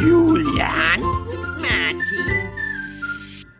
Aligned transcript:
Julian, 0.00 1.00
Martin. 1.60 2.48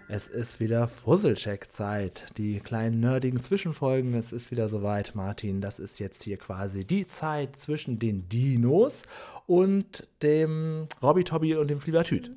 Es 0.09 0.29
ist 0.29 0.61
wieder 0.61 0.89
Fusselcheck-Zeit. 0.89 2.27
Die 2.39 2.61
kleinen 2.61 3.01
nerdigen 3.01 3.41
Zwischenfolgen, 3.41 4.15
es 4.15 4.33
ist 4.33 4.51
wieder 4.51 4.69
soweit, 4.69 5.15
Martin. 5.15 5.61
Das 5.61 5.79
ist 5.79 5.99
jetzt 5.99 6.23
hier 6.23 6.39
quasi 6.39 6.85
die 6.85 7.07
Zeit 7.07 7.57
zwischen 7.57 7.99
den 7.99 8.29
Dinos 8.29 9.03
und 9.47 10.07
dem 10.23 10.89
Robby 11.03 11.25
Tobby 11.25 11.55
und 11.57 11.69
dem 11.69 11.81
Fliebertüt. 11.81 12.31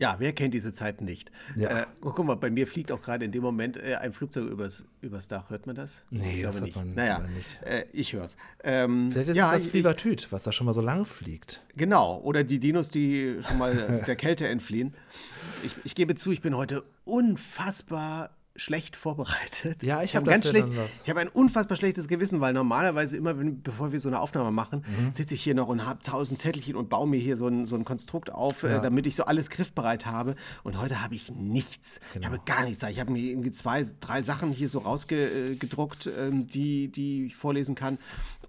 Ja, 0.00 0.16
wer 0.18 0.32
kennt 0.32 0.54
diese 0.54 0.72
Zeit 0.72 1.02
nicht? 1.02 1.30
Ja. 1.56 1.82
Äh, 1.82 1.86
oh, 2.00 2.10
guck 2.10 2.24
mal, 2.24 2.34
bei 2.34 2.50
mir 2.50 2.66
fliegt 2.66 2.90
auch 2.90 3.02
gerade 3.02 3.26
in 3.26 3.32
dem 3.32 3.42
Moment 3.42 3.76
äh, 3.76 3.96
ein 3.96 4.14
Flugzeug 4.14 4.50
übers, 4.50 4.84
übers 5.02 5.28
Dach. 5.28 5.50
Hört 5.50 5.66
man 5.66 5.76
das? 5.76 6.02
Nee, 6.08 6.36
ich 6.36 6.42
das 6.42 6.56
glaube 6.56 6.74
hört 6.74 6.86
nicht. 6.86 6.96
man 6.96 7.06
naja, 7.06 7.18
nicht. 7.36 7.62
Äh, 7.62 7.84
ich 7.92 8.14
höre 8.14 8.24
es. 8.24 8.38
Ähm, 8.64 9.10
Vielleicht 9.12 9.28
ist 9.28 9.36
ja, 9.36 9.54
es 9.54 9.64
das 9.64 9.70
Fliebertüt, 9.70 10.32
was 10.32 10.42
da 10.42 10.52
schon 10.52 10.64
mal 10.64 10.72
so 10.72 10.80
lang 10.80 11.04
fliegt. 11.04 11.62
Genau, 11.76 12.18
oder 12.20 12.44
die 12.44 12.58
Dinos, 12.58 12.88
die 12.88 13.40
schon 13.46 13.58
mal 13.58 13.78
äh, 13.78 14.04
der 14.06 14.16
Kälte 14.16 14.48
entfliehen. 14.48 14.94
Ich, 15.64 15.74
ich 15.84 15.94
gebe 15.94 16.14
zu, 16.14 16.32
ich 16.32 16.40
bin 16.40 16.56
heute 16.56 16.82
unfassbar 17.04 18.30
schlecht 18.60 18.94
vorbereitet. 18.96 19.82
Ja, 19.82 20.02
ich 20.02 20.14
hab 20.16 20.24
hab 20.24 20.30
ganz 20.30 20.48
schlecht. 20.48 20.68
Ich 21.02 21.08
habe 21.10 21.20
ein 21.20 21.28
unfassbar 21.28 21.76
schlechtes 21.76 22.08
Gewissen, 22.08 22.40
weil 22.40 22.52
normalerweise 22.52 23.16
immer, 23.16 23.38
wenn, 23.38 23.62
bevor 23.62 23.90
wir 23.92 24.00
so 24.00 24.08
eine 24.08 24.20
Aufnahme 24.20 24.50
machen, 24.50 24.84
Mhm. 24.86 25.12
sitze 25.12 25.34
ich 25.34 25.42
hier 25.42 25.54
noch 25.54 25.68
und 25.68 25.86
habe 25.86 26.02
tausend 26.02 26.38
Zettelchen 26.38 26.74
und 26.76 26.90
baue 26.90 27.08
mir 27.08 27.18
hier 27.18 27.36
so 27.36 27.46
ein, 27.48 27.64
so 27.66 27.74
ein 27.76 27.84
Konstrukt 27.84 28.30
auf, 28.30 28.62
Ja. 28.62 28.76
äh, 28.78 28.82
damit 28.82 29.06
ich 29.06 29.16
so 29.16 29.24
alles 29.24 29.48
griffbereit 29.50 30.04
habe. 30.06 30.34
Und 30.62 30.78
heute 30.78 31.02
habe 31.02 31.14
ich 31.14 31.32
nichts. 31.32 32.00
Genau. 32.12 32.26
Ich 32.26 32.32
habe 32.32 32.42
gar 32.44 32.64
nichts. 32.64 32.82
Ich 32.82 33.00
habe 33.00 33.10
mir 33.10 33.22
irgendwie 33.22 33.50
zwei, 33.52 33.86
drei 34.00 34.20
Sachen 34.22 34.50
hier 34.52 34.68
so 34.68 34.80
rausgedruckt, 34.80 36.10
ähm, 36.18 36.46
die, 36.46 36.88
die 36.88 37.26
ich 37.26 37.36
vorlesen 37.36 37.74
kann. 37.74 37.98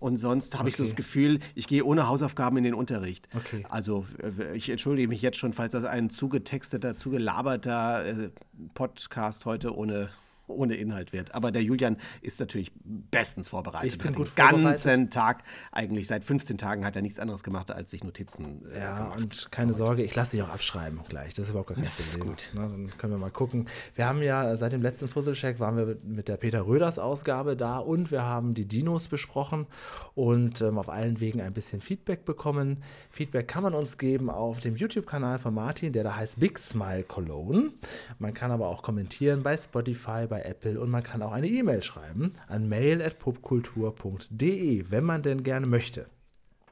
Und 0.02 0.18
sonst 0.18 0.58
habe 0.58 0.68
ich 0.68 0.76
so 0.76 0.82
Okay. 0.84 0.90
das 0.90 0.96
Gefühl, 0.98 1.40
ich 1.56 1.68
gehe 1.68 1.86
ohne 1.86 2.08
Hausaufgaben 2.08 2.58
in 2.58 2.64
den 2.64 2.74
Unterricht. 2.74 3.30
Okay. 3.36 3.64
Also 3.70 4.06
äh, 4.22 4.58
ich 4.58 4.70
entschuldige 4.70 5.08
mich 5.08 5.22
jetzt 5.22 5.38
schon, 5.38 5.54
falls 5.54 5.74
das 5.74 5.86
ein 5.86 6.10
zugetexteter, 6.10 6.96
zugelaberter 6.96 8.06
äh, 8.06 8.30
Podcast 8.74 9.46
heute 9.46 9.76
ohne, 9.78 10.10
ohne 10.52 10.76
Inhalt 10.76 11.14
wird. 11.14 11.34
Aber 11.36 11.52
der 11.52 11.64
Julian 11.64 11.98
ist 12.22 12.40
natürlich 12.40 12.72
bestens 12.84 13.50
vorbereitet. 13.50 13.92
Ich 13.94 13.98
bin 13.98 14.14
gut 14.14 14.28
den 14.30 14.36
ganzen 14.36 14.60
vorbereitet. 14.62 15.14
Tag, 15.14 15.44
eigentlich 15.72 16.08
seit 16.08 16.24
15 16.24 16.58
Tagen 16.58 16.86
hat 16.86 16.96
er 16.96 17.02
nichts 17.02 17.20
anderes 17.20 17.44
gemacht, 17.44 17.72
als 17.72 17.92
sich 17.92 18.04
Notizen 18.04 18.66
äh, 18.74 18.80
Ja, 18.80 18.98
gemacht. 19.04 19.18
und 19.20 19.52
keine 19.52 19.74
Sorge, 19.74 20.04
ich 20.04 20.16
lasse 20.16 20.32
dich 20.38 20.44
auch 20.44 20.50
abschreiben 20.50 21.00
gleich. 21.08 21.34
Das 21.34 21.46
ist 21.46 21.52
überhaupt 21.52 21.70
gar 21.70 21.76
kein 21.76 21.86
Das 21.86 22.00
ist 22.00 22.18
Problem. 22.18 22.36
gut. 22.36 22.50
Ne, 22.54 22.62
dann 22.62 22.98
können 22.98 23.14
wir 23.14 23.20
mal 23.20 23.32
gucken. 23.32 23.68
Wir 23.96 24.06
haben 24.08 24.22
ja 24.22 24.52
äh, 24.52 24.58
seit 24.58 24.72
dem 24.72 24.82
letzten 24.82 25.08
Fusselcheck 25.08 25.60
waren 25.60 25.78
wir 25.78 25.98
mit 26.04 26.28
der 26.28 26.38
Peter 26.38 26.66
Röders 26.66 27.00
Ausgabe 27.00 27.56
da 27.58 27.78
und 27.78 28.12
wir 28.12 28.24
haben 28.24 28.54
die 28.54 28.66
Dinos 28.68 29.08
besprochen 29.08 29.68
und 30.16 30.62
ähm, 30.62 30.78
auf 30.78 30.90
allen 30.90 31.20
Wegen 31.20 31.42
ein 31.42 31.54
bisschen 31.54 31.82
Feedback 31.82 32.26
bekommen. 32.26 32.84
Feedback 33.10 33.48
kann 33.48 33.64
man 33.64 33.74
uns 33.74 33.98
geben 33.98 34.30
auf 34.30 34.60
dem 34.60 34.76
YouTube-Kanal 34.76 35.40
von 35.40 35.54
Martin, 35.54 35.94
der 35.94 36.04
da 36.04 36.16
heißt 36.16 36.40
Big 36.40 36.60
Smile 36.60 37.04
Cologne. 37.04 37.72
Man 38.20 38.34
kann 38.34 38.52
aber 38.52 38.68
auch 38.68 38.84
kommentieren 38.84 39.44
bei 39.44 39.58
Spotify, 39.58 40.26
bei 40.28 40.41
Apple 40.46 40.80
und 40.80 40.90
man 40.90 41.04
kann 41.04 41.22
auch 41.22 41.32
eine 41.32 41.48
E-Mail 41.48 41.84
schreiben 41.84 42.34
an 42.48 42.68
mail.popkultur.de, 42.70 44.86
wenn 44.90 45.04
man 45.04 45.22
denn 45.24 45.44
gerne 45.44 45.68
möchte. 45.68 46.08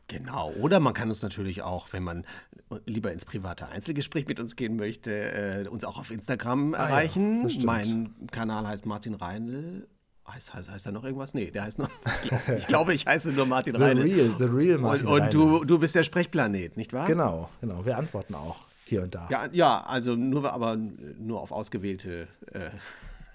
Genau. 0.08 0.52
Oder 0.60 0.80
man 0.80 0.94
kann 0.94 1.10
uns 1.10 1.22
natürlich 1.22 1.62
auch, 1.62 1.92
wenn 1.94 2.02
man 2.04 2.26
lieber 2.86 3.12
ins 3.12 3.26
private 3.26 3.68
Einzelgespräch 3.68 4.28
mit 4.28 4.40
uns 4.40 4.56
gehen 4.56 4.76
möchte, 4.76 5.12
äh, 5.12 5.68
uns 5.68 5.84
auch 5.84 6.00
auf 6.00 6.10
Instagram 6.12 6.74
Ah 6.74 6.78
ja, 6.78 6.84
erreichen. 6.86 7.48
stimmt. 7.50 7.66
mein 7.66 8.16
Kanal 8.32 8.68
heißt 8.68 8.86
Martin 8.88 9.14
Reinl. 9.14 9.88
Heißt, 10.28 10.54
heißt, 10.54 10.70
heißt 10.70 10.86
da 10.86 10.92
noch 10.92 11.04
irgendwas? 11.04 11.34
Nee, 11.34 11.50
der 11.52 11.64
heißt 11.64 11.80
noch. 11.80 11.90
Ich 12.58 12.68
glaube, 12.68 12.94
ich, 12.94 13.06
heiße 13.08 13.34
nur 13.34 13.46
Martin 13.48 13.76
The 13.76 13.82
Reinl. 13.82 14.02
real, 14.04 14.32
the 14.38 14.44
real 14.46 14.78
Martin 14.80 15.08
und 15.08 15.22
und 15.22 15.34
du, 15.34 15.64
du 15.66 15.80
bist 15.80 15.96
der 15.96 16.04
Sprechplanet, 16.04 16.78
nicht 16.78 16.94
wahr? 16.94 17.08
Genau, 17.08 17.50
genau. 17.62 17.84
Wir 17.86 17.98
antworten 17.98 18.36
auch 18.36 18.58
hier 18.86 19.02
und 19.04 19.14
da. 19.16 19.28
Ja, 19.32 19.48
ja, 19.52 19.84
also 19.84 20.16
nur, 20.16 20.52
aber 20.52 20.76
nur 21.20 21.42
auf 21.42 21.52
ausgewählte. 21.52 22.28
Äh, 22.52 22.70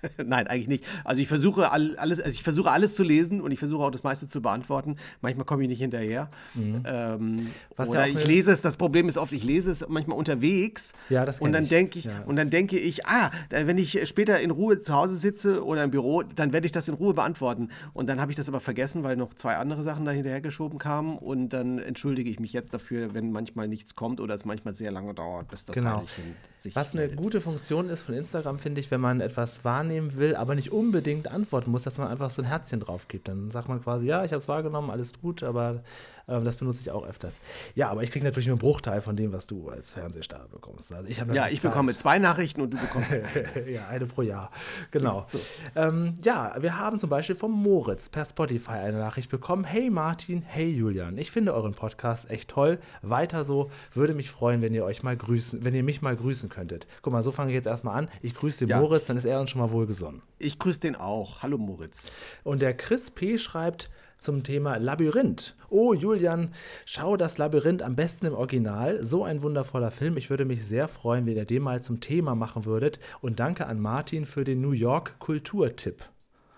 Nein, 0.24 0.46
eigentlich 0.46 0.68
nicht. 0.68 0.84
Also 1.04 1.20
ich 1.22 1.28
versuche 1.28 1.70
all- 1.72 1.96
alles, 1.96 2.20
also 2.20 2.34
ich 2.34 2.42
versuche 2.42 2.70
alles 2.70 2.94
zu 2.94 3.02
lesen 3.02 3.40
und 3.40 3.50
ich 3.52 3.58
versuche 3.58 3.82
auch 3.84 3.90
das 3.90 4.02
meiste 4.02 4.26
zu 4.28 4.40
beantworten. 4.42 4.96
Manchmal 5.20 5.44
komme 5.46 5.62
ich 5.62 5.68
nicht 5.68 5.80
hinterher. 5.80 6.30
Ähm, 6.56 6.82
Mhm. 6.84 7.48
Ja 7.78 7.84
oder 7.86 8.00
auch 8.02 8.06
ich 8.06 8.16
eine- 8.16 8.24
lese 8.24 8.52
es. 8.52 8.62
Das 8.62 8.76
Problem 8.76 9.08
ist 9.08 9.18
oft, 9.18 9.32
ich 9.32 9.44
lese 9.44 9.70
es 9.70 9.84
manchmal 9.88 10.16
unterwegs. 10.18 10.92
Ja, 11.08 11.24
das 11.24 11.40
Und 11.40 11.52
dann 11.52 11.64
ich. 11.64 11.70
denke 11.70 11.98
ich, 11.98 12.04
Ja. 12.06 12.22
und 12.26 12.36
dann 12.36 12.50
denke 12.50 12.78
ich, 12.78 13.06
ah, 13.06 13.30
wenn 13.50 13.78
ich 13.78 14.06
später 14.08 14.40
in 14.40 14.50
Ruhe 14.50 14.80
zu 14.80 14.94
Hause 14.94 15.16
sitze 15.16 15.64
oder 15.64 15.84
im 15.84 15.90
Büro, 15.90 16.22
dann 16.22 16.52
werde 16.52 16.66
ich 16.66 16.72
das 16.72 16.88
in 16.88 16.94
Ruhe 16.94 17.14
beantworten. 17.14 17.68
Und 17.92 18.08
dann 18.08 18.20
habe 18.20 18.30
ich 18.32 18.36
das 18.36 18.48
aber 18.48 18.60
vergessen, 18.60 19.02
weil 19.04 19.16
noch 19.16 19.34
zwei 19.34 19.56
andere 19.56 19.82
Sachen 19.82 20.04
da 20.04 20.10
hinterhergeschoben 20.12 20.78
kamen. 20.78 21.18
Und 21.18 21.50
dann 21.50 21.78
entschuldige 21.78 22.30
ich 22.30 22.40
mich 22.40 22.52
jetzt 22.52 22.72
dafür, 22.74 23.14
wenn 23.14 23.32
manchmal 23.32 23.68
nichts 23.68 23.94
kommt 23.94 24.20
oder 24.20 24.34
es 24.34 24.44
manchmal 24.44 24.74
sehr 24.74 24.90
lange 24.92 25.14
dauert, 25.14 25.48
bis 25.48 25.64
das 25.64 25.74
Genau. 25.74 26.04
Sich 26.52 26.74
Was 26.76 26.94
eine 26.94 27.08
gute 27.08 27.40
Funktion 27.40 27.88
ist 27.88 28.02
von 28.02 28.14
Instagram, 28.14 28.58
finde 28.58 28.80
ich, 28.80 28.90
wenn 28.90 29.00
man 29.00 29.20
etwas 29.20 29.64
wahrnehmen 29.94 30.16
will, 30.16 30.36
aber 30.36 30.54
nicht 30.54 30.72
unbedingt 30.72 31.28
antworten 31.28 31.70
muss, 31.70 31.82
dass 31.82 31.98
man 31.98 32.08
einfach 32.08 32.30
so 32.30 32.42
ein 32.42 32.48
Herzchen 32.48 32.80
drauf 32.80 33.08
gibt. 33.08 33.28
Dann 33.28 33.50
sagt 33.50 33.68
man 33.68 33.82
quasi, 33.82 34.06
ja, 34.06 34.24
ich 34.24 34.32
habe 34.32 34.38
es 34.38 34.48
wahrgenommen, 34.48 34.90
alles 34.90 35.12
gut, 35.20 35.42
aber 35.42 35.82
ähm, 36.28 36.44
das 36.44 36.56
benutze 36.56 36.80
ich 36.82 36.90
auch 36.90 37.06
öfters. 37.06 37.40
Ja, 37.74 37.90
aber 37.90 38.02
ich 38.02 38.10
kriege 38.10 38.24
natürlich 38.24 38.46
nur 38.46 38.54
einen 38.54 38.60
Bruchteil 38.60 39.00
von 39.00 39.16
dem, 39.16 39.32
was 39.32 39.46
du 39.46 39.68
als 39.68 39.94
Fernsehstar 39.94 40.48
bekommst. 40.48 40.92
Also 40.92 41.08
ich 41.08 41.18
Ja, 41.32 41.48
ich 41.48 41.60
bekomme 41.60 41.92
Zeit. 41.92 41.98
zwei 42.00 42.18
Nachrichten 42.18 42.60
und 42.60 42.72
du 42.72 42.78
bekommst. 42.78 43.12
ja, 43.66 43.88
eine 43.88 44.06
pro 44.06 44.22
Jahr. 44.22 44.50
Genau. 44.90 45.26
So. 45.28 45.40
Ähm, 45.76 46.14
ja, 46.22 46.54
wir 46.60 46.78
haben 46.78 46.98
zum 46.98 47.10
Beispiel 47.10 47.34
vom 47.36 47.52
Moritz 47.52 48.08
per 48.08 48.24
Spotify 48.24 48.72
eine 48.72 48.98
Nachricht 48.98 49.30
bekommen. 49.30 49.64
Hey 49.64 49.90
Martin, 49.90 50.42
hey 50.42 50.68
Julian, 50.70 51.18
ich 51.18 51.30
finde 51.30 51.54
euren 51.54 51.74
Podcast 51.74 52.30
echt 52.30 52.50
toll. 52.50 52.78
Weiter 53.02 53.44
so. 53.44 53.70
Würde 53.92 54.14
mich 54.14 54.30
freuen, 54.30 54.62
wenn 54.62 54.74
ihr 54.74 54.84
euch 54.84 55.02
mal 55.02 55.16
grüßen, 55.16 55.64
wenn 55.64 55.74
ihr 55.74 55.82
mich 55.82 56.02
mal 56.02 56.16
grüßen 56.16 56.48
könntet. 56.48 56.86
Guck 57.02 57.12
mal, 57.12 57.22
so 57.22 57.32
fange 57.32 57.50
ich 57.50 57.54
jetzt 57.54 57.66
erstmal 57.66 57.96
an. 57.98 58.08
Ich 58.22 58.34
grüße 58.34 58.60
den 58.60 58.68
Ja. 58.68 58.80
Moritz, 58.80 59.06
dann 59.06 59.16
ist 59.16 59.24
er 59.24 59.40
uns 59.40 59.50
schon 59.50 59.60
mal 59.60 59.70
wohlgesonnen. 59.70 60.22
Ich 60.38 60.58
grüße 60.58 60.80
den 60.80 60.96
auch. 60.96 61.42
Hallo 61.42 61.58
Moritz. 61.58 62.10
Und 62.42 62.62
der 62.62 62.74
Chris 62.76 63.10
P. 63.10 63.38
schreibt 63.38 63.90
zum 64.24 64.42
Thema 64.42 64.78
Labyrinth. 64.78 65.54
Oh, 65.68 65.94
Julian, 65.94 66.52
schau 66.86 67.16
das 67.16 67.38
Labyrinth 67.38 67.82
am 67.82 67.94
besten 67.94 68.26
im 68.26 68.34
Original. 68.34 69.04
So 69.04 69.24
ein 69.24 69.42
wundervoller 69.42 69.90
Film. 69.90 70.16
Ich 70.16 70.30
würde 70.30 70.44
mich 70.44 70.64
sehr 70.64 70.88
freuen, 70.88 71.26
wenn 71.26 71.36
ihr 71.36 71.44
den 71.44 71.62
mal 71.62 71.82
zum 71.82 72.00
Thema 72.00 72.34
machen 72.34 72.64
würdet. 72.64 72.98
Und 73.20 73.38
danke 73.38 73.66
an 73.66 73.80
Martin 73.80 74.24
für 74.24 74.44
den 74.44 74.60
New 74.60 74.72
York 74.72 75.18
Kulturtipp. 75.18 76.04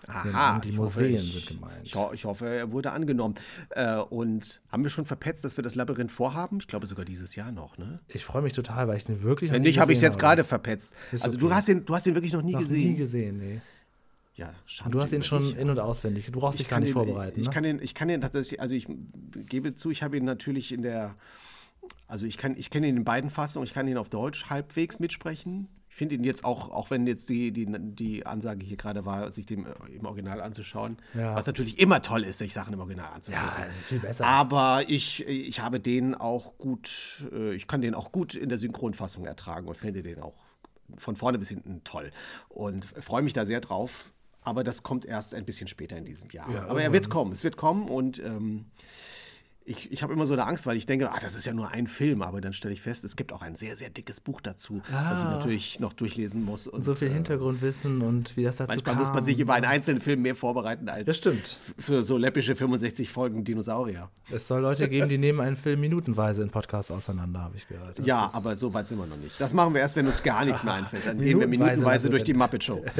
Aha, 0.09 0.59
die 0.59 0.69
ich 0.69 0.77
hoffe, 0.77 1.01
Museen 1.01 1.15
ich, 1.15 1.33
sind 1.33 1.59
gemeint. 1.59 1.81
Ich, 1.83 1.95
ich 2.13 2.23
hoffe, 2.23 2.45
er 2.47 2.71
wurde 2.71 2.91
angenommen. 2.93 3.35
Äh, 3.71 3.97
und 3.97 4.61
haben 4.71 4.83
wir 4.83 4.89
schon 4.89 5.03
verpetzt, 5.03 5.43
dass 5.43 5.57
wir 5.57 5.63
das 5.65 5.75
Labyrinth 5.75 6.13
vorhaben? 6.13 6.59
Ich 6.61 6.67
glaube 6.67 6.87
sogar 6.87 7.03
dieses 7.03 7.35
Jahr 7.35 7.51
noch, 7.51 7.77
ne? 7.77 7.99
Ich 8.07 8.23
freue 8.23 8.41
mich 8.41 8.53
total, 8.53 8.87
weil 8.87 8.95
ich 8.95 9.03
den 9.03 9.21
wirklich 9.21 9.51
Wenn 9.51 9.57
noch 9.57 9.63
nie 9.63 9.69
nicht, 9.71 9.79
habe 9.79 9.91
ich 9.91 9.97
es 9.97 10.03
jetzt 10.03 10.17
gerade 10.19 10.45
verpetzt. 10.45 10.95
Ist 11.11 11.23
Also 11.25 11.35
okay. 11.35 11.45
du, 11.47 11.53
hast 11.53 11.67
ihn, 11.67 11.85
du 11.85 11.93
hast 11.93 12.07
ihn 12.07 12.15
wirklich 12.15 12.31
noch 12.31 12.41
nie 12.41 12.53
Noch 12.53 12.61
gesehen. 12.61 12.91
nie 12.91 12.95
gesehen, 12.95 13.37
nee. 13.37 13.61
Ja, 14.37 14.53
Schande 14.65 14.89
Und 14.89 14.99
du 14.99 15.01
hast 15.03 15.11
ihn 15.13 15.23
schon 15.23 15.43
dich. 15.43 15.57
in- 15.57 15.69
und 15.69 15.79
auswendig. 15.79 16.27
Du 16.31 16.39
brauchst 16.39 16.59
dich 16.59 16.67
gar 16.69 16.79
nicht 16.79 16.89
den, 16.89 16.93
vorbereiten. 16.93 17.39
Ich, 17.39 17.47
ne? 17.47 17.53
kann 17.53 17.63
den, 17.63 17.81
ich 17.81 17.93
kann 17.95 18.07
den 18.07 18.21
tatsächlich, 18.21 18.61
also 18.61 18.75
ich 18.75 18.87
gebe 19.47 19.73
zu, 19.73 19.89
ich 19.89 20.03
habe 20.03 20.15
ihn 20.17 20.25
natürlich 20.25 20.71
in 20.71 20.83
der, 20.83 21.15
also 22.07 22.25
ich 22.27 22.37
kann, 22.37 22.55
ich 22.55 22.69
kenne 22.69 22.87
ihn 22.87 22.97
in 22.97 23.03
beiden 23.03 23.29
Fassungen, 23.31 23.65
ich 23.65 23.73
kann 23.73 23.87
ihn 23.87 23.97
auf 23.97 24.09
Deutsch 24.09 24.45
halbwegs 24.45 24.99
mitsprechen. 24.99 25.67
Ich 25.89 25.95
finde 25.95 26.15
ihn 26.15 26.23
jetzt 26.23 26.43
auch, 26.45 26.69
auch 26.69 26.91
wenn 26.91 27.07
jetzt 27.07 27.27
die, 27.29 27.51
die, 27.51 27.65
die 27.95 28.25
Ansage 28.27 28.63
hier 28.63 28.77
gerade 28.77 29.05
war, 29.05 29.31
sich 29.31 29.45
dem 29.47 29.65
äh, 29.65 29.69
im 29.95 30.05
Original 30.05 30.39
anzuschauen, 30.41 30.97
Ja. 31.15 31.33
was 31.33 31.47
natürlich 31.47 31.79
immer 31.79 32.01
toll 32.03 32.23
ist, 32.23 32.37
sich 32.37 32.53
Sachen 32.53 32.73
im 32.73 32.79
Original 32.79 33.11
anzuschauen. 33.13 33.41
Ja, 33.57 33.63
ist 33.63 33.79
viel 33.79 33.99
besser. 33.99 34.25
Aber 34.27 34.83
ich, 34.87 35.25
ich 35.27 35.61
habe 35.61 35.79
den 35.79 36.13
auch 36.13 36.57
gut, 36.59 37.25
äh, 37.33 37.53
ich 37.55 37.65
kann 37.67 37.81
den 37.81 37.95
auch 37.95 38.11
gut 38.11 38.35
in 38.35 38.49
der 38.49 38.59
Synchronfassung 38.59 39.25
ertragen 39.25 39.67
und 39.67 39.75
finde 39.77 40.03
den 40.03 40.19
auch 40.19 40.35
von 40.95 41.15
vorne 41.15 41.39
bis 41.39 41.49
hinten 41.49 41.83
toll. 41.83 42.11
Und 42.49 42.85
freue 42.85 43.23
mich 43.23 43.33
da 43.33 43.45
sehr 43.45 43.61
drauf. 43.61 44.11
Aber 44.47 44.63
das 44.63 44.81
kommt 44.81 45.03
erst 45.05 45.35
ein 45.35 45.43
bisschen 45.43 45.67
später 45.67 45.97
in 45.97 46.05
diesem 46.05 46.29
Jahr. 46.29 46.49
Ja, 46.49 46.67
Aber 46.67 46.81
er 46.81 46.93
wird 46.93 47.09
kommen, 47.09 47.33
es 47.33 47.43
wird 47.43 47.57
kommen 47.57 47.89
und 47.89 48.17
ähm, 48.19 48.63
ich, 49.67 49.91
ich 49.91 50.01
habe 50.01 50.13
immer 50.13 50.25
so 50.25 50.33
eine 50.33 50.45
Angst, 50.45 50.65
weil 50.65 50.77
ich 50.77 50.85
denke, 50.85 51.11
ah, 51.11 51.17
das 51.21 51.35
ist 51.35 51.45
ja 51.45 51.53
nur 51.53 51.69
ein 51.69 51.87
Film, 51.87 52.21
aber 52.21 52.41
dann 52.41 52.53
stelle 52.53 52.73
ich 52.73 52.81
fest, 52.81 53.03
es 53.03 53.15
gibt 53.15 53.33
auch 53.33 53.41
ein 53.41 53.53
sehr, 53.55 53.75
sehr 53.75 53.89
dickes 53.89 54.19
Buch 54.21 54.41
dazu, 54.41 54.81
das 54.89 55.19
ich 55.19 55.25
Ah. 55.25 55.31
natürlich 55.31 55.79
noch 55.79 55.93
durchlesen 55.93 56.43
muss. 56.43 56.67
Und, 56.67 56.83
so 56.83 56.95
viel 56.95 57.09
äh, 57.09 57.13
Hintergrundwissen 57.13 58.01
und 58.01 58.35
wie 58.37 58.43
das 58.43 58.55
dazu 58.55 58.69
Manchmal 58.69 58.95
kam. 58.95 58.99
muss 59.03 59.13
man 59.13 59.23
sich 59.23 59.37
über 59.39 59.53
einen 59.53 59.65
einzelnen 59.65 60.01
Film 60.01 60.21
mehr 60.21 60.35
vorbereiten 60.35 60.87
als 60.89 61.05
Das 61.05 61.17
stimmt. 61.17 61.59
für 61.77 62.01
so 62.03 62.17
läppische 62.17 62.55
65 62.55 63.11
Folgen 63.11 63.43
Dinosaurier. 63.43 64.09
Es 64.31 64.47
soll 64.47 64.61
Leute 64.61 64.87
geben, 64.89 65.09
die 65.09 65.17
nehmen 65.19 65.41
einen 65.41 65.55
Film 65.57 65.81
minutenweise 65.81 66.41
in 66.43 66.49
Podcasts 66.49 66.89
auseinander, 66.91 67.41
habe 67.41 67.57
ich 67.57 67.67
gehört. 67.67 67.99
Das 67.99 68.05
ja, 68.05 68.29
aber 68.33 68.55
so 68.55 68.73
weit 68.73 68.87
sind 68.87 68.97
wir 68.99 69.05
noch 69.05 69.17
nicht. 69.17 69.39
Das 69.39 69.53
machen 69.53 69.73
wir 69.73 69.81
erst, 69.81 69.95
wenn 69.97 70.07
uns 70.07 70.23
gar 70.23 70.45
nichts 70.45 70.63
mehr 70.63 70.73
einfällt. 70.75 71.05
Dann 71.05 71.19
gehen 71.19 71.39
wir 71.39 71.47
Minutenweise 71.47 72.09
durch 72.09 72.23
die. 72.23 72.33
Muppet 72.33 72.63
Show. 72.63 72.83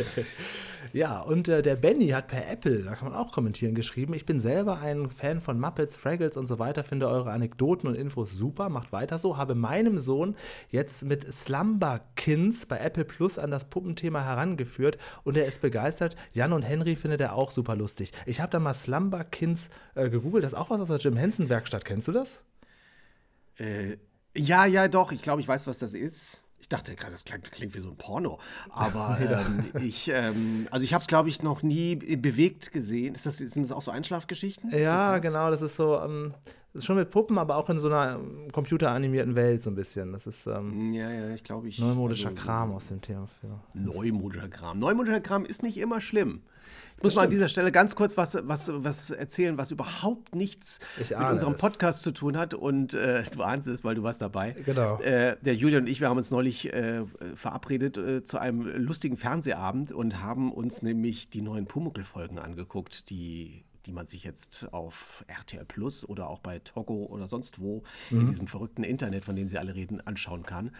Ja, 0.94 1.20
und 1.20 1.48
äh, 1.50 1.62
der 1.62 1.76
Benny 1.76 2.08
hat 2.10 2.28
per 2.28 2.50
Apple, 2.50 2.84
da 2.84 2.96
kann 2.96 3.10
man 3.10 3.18
auch 3.18 3.34
kommentieren, 3.34 3.76
geschrieben, 3.76 4.14
ich 4.14 4.26
bin 4.26 4.40
selber 4.40 4.80
ein 4.80 5.10
Fan 5.10 5.42
von 5.42 5.60
Muppets, 5.60 5.98
Fraggles 5.98 6.38
und 6.38 6.48
so 6.48 6.57
weiter, 6.60 6.84
finde 6.84 7.08
eure 7.08 7.32
Anekdoten 7.32 7.88
und 7.88 7.96
Infos 7.96 8.32
super, 8.32 8.70
macht 8.70 8.92
weiter 8.92 9.20
so, 9.20 9.38
habe 9.38 9.56
meinem 9.56 10.00
Sohn 10.00 10.36
jetzt 10.70 11.06
mit 11.06 11.32
Slumberkins 11.32 12.66
bei 12.66 12.78
Apple 12.80 13.06
Plus 13.06 13.40
an 13.40 13.52
das 13.52 13.66
Puppenthema 13.66 14.24
herangeführt 14.24 14.98
und 15.24 15.38
er 15.38 15.46
ist 15.46 15.62
begeistert. 15.62 16.16
Jan 16.34 16.54
und 16.54 16.64
Henry 16.64 16.96
findet 16.96 17.22
er 17.22 17.34
auch 17.34 17.52
super 17.52 17.76
lustig. 17.76 18.14
Ich 18.26 18.42
habe 18.42 18.52
da 18.52 18.60
mal 18.60 18.74
Slumberkins 18.74 19.70
äh, 19.96 20.10
gegoogelt, 20.10 20.44
das 20.44 20.54
ist 20.54 20.58
auch 20.58 20.70
was 20.70 20.82
aus 20.82 20.88
der 20.88 20.98
Jim 20.98 21.18
Henson 21.18 21.50
Werkstatt, 21.50 21.86
kennst 21.86 22.08
du 22.08 22.12
das? 22.12 22.42
Äh, 23.58 23.98
Ja, 24.36 24.66
ja, 24.66 24.88
doch. 24.88 25.12
Ich 25.12 25.22
glaube, 25.22 25.42
ich 25.42 25.48
weiß, 25.48 25.68
was 25.68 25.80
das 25.80 25.94
ist. 25.94 26.42
Ich 26.68 26.76
dachte 26.76 26.96
gerade, 26.96 27.14
das 27.14 27.24
klingt, 27.24 27.50
klingt, 27.50 27.74
wie 27.76 27.80
so 27.80 27.88
ein 27.88 27.96
Porno. 27.96 28.40
Aber 28.72 29.18
ähm, 29.22 29.64
ich, 29.82 30.12
ähm, 30.14 30.68
also 30.70 30.84
ich 30.84 30.94
habe 30.94 31.02
es, 31.02 31.08
glaube 31.08 31.30
ich, 31.30 31.42
noch 31.42 31.64
nie 31.64 31.96
bewegt 31.96 32.74
gesehen. 32.74 33.16
Ist 33.16 33.26
das, 33.26 33.38
sind 33.38 33.64
das 33.64 33.72
auch 33.72 33.82
so 33.82 33.90
Einschlafgeschichten? 33.90 34.70
Ja, 34.72 35.14
das 35.14 35.14
das? 35.14 35.22
genau. 35.22 35.50
Das 35.50 35.62
ist 35.62 35.78
so, 35.78 35.98
ähm, 36.02 36.34
das 36.74 36.82
ist 36.82 36.86
schon 36.86 36.98
mit 36.98 37.10
Puppen, 37.10 37.38
aber 37.38 37.56
auch 37.56 37.70
in 37.70 37.80
so 37.80 37.88
einer 37.88 38.16
ähm, 38.16 38.50
computeranimierten 38.52 39.34
Welt 39.36 39.64
so 39.64 39.70
ein 39.70 39.76
bisschen. 39.76 40.12
Das 40.12 40.28
ist 40.28 40.46
ähm, 40.46 40.92
ja, 40.94 41.10
ja, 41.10 41.30
ich 41.30 41.46
glaube, 41.46 41.70
ich. 41.70 41.80
Neumodischer 41.80 42.32
also, 42.32 42.42
Kram 42.42 42.74
aus 42.74 42.88
dem 42.88 43.00
Thema. 43.00 43.30
Ja. 43.44 43.64
Neumodischer 43.74 44.50
Kram. 44.50 44.78
Neumodischer 44.78 45.22
Kram 45.22 45.46
ist 45.46 45.64
nicht 45.64 45.78
immer 45.78 46.02
schlimm. 46.02 46.42
Ich 46.98 47.04
muss 47.04 47.16
mal 47.16 47.24
an 47.24 47.30
dieser 47.30 47.48
Stelle 47.48 47.72
ganz 47.72 47.96
kurz 47.96 48.18
was, 48.18 48.40
was, 48.44 48.72
was 48.74 49.12
erzählen, 49.12 49.58
was 49.58 49.70
überhaupt 49.70 50.34
nichts 50.34 50.80
mit 50.98 51.12
unserem 51.12 51.54
es. 51.54 51.60
Podcast 51.60 52.02
zu 52.02 52.12
tun 52.12 52.38
hat. 52.38 52.56
Und 52.56 52.96
äh, 52.96 53.24
du 53.32 53.44
ahnst 53.44 53.68
es, 53.68 53.84
weil 53.84 53.94
du 53.94 54.04
warst 54.04 54.22
dabei. 54.22 54.56
Genau. 54.66 55.00
Äh, 55.00 55.38
der 55.42 55.56
Julian 55.56 55.84
und 55.84 55.90
ich, 55.90 56.02
wir 56.02 56.10
haben 56.10 56.18
uns 56.18 56.32
neulich 56.32 56.74
äh, 56.74 57.04
verabredet 57.36 57.98
äh, 57.98 58.24
zu 58.24 58.40
einem 58.40 58.62
lustigen 58.62 59.16
Fernsehabend 59.16 59.92
und 59.92 60.24
haben 60.24 60.52
uns 60.52 60.82
nämlich 60.82 61.30
die 61.30 61.44
neuen 61.44 61.68
Pumuckl-Folgen 61.68 62.40
angeguckt, 62.40 63.12
die 63.12 63.64
die 63.86 63.94
man 63.94 64.06
sich 64.06 64.26
jetzt 64.26 64.68
auf 64.74 65.24
RTL 65.28 65.64
Plus 65.64 66.08
oder 66.08 66.30
auch 66.30 66.40
bei 66.40 66.60
Togo 66.60 67.06
oder 67.06 67.30
sonst 67.30 67.62
wo 67.62 67.84
mhm. 68.10 68.22
in 68.22 68.28
diesem 68.28 68.48
verrückten 68.48 68.84
Internet, 68.84 69.24
von 69.24 69.36
dem 69.36 69.48
sie 69.48 69.58
alle 69.58 69.76
reden, 69.76 70.06
anschauen 70.06 70.44
kann. 70.44 70.72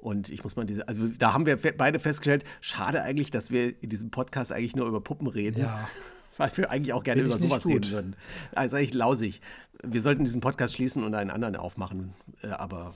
Und 0.00 0.30
ich 0.30 0.44
muss 0.44 0.56
mal 0.56 0.64
diese, 0.64 0.86
also 0.88 1.08
da 1.18 1.32
haben 1.32 1.46
wir 1.46 1.56
beide 1.56 1.98
festgestellt, 1.98 2.44
schade 2.60 3.02
eigentlich, 3.02 3.30
dass 3.30 3.50
wir 3.50 3.82
in 3.82 3.88
diesem 3.88 4.10
Podcast 4.10 4.52
eigentlich 4.52 4.76
nur 4.76 4.86
über 4.86 5.00
Puppen 5.00 5.26
reden. 5.26 5.60
Ja. 5.60 5.88
Weil 6.38 6.50
wir 6.54 6.70
eigentlich 6.70 6.92
auch 6.92 7.02
gerne 7.02 7.22
über 7.22 7.38
sowas 7.38 7.66
reden 7.66 7.90
würden. 7.90 8.16
Also 8.54 8.76
echt 8.76 8.92
lausig. 8.92 9.40
Wir 9.82 10.02
sollten 10.02 10.24
diesen 10.24 10.42
Podcast 10.42 10.74
schließen 10.74 11.02
und 11.02 11.14
einen 11.14 11.30
anderen 11.30 11.56
aufmachen. 11.56 12.12
Äh, 12.42 12.48
aber 12.48 12.94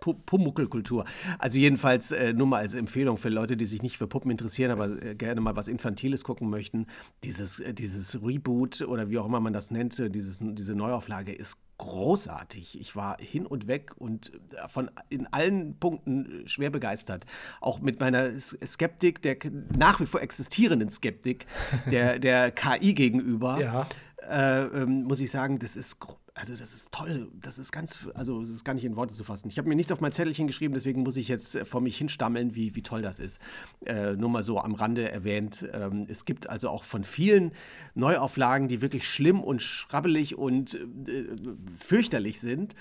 Pumuckelkultur. 0.00 1.04
Also 1.38 1.58
jedenfalls 1.58 2.10
äh, 2.10 2.32
nur 2.32 2.46
mal 2.46 2.60
als 2.60 2.74
Empfehlung 2.74 3.18
für 3.18 3.28
Leute, 3.28 3.56
die 3.56 3.66
sich 3.66 3.82
nicht 3.82 3.98
für 3.98 4.06
Puppen 4.06 4.30
interessieren, 4.30 4.70
aber 4.70 5.02
äh, 5.02 5.14
gerne 5.14 5.40
mal 5.40 5.56
was 5.56 5.68
Infantiles 5.68 6.24
gucken 6.24 6.48
möchten. 6.48 6.86
Dieses, 7.22 7.60
äh, 7.60 7.74
dieses 7.74 8.20
Reboot 8.22 8.82
oder 8.82 9.10
wie 9.10 9.18
auch 9.18 9.26
immer 9.26 9.40
man 9.40 9.52
das 9.52 9.70
nennt, 9.70 10.02
dieses, 10.14 10.38
diese 10.40 10.74
Neuauflage 10.74 11.32
ist 11.32 11.58
großartig. 11.80 12.78
Ich 12.78 12.94
war 12.94 13.16
hin 13.18 13.46
und 13.46 13.66
weg 13.66 13.92
und 13.96 14.32
äh, 14.52 14.68
von 14.68 14.90
in 15.08 15.26
allen 15.28 15.78
Punkten 15.78 16.42
schwer 16.46 16.68
begeistert. 16.68 17.24
Auch 17.60 17.80
mit 17.80 18.00
meiner 18.00 18.30
Skeptik, 18.38 19.22
der 19.22 19.36
nach 19.76 19.98
wie 19.98 20.06
vor 20.06 20.20
existierenden 20.20 20.90
Skeptik 20.90 21.46
der, 21.90 22.18
der 22.18 22.50
KI 22.50 22.94
gegenüber. 22.94 23.58
Ja. 23.60 23.86
Äh, 24.28 24.64
ähm, 24.82 25.04
muss 25.04 25.20
ich 25.20 25.30
sagen, 25.30 25.58
das 25.58 25.76
ist 25.76 25.98
also 26.40 26.56
das 26.56 26.72
ist 26.72 26.90
toll, 26.90 27.30
das 27.38 27.58
ist 27.58 27.70
ganz, 27.70 28.08
also 28.14 28.40
das 28.40 28.48
ist 28.48 28.64
gar 28.64 28.72
nicht 28.72 28.84
in 28.84 28.96
Worte 28.96 29.14
zu 29.14 29.24
fassen. 29.24 29.48
Ich 29.48 29.58
habe 29.58 29.68
mir 29.68 29.74
nichts 29.76 29.92
auf 29.92 30.00
mein 30.00 30.12
Zettelchen 30.12 30.46
geschrieben, 30.46 30.72
deswegen 30.72 31.02
muss 31.02 31.16
ich 31.16 31.28
jetzt 31.28 31.54
äh, 31.54 31.66
vor 31.66 31.82
mich 31.82 31.98
hinstammeln, 31.98 32.54
wie, 32.54 32.74
wie 32.74 32.82
toll 32.82 33.02
das 33.02 33.18
ist. 33.18 33.40
Äh, 33.84 34.14
nur 34.14 34.30
mal 34.30 34.42
so 34.42 34.58
am 34.58 34.74
Rande 34.74 35.10
erwähnt. 35.10 35.68
Ähm, 35.72 36.06
es 36.08 36.24
gibt 36.24 36.48
also 36.48 36.70
auch 36.70 36.84
von 36.84 37.04
vielen 37.04 37.52
Neuauflagen, 37.94 38.68
die 38.68 38.80
wirklich 38.80 39.06
schlimm 39.08 39.40
und 39.42 39.60
schrabbelig 39.60 40.38
und 40.38 40.74
äh, 41.08 41.26
fürchterlich 41.78 42.40
sind. 42.40 42.74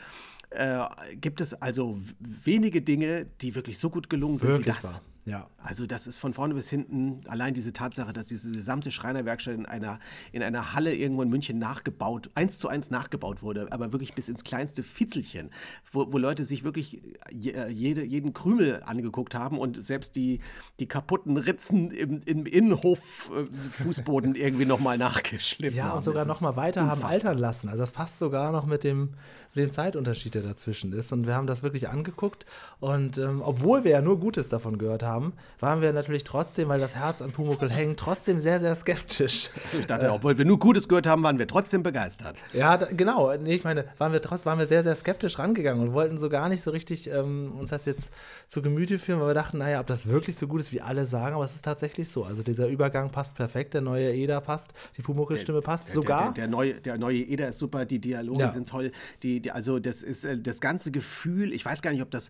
Äh, 0.51 0.85
gibt 1.15 1.41
es 1.41 1.53
also 1.53 1.99
wenige 2.19 2.81
Dinge, 2.81 3.27
die 3.41 3.55
wirklich 3.55 3.77
so 3.77 3.89
gut 3.89 4.09
gelungen 4.09 4.37
sind 4.37 4.49
wirklich 4.49 4.67
wie 4.67 4.81
das. 4.81 4.93
Wahr. 4.93 5.01
Ja. 5.25 5.47
Also 5.57 5.85
das 5.85 6.07
ist 6.07 6.17
von 6.17 6.33
vorne 6.33 6.53
bis 6.53 6.69
hinten 6.69 7.21
allein 7.27 7.53
diese 7.53 7.73
Tatsache, 7.73 8.13
dass 8.13 8.27
diese 8.27 8.51
gesamte 8.51 8.89
Schreinerwerkstatt 8.89 9.53
in 9.53 9.65
einer, 9.65 9.99
in 10.31 10.41
einer 10.41 10.73
Halle 10.73 10.95
irgendwo 10.95 11.21
in 11.21 11.29
München 11.29 11.59
nachgebaut, 11.59 12.29
eins 12.35 12.57
zu 12.57 12.67
eins 12.67 12.89
nachgebaut 12.89 13.43
wurde, 13.43 13.71
aber 13.71 13.91
wirklich 13.91 14.13
bis 14.13 14.29
ins 14.29 14.43
kleinste 14.43 14.81
Fitzelchen, 14.81 15.51
wo, 15.91 16.11
wo 16.11 16.17
Leute 16.17 16.45
sich 16.45 16.63
wirklich 16.63 17.01
jede, 17.31 18.03
jeden 18.03 18.33
Krümel 18.33 18.81
angeguckt 18.83 19.35
haben 19.35 19.59
und 19.59 19.83
selbst 19.85 20.15
die, 20.15 20.39
die 20.79 20.87
kaputten 20.87 21.37
Ritzen 21.37 21.91
im, 21.91 22.21
im 22.25 22.45
Innenhof-Fußboden 22.45 24.35
äh, 24.35 24.39
irgendwie 24.45 24.65
nochmal 24.65 24.97
nachgeschliffen 24.97 25.77
ja, 25.77 25.83
haben. 25.83 25.91
Ja, 25.91 25.97
und 25.97 26.03
sogar 26.03 26.25
nochmal 26.25 26.55
weiter 26.55 26.83
unfassbar. 26.83 27.09
haben 27.09 27.13
altern 27.13 27.37
lassen. 27.37 27.67
Also 27.69 27.81
das 27.81 27.91
passt 27.91 28.19
sogar 28.19 28.51
noch 28.51 28.65
mit 28.65 28.83
dem, 28.83 29.15
mit 29.53 29.65
dem 29.65 29.71
Zeitunterschied, 29.71 30.33
der 30.33 30.43
dazwischen 30.43 30.93
ist. 30.93 31.11
Und 31.11 31.27
wir 31.27 31.35
haben 31.35 31.47
das 31.47 31.61
wirklich 31.61 31.89
angeguckt 31.89 32.45
und 32.79 33.17
ähm, 33.17 33.41
obwohl 33.43 33.83
wir 33.83 33.91
ja 33.91 34.01
nur 34.01 34.19
Gutes 34.19 34.49
davon 34.49 34.77
gehört 34.77 35.03
haben, 35.03 35.08
haben, 35.09 35.33
waren 35.59 35.81
wir 35.81 35.91
natürlich 35.91 36.23
trotzdem, 36.23 36.69
weil 36.69 36.79
das 36.79 36.95
Herz 36.95 37.21
an 37.21 37.31
Pumuckl 37.31 37.69
hängt, 37.69 37.99
trotzdem 37.99 38.39
sehr, 38.39 38.59
sehr 38.59 38.75
skeptisch. 38.75 39.49
Also 39.65 39.79
ich 39.79 39.87
dachte, 39.87 40.05
äh, 40.07 40.09
obwohl 40.09 40.37
wir 40.37 40.45
nur 40.45 40.59
Gutes 40.59 40.87
gehört 40.87 41.07
haben, 41.07 41.23
waren 41.23 41.39
wir 41.39 41.47
trotzdem 41.47 41.83
begeistert. 41.83 42.37
Ja, 42.53 42.77
da, 42.77 42.85
genau. 42.85 43.35
Nee, 43.35 43.55
ich 43.55 43.63
meine, 43.63 43.85
waren 43.97 44.13
wir 44.13 44.21
trotzdem 44.21 44.51
waren 44.51 44.59
wir 44.59 44.67
sehr, 44.67 44.83
sehr 44.83 44.95
skeptisch 44.95 45.39
rangegangen 45.39 45.81
und 45.81 45.93
wollten 45.93 46.17
so 46.17 46.29
gar 46.29 46.49
nicht 46.49 46.63
so 46.63 46.71
richtig 46.71 47.09
ähm, 47.09 47.53
uns 47.59 47.71
das 47.71 47.85
jetzt 47.85 48.11
zu 48.47 48.61
Gemüte 48.61 48.99
führen, 48.99 49.19
weil 49.19 49.27
wir 49.27 49.33
dachten, 49.33 49.57
naja, 49.57 49.79
ob 49.79 49.87
das 49.87 50.07
wirklich 50.07 50.37
so 50.37 50.47
gut 50.47 50.61
ist, 50.61 50.71
wie 50.71 50.81
alle 50.81 51.05
sagen, 51.05 51.35
aber 51.35 51.45
es 51.45 51.55
ist 51.55 51.65
tatsächlich 51.65 52.09
so. 52.09 52.23
Also 52.23 52.43
dieser 52.43 52.67
Übergang 52.67 53.11
passt 53.11 53.35
perfekt, 53.35 53.73
der 53.73 53.81
neue 53.81 54.13
Eda 54.13 54.39
passt, 54.41 54.73
die 54.97 55.01
Pumuckl-Stimme 55.01 55.61
passt 55.61 55.87
der, 55.87 55.95
sogar. 55.95 56.19
Der, 56.19 56.31
der, 56.31 56.43
der, 56.43 56.47
neue, 56.47 56.73
der 56.81 56.97
neue 56.97 57.19
Eda 57.19 57.45
ist 57.45 57.59
super, 57.59 57.85
die 57.85 57.99
Dialoge 57.99 58.39
ja. 58.39 58.49
sind 58.49 58.69
toll. 58.69 58.91
Die, 59.23 59.39
die, 59.39 59.51
also 59.51 59.79
das 59.79 60.03
ist 60.03 60.25
äh, 60.25 60.37
das 60.37 60.61
ganze 60.61 60.91
Gefühl, 60.91 61.53
ich 61.53 61.65
weiß 61.65 61.81
gar 61.81 61.91
nicht, 61.91 62.01
ob 62.01 62.11
das 62.11 62.29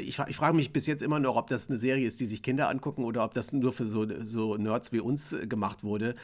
ich, 0.00 0.18
ich 0.18 0.36
frage 0.36 0.56
mich 0.56 0.72
bis 0.72 0.86
jetzt 0.86 1.02
immer 1.02 1.20
noch, 1.20 1.36
ob 1.36 1.48
das 1.48 1.68
eine 1.68 1.78
Serie 1.78 2.06
ist, 2.06 2.18
die 2.18 2.26
sich 2.26 2.42
Kinder 2.42 2.70
angucken 2.70 3.04
oder 3.04 3.24
ob 3.24 3.34
das 3.34 3.52
nur 3.52 3.72
für 3.72 3.86
so, 3.86 4.06
so 4.22 4.56
Nerds 4.56 4.90
wie 4.92 5.00
uns 5.00 5.32
äh, 5.32 5.46
gemacht 5.46 5.84
wurde. 5.84 6.14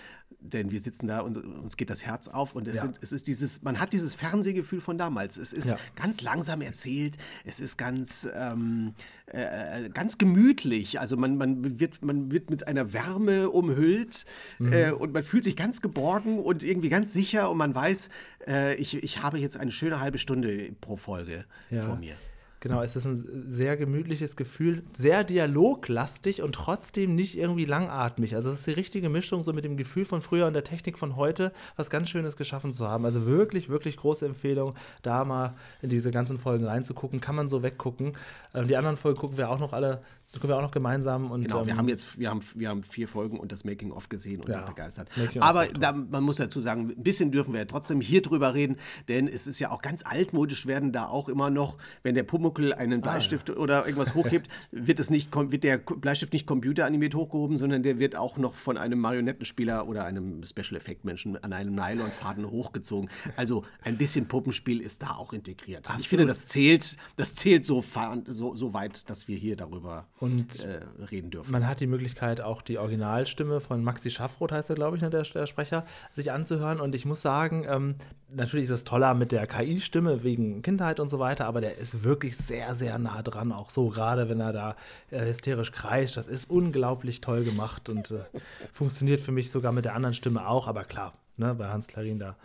Denn 0.40 0.70
wir 0.70 0.80
sitzen 0.80 1.06
da 1.06 1.20
und 1.20 1.36
uns 1.36 1.76
geht 1.76 1.90
das 1.90 2.06
Herz 2.06 2.28
auf 2.28 2.54
und 2.54 2.66
es, 2.66 2.76
ja. 2.76 2.82
sind, 2.82 2.98
es 3.02 3.12
ist 3.12 3.26
dieses, 3.26 3.62
man 3.62 3.78
hat 3.78 3.92
dieses 3.92 4.14
Fernsehgefühl 4.14 4.80
von 4.80 4.96
damals. 4.96 5.36
Es 5.36 5.52
ist 5.52 5.68
ja. 5.68 5.78
ganz 5.96 6.22
langsam 6.22 6.62
erzählt, 6.62 7.18
es 7.44 7.60
ist 7.60 7.76
ganz, 7.76 8.26
ähm, 8.34 8.94
äh, 9.26 9.84
äh, 9.86 9.88
ganz 9.90 10.16
gemütlich. 10.16 11.00
Also 11.00 11.16
man, 11.16 11.36
man, 11.36 11.78
wird, 11.78 12.02
man 12.02 12.30
wird 12.30 12.48
mit 12.48 12.66
einer 12.66 12.92
Wärme 12.94 13.50
umhüllt 13.50 14.24
mhm. 14.58 14.72
äh, 14.72 14.90
und 14.92 15.12
man 15.12 15.22
fühlt 15.22 15.44
sich 15.44 15.56
ganz 15.56 15.82
geborgen 15.82 16.38
und 16.38 16.62
irgendwie 16.62 16.88
ganz 16.88 17.12
sicher 17.12 17.50
und 17.50 17.58
man 17.58 17.74
weiß, 17.74 18.08
äh, 18.46 18.74
ich, 18.76 19.02
ich 19.02 19.22
habe 19.22 19.38
jetzt 19.38 19.58
eine 19.58 19.72
schöne 19.72 20.00
halbe 20.00 20.16
Stunde 20.16 20.72
pro 20.80 20.96
Folge 20.96 21.44
ja. 21.70 21.82
vor 21.82 21.96
mir. 21.96 22.16
Genau, 22.60 22.82
es 22.82 22.96
ist 22.96 23.04
ein 23.04 23.46
sehr 23.48 23.76
gemütliches 23.76 24.34
Gefühl, 24.34 24.82
sehr 24.92 25.22
dialoglastig 25.22 26.42
und 26.42 26.54
trotzdem 26.54 27.14
nicht 27.14 27.38
irgendwie 27.38 27.64
langatmig. 27.64 28.34
Also 28.34 28.50
es 28.50 28.58
ist 28.58 28.66
die 28.66 28.72
richtige 28.72 29.08
Mischung 29.08 29.44
so 29.44 29.52
mit 29.52 29.64
dem 29.64 29.76
Gefühl 29.76 30.04
von 30.04 30.20
früher 30.20 30.46
und 30.46 30.54
der 30.54 30.64
Technik 30.64 30.98
von 30.98 31.14
heute, 31.14 31.52
was 31.76 31.88
ganz 31.88 32.08
Schönes 32.08 32.36
geschaffen 32.36 32.72
zu 32.72 32.88
haben. 32.88 33.04
Also 33.04 33.26
wirklich, 33.26 33.68
wirklich 33.68 33.96
große 33.96 34.26
Empfehlung, 34.26 34.74
da 35.02 35.24
mal 35.24 35.54
in 35.82 35.88
diese 35.88 36.10
ganzen 36.10 36.38
Folgen 36.38 36.64
reinzugucken. 36.64 37.20
Kann 37.20 37.36
man 37.36 37.48
so 37.48 37.62
weggucken. 37.62 38.14
Ähm, 38.54 38.66
die 38.66 38.76
anderen 38.76 38.96
Folgen 38.96 39.18
gucken 39.18 39.36
wir 39.36 39.50
auch 39.50 39.60
noch 39.60 39.72
alle 39.72 40.02
können 40.32 40.50
wir 40.50 40.56
auch 40.58 40.62
noch 40.62 40.70
gemeinsam. 40.70 41.30
Und, 41.30 41.42
genau, 41.42 41.64
wir 41.64 41.72
ähm, 41.72 41.78
haben 41.78 41.88
jetzt 41.88 42.18
wir 42.18 42.28
haben, 42.28 42.42
wir 42.54 42.68
haben 42.68 42.82
vier 42.82 43.08
Folgen 43.08 43.38
und 43.38 43.50
das 43.50 43.64
Making-of 43.64 44.08
gesehen 44.10 44.40
und 44.42 44.48
ja, 44.48 44.56
sind 44.56 44.66
begeistert. 44.66 45.08
Aber 45.40 45.66
da, 45.66 45.92
man 45.92 46.22
muss 46.22 46.36
dazu 46.36 46.60
sagen, 46.60 46.92
ein 46.96 47.02
bisschen 47.02 47.32
dürfen 47.32 47.54
wir 47.54 47.60
ja 47.60 47.64
trotzdem 47.64 48.00
hier 48.02 48.20
drüber 48.20 48.52
reden, 48.52 48.76
denn 49.08 49.26
es 49.26 49.46
ist 49.46 49.58
ja 49.58 49.70
auch 49.70 49.80
ganz 49.80 50.04
altmodisch, 50.04 50.66
werden 50.66 50.92
da 50.92 51.06
auch 51.06 51.30
immer 51.30 51.48
noch, 51.48 51.78
wenn 52.02 52.14
der 52.14 52.24
Pumuckel 52.48 52.72
einen 52.72 53.00
Bleistift 53.00 53.50
ah, 53.50 53.54
ja. 53.54 53.58
oder 53.58 53.86
irgendwas 53.86 54.14
hochhebt, 54.14 54.48
wird, 54.70 55.00
es 55.00 55.10
nicht, 55.10 55.34
wird 55.34 55.64
der 55.64 55.78
Bleistift 55.78 56.32
nicht 56.32 56.46
computeranimiert 56.46 57.14
hochgehoben, 57.14 57.58
sondern 57.58 57.82
der 57.82 57.98
wird 57.98 58.16
auch 58.16 58.38
noch 58.38 58.54
von 58.54 58.78
einem 58.78 58.98
Marionettenspieler 59.00 59.86
oder 59.86 60.04
einem 60.04 60.42
Special-Effect-Menschen 60.42 61.36
an 61.42 61.52
einem 61.52 61.74
Nylonfaden 61.74 62.50
hochgezogen. 62.50 63.10
Also 63.36 63.64
ein 63.82 63.98
bisschen 63.98 64.26
Puppenspiel 64.26 64.80
ist 64.80 65.02
da 65.02 65.16
auch 65.16 65.32
integriert. 65.32 65.80
Absolut. 65.80 66.00
Ich 66.00 66.08
finde, 66.08 66.26
das 66.26 66.46
zählt, 66.46 66.96
das 67.16 67.34
zählt 67.34 67.64
so, 67.64 67.84
so, 68.26 68.54
so 68.54 68.72
weit, 68.72 69.08
dass 69.10 69.28
wir 69.28 69.36
hier 69.36 69.56
darüber 69.56 70.06
und 70.18 70.64
äh, 70.64 70.80
reden 71.10 71.30
dürfen. 71.30 71.52
Man 71.52 71.66
hat 71.66 71.80
die 71.80 71.86
Möglichkeit, 71.86 72.40
auch 72.40 72.62
die 72.62 72.78
Originalstimme 72.78 73.60
von 73.60 73.82
Maxi 73.82 74.10
Schaffroth, 74.10 74.52
heißt 74.52 74.70
er, 74.70 74.76
glaube 74.76 74.96
ich, 74.96 75.02
ne, 75.02 75.10
der, 75.10 75.22
der, 75.22 75.46
Sprecher, 75.46 75.84
sich 76.12 76.32
anzuhören. 76.32 76.80
Und 76.80 76.94
ich 76.94 77.04
muss 77.04 77.20
sagen, 77.20 77.66
ähm, 77.68 77.96
natürlich 78.30 78.64
ist 78.66 78.70
es 78.70 78.84
toller 78.84 79.14
mit 79.14 79.32
der 79.32 79.46
KI-Stimme 79.46 80.22
wegen 80.22 80.62
Kindheit 80.62 81.00
und 81.00 81.08
so 81.08 81.18
weiter, 81.18 81.46
aber 81.46 81.60
der 81.60 81.78
ist 81.78 82.04
wirklich 82.04 82.36
sehr, 82.38 82.74
sehr 82.74 82.98
nah 82.98 83.22
dran, 83.22 83.52
auch 83.52 83.70
so, 83.70 83.88
gerade 83.88 84.28
wenn 84.28 84.40
er 84.40 84.52
da 84.52 84.76
äh, 85.10 85.26
hysterisch 85.26 85.72
kreischt. 85.72 86.16
Das 86.16 86.26
ist 86.26 86.50
unglaublich 86.50 87.20
toll 87.20 87.44
gemacht 87.44 87.88
und 87.88 88.10
äh, 88.10 88.20
funktioniert 88.72 89.20
für 89.20 89.32
mich 89.32 89.50
sogar 89.50 89.72
mit 89.72 89.84
der 89.84 89.94
anderen 89.94 90.14
Stimme 90.14 90.48
auch, 90.48 90.68
aber 90.68 90.84
klar, 90.84 91.14
ne, 91.36 91.54
bei 91.54 91.68
Hans 91.68 91.86
Klarin 91.86 92.18
da 92.18 92.36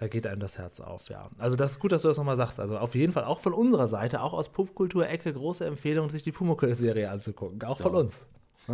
da 0.00 0.08
geht 0.08 0.26
einem 0.26 0.40
das 0.40 0.56
Herz 0.56 0.80
auf, 0.80 1.10
ja. 1.10 1.28
Also 1.36 1.56
das 1.56 1.72
ist 1.72 1.78
gut, 1.78 1.92
dass 1.92 2.00
du 2.00 2.08
das 2.08 2.16
nochmal 2.16 2.38
sagst. 2.38 2.58
Also 2.58 2.78
auf 2.78 2.94
jeden 2.94 3.12
Fall 3.12 3.24
auch 3.24 3.38
von 3.38 3.52
unserer 3.52 3.86
Seite, 3.86 4.22
auch 4.22 4.32
aus 4.32 4.48
Popkultur-Ecke, 4.48 5.30
große 5.30 5.66
Empfehlung, 5.66 6.08
sich 6.08 6.22
die 6.22 6.32
Pumuckl-Serie 6.32 7.10
anzugucken. 7.10 7.62
Auch 7.64 7.76
so. 7.76 7.84
von 7.84 7.94
uns. 7.94 8.26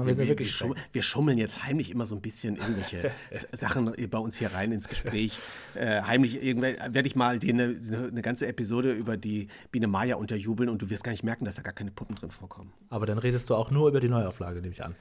Wir, 0.04 0.18
wir, 0.18 0.38
wir, 0.38 0.46
schum, 0.46 0.74
wir, 0.92 1.02
schummeln 1.02 1.38
jetzt 1.38 1.64
heimlich 1.64 1.90
immer 1.90 2.06
so 2.06 2.14
ein 2.14 2.20
bisschen 2.20 2.56
irgendwelche 2.56 3.10
Sachen 3.52 3.92
bei 4.10 4.18
uns 4.18 4.36
hier 4.36 4.52
rein 4.52 4.72
ins 4.72 4.88
Gespräch. 4.88 5.38
Äh, 5.74 6.02
heimlich 6.02 6.40
werde 6.42 7.06
ich 7.06 7.16
mal 7.16 7.38
dir 7.38 7.54
eine, 7.54 7.76
eine, 8.10 8.22
ganze 8.22 8.46
Episode 8.46 8.92
über 8.92 9.16
die 9.16 9.48
Biene 9.70 9.86
Maya 9.86 10.16
unterjubeln 10.16 10.68
und 10.68 10.82
du 10.82 10.90
wirst 10.90 11.04
gar 11.04 11.12
nicht 11.12 11.24
merken, 11.24 11.44
dass 11.44 11.56
da 11.56 11.62
gar 11.62 11.74
keine 11.74 11.90
Puppen 11.90 12.16
drin 12.16 12.30
vorkommen. 12.30 12.72
Aber 12.90 13.06
dann 13.06 13.18
redest 13.18 13.50
du 13.50 13.54
auch 13.54 13.70
nur 13.70 13.88
über 13.88 14.00
die 14.00 14.08
Neuauflage, 14.08 14.60
nehme 14.60 14.72
ich 14.72 14.84
an. 14.84 14.94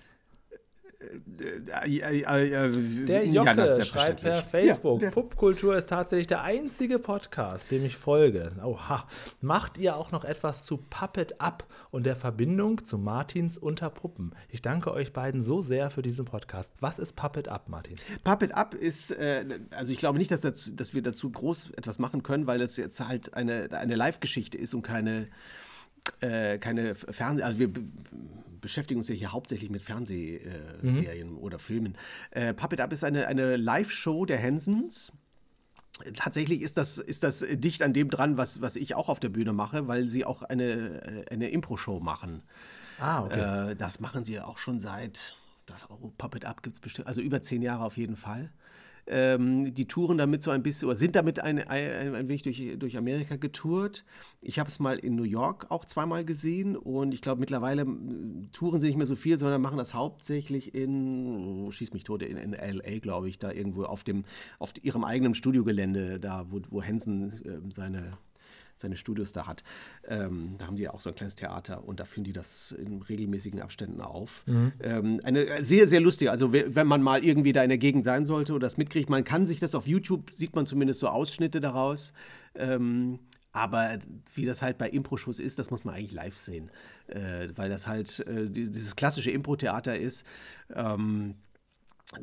Der 1.25 3.25
ja, 3.25 3.43
Jocke 3.43 3.55
das 3.55 3.77
ist 3.79 3.87
schreibt 3.87 4.21
per. 4.21 4.43
Facebook, 4.43 5.01
Ja, 5.01 5.11
Puppkultur 5.11 5.75
ist 5.75 5.87
tatsächlich 5.87 6.27
der 6.27 6.43
einzige 6.43 6.99
Podcast, 6.99 7.71
dem 7.71 7.85
ich 7.85 7.95
folge. 7.95 8.51
Oha. 8.63 9.07
Macht 9.41 9.77
ihr 9.77 9.95
auch 9.95 10.11
noch 10.11 10.25
etwas 10.25 10.65
zu 10.65 10.77
Puppet 10.77 11.39
Up 11.39 11.65
und 11.91 12.05
der 12.05 12.15
Verbindung 12.15 12.85
zu 12.85 12.97
Martins 12.97 13.57
unter 13.57 13.89
Puppen? 13.89 14.33
Ich 14.49 14.61
danke 14.61 14.91
euch 14.91 15.13
beiden 15.13 15.43
so 15.43 15.61
sehr 15.61 15.89
für 15.89 16.01
diesen 16.01 16.25
Podcast. 16.25 16.73
Was 16.79 16.99
ist 16.99 17.15
Puppet 17.15 17.47
Up, 17.47 17.69
Martin? 17.69 17.95
Puppet 18.23 18.55
Up 18.55 18.73
ist, 18.73 19.11
äh, 19.11 19.45
also 19.71 19.91
ich 19.91 19.97
glaube 19.97 20.17
nicht, 20.17 20.31
dass, 20.31 20.41
dazu, 20.41 20.71
dass 20.71 20.93
wir 20.93 21.01
dazu 21.01 21.31
groß 21.31 21.71
etwas 21.71 21.99
machen 21.99 22.23
können, 22.23 22.47
weil 22.47 22.61
es 22.61 22.77
jetzt 22.77 22.99
halt 22.99 23.33
eine, 23.33 23.69
eine 23.71 23.95
Live-Geschichte 23.95 24.57
ist 24.57 24.73
und 24.73 24.81
keine, 24.81 25.27
äh, 26.21 26.57
keine 26.57 26.95
Fernseh... 26.95 27.43
Also 27.43 27.59
wir 27.59 27.71
be- 27.71 27.83
beschäftigen 28.61 28.99
uns 28.99 29.09
ja 29.09 29.13
hier 29.13 29.31
hauptsächlich 29.31 29.69
mit 29.69 29.83
Fernsehserien 29.83 31.35
oder 31.37 31.59
Filmen. 31.59 31.95
Äh, 32.31 32.55
Puppet 32.55 32.81
Up 32.81 32.91
ist 32.91 33.03
eine, 33.03 33.27
eine 33.27 33.57
Live-Show 33.57 34.25
der 34.25 34.37
Hensons. 34.37 35.11
Tatsächlich 36.15 36.61
ist 36.63 36.75
das, 36.75 36.97
ist 36.97 37.21
das 37.21 37.45
dicht 37.47 37.83
an 37.83 37.93
dem 37.93 38.09
dran, 38.09 38.37
was, 38.37 38.61
was 38.61 38.75
ich 38.75 38.95
auch 38.95 39.07
auf 39.07 39.19
der 39.19 39.29
Bühne 39.29 39.53
mache, 39.53 39.87
weil 39.87 40.07
sie 40.07 40.25
auch 40.25 40.41
eine, 40.41 40.65
äh, 40.65 41.25
eine 41.29 41.49
Impro-Show 41.49 41.99
machen. 41.99 42.41
Ah, 42.99 43.23
okay. 43.23 43.71
Äh, 43.71 43.75
das 43.75 43.99
machen 43.99 44.23
sie 44.23 44.39
auch 44.39 44.57
schon 44.57 44.79
seit, 44.79 45.35
das 45.67 45.87
oh, 45.89 46.11
Puppet 46.17 46.45
Up 46.45 46.63
gibt 46.63 46.75
es 46.75 46.79
bestimmt, 46.79 47.07
also 47.07 47.21
über 47.21 47.43
zehn 47.43 47.61
Jahre 47.61 47.83
auf 47.83 47.97
jeden 47.97 48.15
Fall. 48.15 48.49
Ähm, 49.07 49.73
die 49.73 49.87
touren 49.87 50.17
damit 50.17 50.41
so 50.41 50.49
ein 50.51 50.63
bisschen, 50.63 50.87
oder 50.87 50.97
sind 50.97 51.15
damit 51.15 51.39
ein, 51.39 51.59
ein, 51.59 52.15
ein 52.15 52.27
wenig 52.27 52.41
durch, 52.41 52.75
durch 52.77 52.97
Amerika 52.97 53.35
getourt. 53.35 54.03
Ich 54.41 54.57
habe 54.57 54.69
es 54.69 54.79
mal 54.79 54.97
in 54.97 55.15
New 55.15 55.23
York 55.23 55.67
auch 55.69 55.85
zweimal 55.85 56.25
gesehen 56.25 56.75
und 56.75 57.13
ich 57.13 57.21
glaube 57.21 57.39
mittlerweile 57.39 57.85
touren 58.51 58.79
sie 58.79 58.87
nicht 58.87 58.97
mehr 58.97 59.05
so 59.05 59.15
viel, 59.15 59.37
sondern 59.37 59.61
machen 59.61 59.77
das 59.77 59.93
hauptsächlich 59.93 60.73
in, 60.73 61.65
oh, 61.65 61.71
schieß 61.71 61.93
mich 61.93 62.03
tot, 62.03 62.23
in, 62.23 62.37
in 62.37 62.51
LA, 62.53 62.99
glaube 62.99 63.29
ich, 63.29 63.37
da 63.37 63.51
irgendwo 63.51 63.83
auf, 63.83 64.03
dem, 64.03 64.23
auf 64.57 64.73
ihrem 64.81 65.03
eigenen 65.03 65.35
Studiogelände, 65.35 66.19
da 66.19 66.45
wo, 66.49 66.59
wo 66.69 66.81
Hansen 66.81 67.41
ähm, 67.45 67.71
seine 67.71 68.17
seine 68.75 68.97
Studios 68.97 69.31
da 69.31 69.47
hat. 69.47 69.63
Ähm, 70.07 70.55
da 70.57 70.67
haben 70.67 70.75
die 70.75 70.83
ja 70.83 70.93
auch 70.93 70.99
so 70.99 71.09
ein 71.09 71.15
kleines 71.15 71.35
Theater 71.35 71.83
und 71.85 71.99
da 71.99 72.05
führen 72.05 72.23
die 72.23 72.33
das 72.33 72.71
in 72.71 73.01
regelmäßigen 73.01 73.61
Abständen 73.61 74.01
auf. 74.01 74.43
Ähm, 74.81 75.19
eine 75.23 75.63
sehr, 75.63 75.87
sehr 75.87 76.01
lustige, 76.01 76.31
also 76.31 76.51
we- 76.53 76.75
wenn 76.75 76.87
man 76.87 77.01
mal 77.01 77.23
irgendwie 77.23 77.53
da 77.53 77.63
in 77.63 77.69
der 77.69 77.77
Gegend 77.77 78.03
sein 78.03 78.25
sollte 78.25 78.53
oder 78.53 78.65
das 78.65 78.77
mitkriegt, 78.77 79.09
man 79.09 79.23
kann 79.23 79.47
sich 79.47 79.59
das 79.59 79.75
auf 79.75 79.87
YouTube, 79.87 80.31
sieht 80.33 80.55
man 80.55 80.65
zumindest 80.65 80.99
so 80.99 81.07
Ausschnitte 81.07 81.61
daraus. 81.61 82.13
Ähm, 82.55 83.19
aber 83.51 83.99
wie 84.33 84.43
das 84.45 84.61
halt 84.61 84.77
bei 84.77 84.89
Impro-Shows 84.89 85.39
ist, 85.39 85.57
das 85.57 85.71
muss 85.71 85.85
man 85.85 85.95
eigentlich 85.95 86.11
live 86.11 86.37
sehen, 86.37 86.69
äh, 87.07 87.47
weil 87.55 87.69
das 87.69 87.87
halt 87.87 88.19
äh, 88.27 88.49
die- 88.49 88.69
dieses 88.69 88.97
klassische 88.97 89.31
Impro-Theater 89.31 89.97
ist. 89.97 90.25
Ähm, 90.73 91.35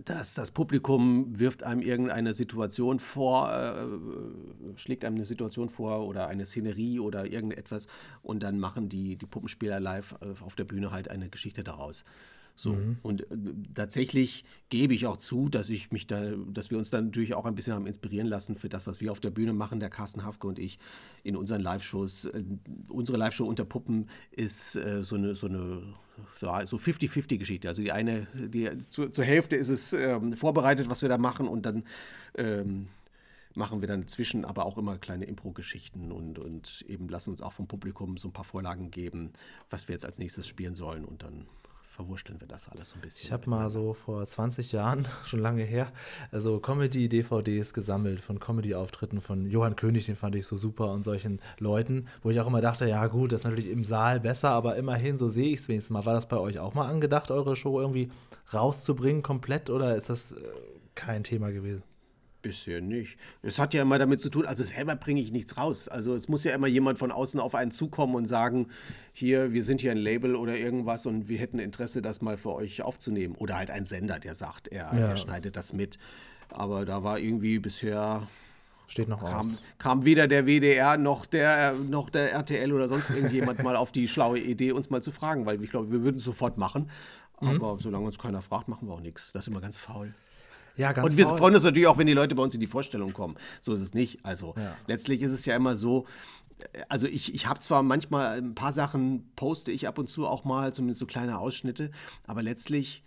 dass 0.04 0.34
das 0.34 0.52
Publikum 0.52 1.38
wirft 1.38 1.64
einem 1.64 1.80
irgendeine 1.80 2.34
Situation 2.34 3.00
vor, 3.00 3.52
äh, 3.52 4.78
schlägt 4.78 5.04
einem 5.04 5.16
eine 5.16 5.24
Situation 5.24 5.68
vor 5.68 6.06
oder 6.06 6.28
eine 6.28 6.44
Szenerie 6.44 7.00
oder 7.00 7.30
irgendetwas 7.30 7.88
und 8.22 8.42
dann 8.42 8.60
machen 8.60 8.88
die, 8.88 9.16
die 9.16 9.26
Puppenspieler 9.26 9.80
live 9.80 10.14
äh, 10.20 10.40
auf 10.40 10.54
der 10.54 10.64
Bühne 10.64 10.92
halt 10.92 11.08
eine 11.08 11.28
Geschichte 11.28 11.64
daraus. 11.64 12.04
So. 12.54 12.76
Und 13.02 13.22
äh, 13.22 13.36
tatsächlich 13.74 14.44
gebe 14.68 14.94
ich 14.94 15.06
auch 15.06 15.16
zu, 15.16 15.48
dass 15.48 15.70
ich 15.70 15.90
mich 15.90 16.06
da, 16.06 16.32
dass 16.52 16.70
wir 16.70 16.78
uns 16.78 16.90
dann 16.90 17.06
natürlich 17.06 17.34
auch 17.34 17.44
ein 17.44 17.54
bisschen 17.54 17.74
haben 17.74 17.86
inspirieren 17.86 18.26
lassen 18.26 18.54
für 18.54 18.68
das, 18.68 18.86
was 18.86 19.00
wir 19.00 19.10
auf 19.10 19.20
der 19.20 19.30
Bühne 19.30 19.52
machen, 19.52 19.80
der 19.80 19.90
Carsten 19.90 20.24
Hafke 20.24 20.46
und 20.46 20.58
ich 20.58 20.78
in 21.22 21.36
unseren 21.36 21.60
Live-Shows. 21.60 22.26
Äh, 22.26 22.44
unsere 22.88 23.18
Live-Show 23.18 23.44
unter 23.44 23.64
Puppen 23.64 24.08
ist 24.30 24.76
äh, 24.76 25.02
so 25.02 25.16
eine, 25.16 25.34
so 25.34 25.46
eine 25.46 25.82
so 26.34 26.46
so 26.64 26.76
50-50-Geschichte. 26.76 27.68
Also 27.68 27.82
die 27.82 27.92
eine, 27.92 28.26
die, 28.34 28.78
zu, 28.78 29.08
zur 29.08 29.24
Hälfte 29.24 29.56
ist 29.56 29.68
es 29.68 29.92
ähm, 29.92 30.34
vorbereitet, 30.34 30.88
was 30.88 31.02
wir 31.02 31.08
da 31.08 31.18
machen 31.18 31.48
und 31.48 31.64
dann 31.64 31.84
ähm, 32.36 32.88
machen 33.54 33.80
wir 33.80 33.88
dann 33.88 34.06
zwischen 34.06 34.44
aber 34.44 34.66
auch 34.66 34.78
immer 34.78 34.98
kleine 34.98 35.24
Impro-Geschichten 35.24 36.12
und, 36.12 36.38
und 36.38 36.84
eben 36.88 37.08
lassen 37.08 37.30
uns 37.30 37.42
auch 37.42 37.52
vom 37.52 37.66
Publikum 37.66 38.16
so 38.16 38.28
ein 38.28 38.32
paar 38.32 38.44
Vorlagen 38.44 38.90
geben, 38.90 39.32
was 39.70 39.88
wir 39.88 39.94
jetzt 39.94 40.04
als 40.04 40.18
nächstes 40.18 40.46
spielen 40.46 40.74
sollen 40.74 41.04
und 41.04 41.22
dann 41.22 41.46
verwurschteln 41.92 42.40
wir 42.40 42.48
das 42.48 42.68
alles 42.68 42.90
so 42.90 42.96
ein 42.96 43.02
bisschen. 43.02 43.26
Ich 43.26 43.32
habe 43.32 43.48
mal 43.50 43.68
so 43.68 43.92
vor 43.92 44.26
20 44.26 44.72
Jahren, 44.72 45.06
schon 45.26 45.40
lange 45.40 45.62
her, 45.62 45.92
also 46.30 46.58
Comedy-DVDs 46.58 47.74
gesammelt 47.74 48.20
von 48.20 48.40
Comedy-Auftritten 48.40 49.20
von 49.20 49.46
Johann 49.46 49.76
König, 49.76 50.06
den 50.06 50.16
fand 50.16 50.34
ich 50.34 50.46
so 50.46 50.56
super 50.56 50.90
und 50.92 51.04
solchen 51.04 51.40
Leuten, 51.58 52.08
wo 52.22 52.30
ich 52.30 52.40
auch 52.40 52.46
immer 52.46 52.62
dachte, 52.62 52.88
ja 52.88 53.06
gut, 53.06 53.32
das 53.32 53.40
ist 53.40 53.44
natürlich 53.44 53.70
im 53.70 53.84
Saal 53.84 54.20
besser, 54.20 54.50
aber 54.50 54.76
immerhin, 54.76 55.18
so 55.18 55.28
sehe 55.28 55.52
ich 55.52 55.60
es 55.60 55.68
wenigstens 55.68 55.90
mal. 55.90 56.06
War 56.06 56.14
das 56.14 56.28
bei 56.28 56.38
euch 56.38 56.58
auch 56.58 56.74
mal 56.74 56.88
angedacht, 56.88 57.30
eure 57.30 57.56
Show 57.56 57.80
irgendwie 57.80 58.10
rauszubringen 58.52 59.22
komplett 59.22 59.68
oder 59.68 59.94
ist 59.94 60.08
das 60.08 60.32
äh, 60.32 60.40
kein 60.94 61.22
Thema 61.24 61.52
gewesen? 61.52 61.82
Bisher 62.42 62.80
nicht. 62.80 63.16
Es 63.42 63.58
hat 63.60 63.72
ja 63.72 63.82
immer 63.82 63.98
damit 63.98 64.20
zu 64.20 64.28
tun, 64.28 64.46
also 64.46 64.64
selber 64.64 64.96
bringe 64.96 65.20
ich 65.20 65.30
nichts 65.30 65.56
raus. 65.56 65.86
Also 65.88 66.14
es 66.14 66.28
muss 66.28 66.42
ja 66.42 66.52
immer 66.54 66.66
jemand 66.66 66.98
von 66.98 67.12
außen 67.12 67.38
auf 67.38 67.54
einen 67.54 67.70
zukommen 67.70 68.16
und 68.16 68.26
sagen, 68.26 68.66
hier, 69.12 69.52
wir 69.52 69.62
sind 69.62 69.80
hier 69.80 69.92
ein 69.92 69.96
Label 69.96 70.34
oder 70.34 70.56
irgendwas 70.56 71.06
und 71.06 71.28
wir 71.28 71.38
hätten 71.38 71.60
Interesse, 71.60 72.02
das 72.02 72.20
mal 72.20 72.36
für 72.36 72.52
euch 72.52 72.82
aufzunehmen. 72.82 73.36
Oder 73.36 73.56
halt 73.56 73.70
ein 73.70 73.84
Sender, 73.84 74.18
der 74.18 74.34
sagt, 74.34 74.68
er, 74.68 74.92
Ja. 74.92 75.08
er 75.10 75.16
schneidet 75.16 75.56
das 75.56 75.72
mit. 75.72 75.98
Aber 76.48 76.84
da 76.84 77.04
war 77.04 77.18
irgendwie 77.20 77.60
bisher 77.60 78.26
Steht 78.88 79.08
noch 79.08 79.22
aus. 79.22 79.30
kam, 79.30 79.58
kam 79.78 80.04
weder 80.04 80.26
der 80.26 80.44
WDR 80.46 80.96
noch 80.98 81.24
der, 81.26 81.72
noch 81.74 82.10
der 82.10 82.32
RTL 82.32 82.72
oder 82.72 82.88
sonst 82.88 83.10
irgendjemand 83.10 83.62
mal 83.62 83.76
auf 83.76 83.92
die 83.92 84.08
schlaue 84.08 84.38
Idee, 84.40 84.72
uns 84.72 84.90
mal 84.90 85.00
zu 85.00 85.12
fragen, 85.12 85.46
weil 85.46 85.62
ich 85.62 85.70
glaube, 85.70 85.92
wir 85.92 86.02
würden 86.02 86.16
es 86.16 86.24
sofort 86.24 86.58
machen. 86.58 86.90
Aber 87.36 87.78
solange 87.80 88.04
uns 88.06 88.18
keiner 88.18 88.42
fragt, 88.42 88.68
machen 88.68 88.88
wir 88.88 88.94
auch 88.94 89.00
nichts. 89.00 89.32
Das 89.32 89.44
ist 89.44 89.48
immer 89.48 89.60
ganz 89.60 89.76
faul. 89.76 90.12
Ja, 90.76 90.92
ganz 90.92 91.10
Und 91.10 91.16
wir 91.18 91.26
faul. 91.26 91.38
freuen 91.38 91.54
uns 91.54 91.64
natürlich 91.64 91.86
auch, 91.88 91.98
wenn 91.98 92.06
die 92.06 92.12
Leute 92.14 92.34
bei 92.34 92.42
uns 92.42 92.54
in 92.54 92.60
die 92.60 92.66
Vorstellung 92.66 93.12
kommen. 93.12 93.36
So 93.60 93.72
ist 93.72 93.80
es 93.80 93.94
nicht. 93.94 94.24
Also 94.24 94.54
Ja. 94.56 94.76
letztlich 94.86 95.20
ist 95.22 95.32
es 95.32 95.44
ja 95.44 95.54
immer 95.56 95.76
so, 95.76 96.06
äh, 96.72 96.82
also 96.88 97.06
ich, 97.06 97.34
ich 97.34 97.46
habe 97.46 97.60
zwar 97.60 97.82
manchmal 97.82 98.38
ein 98.38 98.54
paar 98.54 98.72
Sachen, 98.72 99.30
poste 99.36 99.70
ich 99.70 99.86
ab 99.88 99.98
und 99.98 100.08
zu 100.08 100.26
auch 100.26 100.44
mal, 100.44 100.72
zumindest 100.72 101.00
so 101.00 101.06
kleine 101.06 101.38
Ausschnitte, 101.38 101.90
aber 102.26 102.42
letztlich 102.42 103.02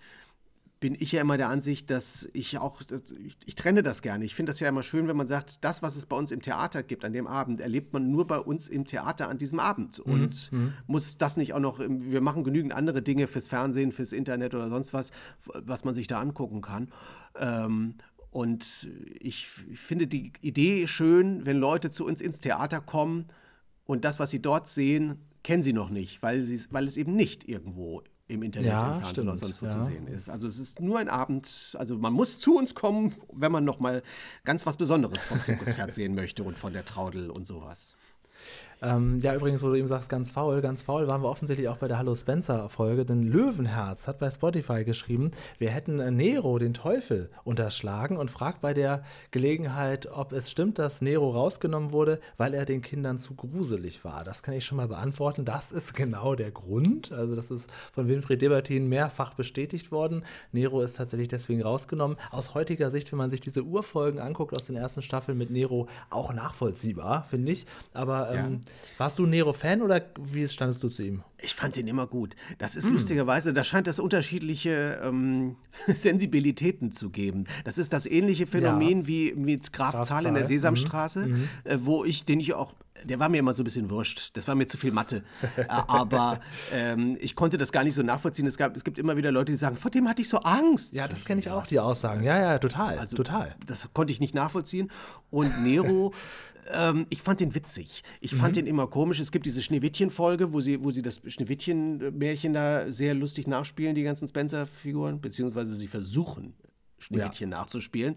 bin 0.85 0.95
ich 0.99 1.13
ja 1.13 1.21
immer 1.21 1.35
der 1.35 1.49
Ansicht, 1.49 1.89
dass 1.89 2.29
ich 2.33 2.59
auch, 2.59 2.79
ich, 3.25 3.37
ich 3.43 3.55
trenne 3.55 3.81
das 3.81 4.03
gerne. 4.03 4.23
Ich 4.23 4.35
finde 4.35 4.51
das 4.51 4.59
ja 4.59 4.69
immer 4.69 4.83
schön, 4.83 5.07
wenn 5.07 5.17
man 5.17 5.25
sagt, 5.25 5.63
das, 5.63 5.81
was 5.81 5.95
es 5.95 6.05
bei 6.05 6.15
uns 6.15 6.29
im 6.29 6.43
Theater 6.43 6.83
gibt 6.83 7.03
an 7.03 7.11
dem 7.11 7.25
Abend, 7.25 7.59
erlebt 7.59 7.91
man 7.91 8.11
nur 8.11 8.27
bei 8.27 8.37
uns 8.37 8.69
im 8.69 8.85
Theater 8.85 9.27
an 9.27 9.39
diesem 9.39 9.57
Abend. 9.59 9.99
Und 9.99 10.51
muss 10.85 11.17
das 11.17 11.37
nicht 11.37 11.55
auch 11.55 11.59
noch, 11.59 11.79
wir 11.79 12.21
machen 12.21 12.43
genügend 12.43 12.71
andere 12.71 13.01
Dinge 13.01 13.25
fürs 13.25 13.47
Fernsehen, 13.47 13.91
fürs 13.91 14.13
Internet 14.13 14.53
oder 14.53 14.69
sonst 14.69 14.93
was, 14.93 15.09
was 15.55 15.85
man 15.85 15.95
sich 15.95 16.05
da 16.05 16.19
angucken 16.19 16.61
kann. 16.61 16.91
Ähm, 17.39 17.95
und 18.29 18.87
ich 19.19 19.47
finde 19.47 20.05
die 20.05 20.33
Idee 20.41 20.85
schön, 20.85 21.47
wenn 21.47 21.57
Leute 21.57 21.89
zu 21.89 22.05
uns 22.05 22.21
ins 22.21 22.41
Theater 22.41 22.79
kommen 22.79 23.25
und 23.85 24.05
das, 24.05 24.19
was 24.19 24.29
sie 24.29 24.39
dort 24.39 24.67
sehen, 24.67 25.15
kennen 25.41 25.63
sie 25.63 25.73
noch 25.73 25.89
nicht, 25.89 26.21
weil, 26.21 26.43
sie, 26.43 26.61
weil 26.69 26.85
es 26.85 26.95
eben 26.95 27.15
nicht 27.15 27.49
irgendwo 27.49 28.03
im 28.27 28.41
Internet, 28.41 28.69
Ja, 28.69 28.95
im 28.95 29.01
Fernsehen 29.01 29.27
oder 29.27 29.37
sonst 29.37 29.61
wo 29.61 29.65
ja. 29.67 29.71
zu 29.71 29.81
sehen 29.81 30.07
ist. 30.07 30.29
Also 30.29 30.47
es 30.47 30.57
ist 30.57 30.79
nur 30.79 30.99
ein 30.99 31.09
Abend, 31.09 31.75
also 31.77 31.97
man 31.97 32.13
muss 32.13 32.39
zu 32.39 32.57
uns 32.57 32.73
kommen, 32.73 33.13
wenn 33.31 33.51
man 33.51 33.63
noch 33.63 33.79
mal 33.79 34.01
ganz 34.43 34.65
was 34.65 34.77
Besonderes 34.77 35.23
vom 35.23 35.41
Zirkuspferd 35.41 35.93
sehen 35.93 36.15
möchte 36.15 36.43
und 36.43 36.57
von 36.57 36.73
der 36.73 36.85
Traudel 36.85 37.29
und 37.29 37.45
sowas. 37.45 37.95
Ähm, 38.81 39.19
ja, 39.21 39.33
übrigens, 39.33 39.63
wo 39.63 39.67
du 39.67 39.75
eben 39.75 39.87
sagst, 39.87 40.09
ganz 40.09 40.31
faul, 40.31 40.61
ganz 40.61 40.81
faul, 40.81 41.07
waren 41.07 41.21
wir 41.21 41.29
offensichtlich 41.29 41.69
auch 41.69 41.77
bei 41.77 41.87
der 41.87 41.97
Hallo 41.97 42.15
Spencer-Folge, 42.15 43.05
denn 43.05 43.23
Löwenherz 43.23 44.07
hat 44.07 44.19
bei 44.19 44.29
Spotify 44.29 44.83
geschrieben, 44.83 45.31
wir 45.57 45.69
hätten 45.69 45.99
äh, 45.99 46.11
Nero, 46.11 46.59
den 46.59 46.73
Teufel, 46.73 47.29
unterschlagen 47.43 48.17
und 48.17 48.29
fragt 48.29 48.61
bei 48.61 48.73
der 48.73 49.03
Gelegenheit, 49.31 50.07
ob 50.11 50.33
es 50.33 50.51
stimmt, 50.51 50.77
dass 50.77 51.01
Nero 51.01 51.31
rausgenommen 51.31 51.91
wurde, 51.91 52.19
weil 52.37 52.53
er 52.53 52.65
den 52.65 52.81
Kindern 52.81 53.17
zu 53.17 53.35
gruselig 53.35 54.03
war. 54.03 54.23
Das 54.23 54.43
kann 54.43 54.53
ich 54.53 54.65
schon 54.65 54.77
mal 54.77 54.87
beantworten. 54.87 55.45
Das 55.45 55.71
ist 55.71 55.93
genau 55.93 56.35
der 56.35 56.51
Grund. 56.51 57.11
Also, 57.11 57.35
das 57.35 57.51
ist 57.51 57.69
von 57.93 58.07
Winfried 58.07 58.41
Debertin 58.41 58.89
mehrfach 58.89 59.33
bestätigt 59.33 59.91
worden. 59.91 60.23
Nero 60.51 60.81
ist 60.81 60.97
tatsächlich 60.97 61.29
deswegen 61.29 61.61
rausgenommen. 61.61 62.17
Aus 62.31 62.53
heutiger 62.53 62.91
Sicht, 62.91 63.11
wenn 63.11 63.17
man 63.17 63.29
sich 63.29 63.39
diese 63.39 63.63
Urfolgen 63.63 64.19
anguckt 64.19 64.53
aus 64.53 64.65
den 64.65 64.75
ersten 64.75 65.01
Staffeln 65.01 65.37
mit 65.37 65.49
Nero, 65.49 65.87
auch 66.09 66.33
nachvollziehbar, 66.33 67.25
finde 67.29 67.51
ich. 67.51 67.65
Aber 67.93 68.31
ähm, 68.31 68.61
warst 68.97 69.19
du 69.19 69.25
Nero-Fan 69.25 69.81
oder 69.81 70.01
wie 70.19 70.47
standest 70.47 70.83
du 70.83 70.89
zu 70.89 71.03
ihm? 71.03 71.23
Ich 71.37 71.53
fand 71.53 71.75
den 71.75 71.87
immer 71.87 72.07
gut. 72.07 72.35
Das 72.57 72.75
ist 72.75 72.89
lustigerweise, 72.89 73.53
da 73.53 73.63
scheint 73.63 73.87
es 73.87 73.99
unterschiedliche 73.99 74.99
ähm, 75.03 75.57
Sensibilitäten 75.87 76.91
zu 76.91 77.09
geben. 77.09 77.45
Das 77.63 77.77
ist 77.77 77.93
das 77.93 78.05
ähnliche 78.05 78.47
Phänomen 78.47 79.07
wie 79.07 79.33
mit 79.33 79.73
Graf 79.73 79.93
Graf 79.93 80.07
Zahl 80.07 80.25
in 80.25 80.33
der 80.33 80.45
Sesamstraße, 80.45 81.29
äh, 81.63 81.77
wo 81.81 82.05
ich, 82.05 82.25
den 82.25 82.39
ich 82.39 82.53
auch 82.53 82.73
der 83.03 83.19
war 83.19 83.29
mir 83.29 83.37
immer 83.37 83.53
so 83.53 83.61
ein 83.61 83.65
bisschen 83.65 83.89
wurscht. 83.89 84.35
Das 84.35 84.47
war 84.47 84.55
mir 84.55 84.65
zu 84.65 84.77
viel 84.77 84.91
Mathe. 84.91 85.23
Äh, 85.57 85.65
aber 85.67 86.39
ähm, 86.71 87.17
ich 87.19 87.35
konnte 87.35 87.57
das 87.57 87.71
gar 87.71 87.83
nicht 87.83 87.95
so 87.95 88.03
nachvollziehen. 88.03 88.47
Es, 88.47 88.57
gab, 88.57 88.75
es 88.75 88.83
gibt 88.83 88.97
immer 88.97 89.17
wieder 89.17 89.31
Leute, 89.31 89.51
die 89.51 89.57
sagen, 89.57 89.75
vor 89.75 89.91
dem 89.91 90.07
hatte 90.07 90.21
ich 90.21 90.29
so 90.29 90.39
Angst. 90.39 90.93
Ja, 90.93 91.07
das 91.07 91.25
kenne 91.25 91.39
ich 91.39 91.49
auch, 91.49 91.65
die 91.65 91.79
Aussagen. 91.79 92.23
Ja, 92.23 92.39
ja, 92.39 92.57
total. 92.57 92.97
Also, 92.97 93.15
total. 93.15 93.55
Das 93.65 93.89
konnte 93.93 94.13
ich 94.13 94.19
nicht 94.19 94.33
nachvollziehen. 94.33 94.91
Und 95.29 95.63
Nero. 95.63 96.13
Ähm, 96.71 97.05
ich 97.09 97.21
fand 97.21 97.39
den 97.39 97.53
witzig. 97.55 98.03
Ich 98.21 98.31
Mhm. 98.33 98.37
fand 98.37 98.55
den 98.55 98.67
immer 98.67 98.87
komisch. 98.87 99.19
Es 99.19 99.31
gibt 99.31 99.45
diese 99.45 99.61
Schneewittchen-Folge, 99.61 100.51
wo 100.53 100.61
sie, 100.61 100.83
wo 100.83 100.91
sie 100.91 101.01
das 101.01 101.21
Schneewittchen-Märchen 101.25 102.53
da 102.53 102.89
sehr 102.91 103.13
lustig 103.13 103.47
nachspielen, 103.47 103.95
die 103.95 104.03
ganzen 104.03 104.27
Spencer-Figuren, 104.27 105.21
beziehungsweise 105.21 105.75
sie 105.75 105.87
versuchen, 105.87 106.53
Schneewittchen 106.97 107.49
nachzuspielen. 107.49 108.15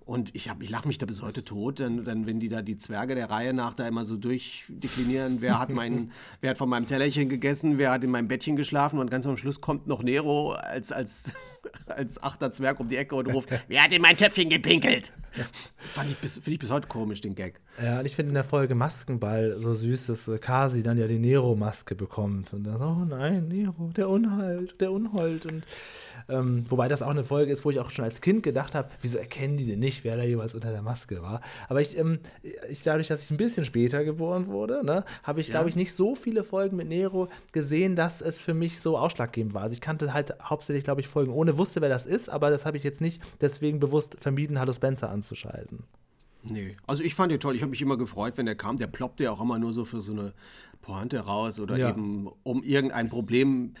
Und 0.00 0.34
ich, 0.34 0.48
hab- 0.48 0.62
ich 0.62 0.70
lache 0.70 0.88
mich 0.88 0.96
da 0.96 1.04
bis 1.06 1.20
heute 1.22 1.44
tot, 1.44 1.80
dann, 1.80 2.04
dann, 2.04 2.24
wenn 2.26 2.40
die 2.40 2.48
da 2.48 2.62
die 2.62 2.78
Zwerge 2.78 3.14
der 3.14 3.28
Reihe 3.28 3.52
nach 3.52 3.74
da 3.74 3.86
immer 3.86 4.06
so 4.06 4.16
durchdeklinieren, 4.16 5.40
wer 5.42 5.58
hat, 5.58 5.68
mein, 5.70 6.12
wer 6.40 6.50
hat 6.50 6.58
von 6.58 6.68
meinem 6.68 6.86
Tellerchen 6.86 7.28
gegessen, 7.28 7.76
wer 7.78 7.90
hat 7.90 8.04
in 8.04 8.10
meinem 8.10 8.28
Bettchen 8.28 8.56
geschlafen 8.56 8.98
und 9.00 9.10
ganz 9.10 9.26
am 9.26 9.36
Schluss 9.36 9.60
kommt 9.60 9.86
noch 9.86 10.02
Nero 10.02 10.52
als, 10.52 10.92
als, 10.92 11.32
als 11.86 12.22
achter 12.22 12.50
Zwerg 12.50 12.80
um 12.80 12.88
die 12.88 12.96
Ecke 12.96 13.14
und 13.14 13.26
ruft, 13.26 13.48
wer 13.68 13.84
hat 13.84 13.92
in 13.92 14.02
mein 14.02 14.16
Töpfchen 14.16 14.48
gepinkelt? 14.48 15.12
Fand 15.78 16.10
ich 16.10 16.16
bis, 16.18 16.34
finde 16.34 16.52
ich 16.52 16.58
bis 16.58 16.70
heute 16.70 16.88
komisch, 16.88 17.20
den 17.20 17.34
Gag. 17.34 17.60
Ja, 17.82 18.00
und 18.00 18.06
ich 18.06 18.16
finde 18.16 18.30
in 18.30 18.34
der 18.34 18.44
Folge 18.44 18.74
Maskenball 18.74 19.56
so 19.60 19.74
süß, 19.74 20.06
dass 20.06 20.28
äh, 20.28 20.38
Kasi 20.38 20.82
dann 20.82 20.98
ja 20.98 21.06
die 21.06 21.18
Nero-Maske 21.18 21.94
bekommt. 21.94 22.52
Und 22.52 22.64
dann 22.64 22.78
so, 22.78 22.84
oh 22.84 23.04
nein, 23.04 23.48
Nero, 23.48 23.90
der 23.94 24.08
Unhalt, 24.08 24.80
der 24.80 24.90
Unhold. 24.90 25.46
Und 25.46 25.64
ähm, 26.28 26.64
wobei 26.68 26.88
das 26.88 27.02
auch 27.02 27.10
eine 27.10 27.24
Folge 27.24 27.52
ist, 27.52 27.64
wo 27.64 27.70
ich 27.70 27.78
auch 27.78 27.90
schon 27.90 28.04
als 28.04 28.20
Kind 28.20 28.42
gedacht 28.42 28.74
habe, 28.74 28.90
wieso 29.00 29.18
erkennen 29.18 29.56
die 29.56 29.66
denn 29.66 29.78
nicht, 29.78 30.04
wer 30.04 30.16
da 30.16 30.24
jeweils 30.24 30.54
unter 30.54 30.70
der 30.70 30.82
Maske 30.82 31.22
war. 31.22 31.40
Aber 31.68 31.80
ich, 31.80 31.96
ähm, 31.96 32.18
ich 32.68 32.82
dadurch, 32.82 33.08
dass 33.08 33.22
ich 33.22 33.30
ein 33.30 33.36
bisschen 33.36 33.64
später 33.64 34.04
geboren 34.04 34.46
wurde, 34.46 34.84
ne, 34.84 35.04
habe 35.22 35.40
ich, 35.40 35.50
glaube 35.50 35.68
ich, 35.68 35.76
nicht 35.76 35.94
so 35.94 36.14
viele 36.14 36.44
Folgen 36.44 36.76
mit 36.76 36.88
Nero 36.88 37.28
gesehen, 37.52 37.96
dass 37.96 38.20
es 38.20 38.42
für 38.42 38.54
mich 38.54 38.80
so 38.80 38.98
ausschlaggebend 38.98 39.54
war. 39.54 39.62
Also 39.62 39.74
ich 39.74 39.80
kannte 39.80 40.12
halt 40.12 40.34
hauptsächlich, 40.42 40.84
glaube 40.84 41.00
ich, 41.00 41.08
Folgen 41.08 41.32
ohne, 41.32 41.57
wusste, 41.58 41.80
wer 41.80 41.88
das 41.88 42.06
ist, 42.06 42.28
aber 42.28 42.50
das 42.50 42.64
habe 42.64 42.76
ich 42.76 42.84
jetzt 42.84 43.00
nicht 43.00 43.22
deswegen 43.40 43.80
bewusst 43.80 44.16
vermieden, 44.18 44.58
Hallo 44.58 44.72
Spencer 44.72 45.10
anzuschalten. 45.10 45.84
Nee, 46.44 46.76
also 46.86 47.02
ich 47.02 47.14
fand 47.14 47.32
den 47.32 47.40
toll. 47.40 47.56
Ich 47.56 47.62
habe 47.62 47.70
mich 47.70 47.82
immer 47.82 47.96
gefreut, 47.98 48.34
wenn 48.36 48.46
der 48.46 48.54
kam. 48.54 48.76
Der 48.76 48.86
ploppte 48.86 49.24
ja 49.24 49.32
auch 49.32 49.40
immer 49.40 49.58
nur 49.58 49.72
so 49.72 49.84
für 49.84 50.00
so 50.00 50.12
eine 50.12 50.32
Pointe 50.80 51.18
raus 51.20 51.58
oder 51.58 51.76
Ja. 51.76 51.90
eben 51.90 52.28
um 52.44 52.62
irgendein 52.62 53.08
Problem 53.08 53.74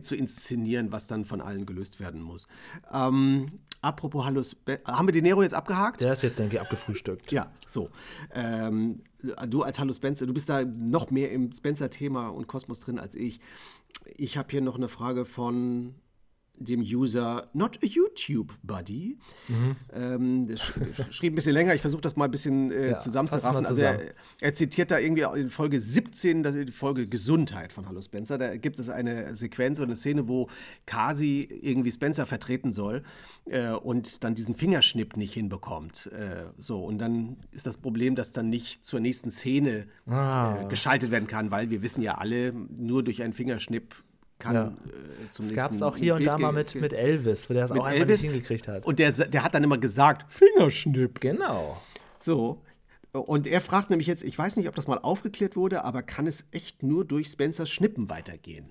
zu 0.00 0.14
inszenieren, 0.16 0.92
was 0.92 1.06
dann 1.06 1.24
von 1.24 1.40
allen 1.40 1.66
gelöst 1.66 1.98
werden 2.00 2.20
muss. 2.20 2.46
Ähm, 2.92 3.60
apropos 3.80 4.24
Hallo, 4.24 4.42
Spe 4.42 4.80
haben 4.84 5.08
wir 5.08 5.12
den 5.12 5.24
Nero 5.24 5.42
jetzt 5.42 5.54
abgehakt? 5.54 6.00
Der 6.00 6.12
ist 6.12 6.22
jetzt, 6.22 6.38
denke 6.38 6.56
ich, 6.56 6.60
abgefrühstückt. 6.60 7.32
Ja, 7.32 7.50
so. 7.66 7.90
Ähm, 8.34 8.96
du 9.48 9.62
als 9.62 9.78
Hallo 9.78 9.92
Spencer, 9.92 10.26
du 10.26 10.34
bist 10.34 10.48
da 10.48 10.64
noch 10.64 11.10
mehr 11.10 11.30
im 11.32 11.50
Spencer-Thema 11.52 12.28
und 12.28 12.46
Kosmos 12.46 12.80
drin 12.80 12.98
als 12.98 13.14
ich. 13.14 13.40
Ich 14.16 14.36
habe 14.36 14.48
hier 14.50 14.60
noch 14.60 14.76
eine 14.76 14.88
Frage 14.88 15.24
von 15.24 15.94
dem 16.60 16.80
User 16.82 17.48
Not 17.54 17.78
a 17.82 17.86
YouTube 17.86 18.54
Buddy. 18.62 19.18
Ähm, 19.92 20.46
das 20.46 20.60
sch 20.60 20.72
schrieb 21.10 21.32
ein 21.32 21.36
bisschen 21.36 21.54
länger. 21.54 21.74
Ich 21.74 21.80
versuche 21.80 22.00
das 22.02 22.16
mal 22.16 22.26
ein 22.26 22.30
bisschen 22.30 22.70
äh, 22.70 22.90
Ja, 22.90 22.98
zusammenzuraffen. 22.98 23.62
mal 23.62 23.68
Also 23.68 23.80
er, 23.80 23.98
zusammen. 23.98 24.12
er 24.40 24.52
zitiert 24.52 24.90
da 24.90 24.98
irgendwie 24.98 25.22
in 25.40 25.50
Folge 25.50 25.80
17, 25.80 26.42
das 26.42 26.54
die 26.54 26.70
Folge 26.70 27.08
Gesundheit 27.08 27.72
von 27.72 27.88
Hallo 27.88 28.00
Spencer. 28.02 28.38
Da 28.38 28.56
gibt 28.56 28.78
es 28.78 28.88
eine 28.88 29.34
Sequenz 29.34 29.78
oder 29.78 29.86
eine 29.88 29.96
Szene, 29.96 30.28
wo 30.28 30.48
Kasi 30.86 31.48
irgendwie 31.62 31.90
Spencer 31.90 32.26
vertreten 32.26 32.72
soll 32.72 33.02
äh, 33.46 33.70
und 33.70 34.22
dann 34.22 34.34
diesen 34.34 34.54
Fingerschnipp 34.54 35.16
nicht 35.16 35.32
hinbekommt. 35.34 36.06
Äh, 36.12 36.44
so, 36.56 36.84
und 36.84 36.98
dann 36.98 37.38
ist 37.50 37.66
das 37.66 37.78
Problem, 37.78 38.14
dass 38.14 38.32
dann 38.32 38.50
nicht 38.50 38.84
zur 38.84 39.00
nächsten 39.00 39.30
Szene 39.30 39.86
Ah. 40.06 40.62
äh, 40.62 40.68
geschaltet 40.68 41.10
werden 41.10 41.26
kann, 41.26 41.50
weil 41.50 41.70
wir 41.70 41.82
wissen 41.82 42.02
ja 42.02 42.16
alle, 42.18 42.52
nur 42.52 43.02
durch 43.02 43.22
einen 43.22 43.32
Fingerschnipp 43.32 43.94
kann 44.40 44.54
Ja. 44.54 44.64
äh, 44.66 44.70
zum 44.70 44.74
Das 45.20 45.38
nächsten 45.38 45.54
gab 45.54 45.72
es 45.72 45.82
auch 45.82 45.96
hier 45.96 46.16
und 46.16 46.24
da 46.24 46.36
mal 46.38 46.50
mit, 46.52 46.74
mit 46.74 46.92
Elvis, 46.92 47.48
wo 47.48 47.54
der 47.54 47.66
es 47.66 47.70
auch 47.70 47.76
einmal 47.76 47.94
Elvis. 47.94 48.22
nicht 48.22 48.32
hingekriegt 48.32 48.66
hat. 48.66 48.84
Und 48.84 48.98
der, 48.98 49.12
der 49.12 49.44
hat 49.44 49.54
dann 49.54 49.62
immer 49.62 49.78
gesagt, 49.78 50.24
Fingerschnipp. 50.32 51.20
genau. 51.20 51.80
So. 52.18 52.62
Und 53.12 53.46
er 53.46 53.60
fragt 53.60 53.90
nämlich 53.90 54.06
jetzt, 54.08 54.22
ich 54.24 54.36
weiß 54.38 54.56
nicht, 54.56 54.68
ob 54.68 54.74
das 54.74 54.86
mal 54.88 54.98
aufgeklärt 54.98 55.54
wurde, 55.56 55.84
aber 55.84 56.02
kann 56.02 56.26
es 56.26 56.44
echt 56.52 56.82
nur 56.82 57.04
durch 57.04 57.28
Spencers 57.28 57.70
Schnippen 57.70 58.08
weitergehen? 58.08 58.70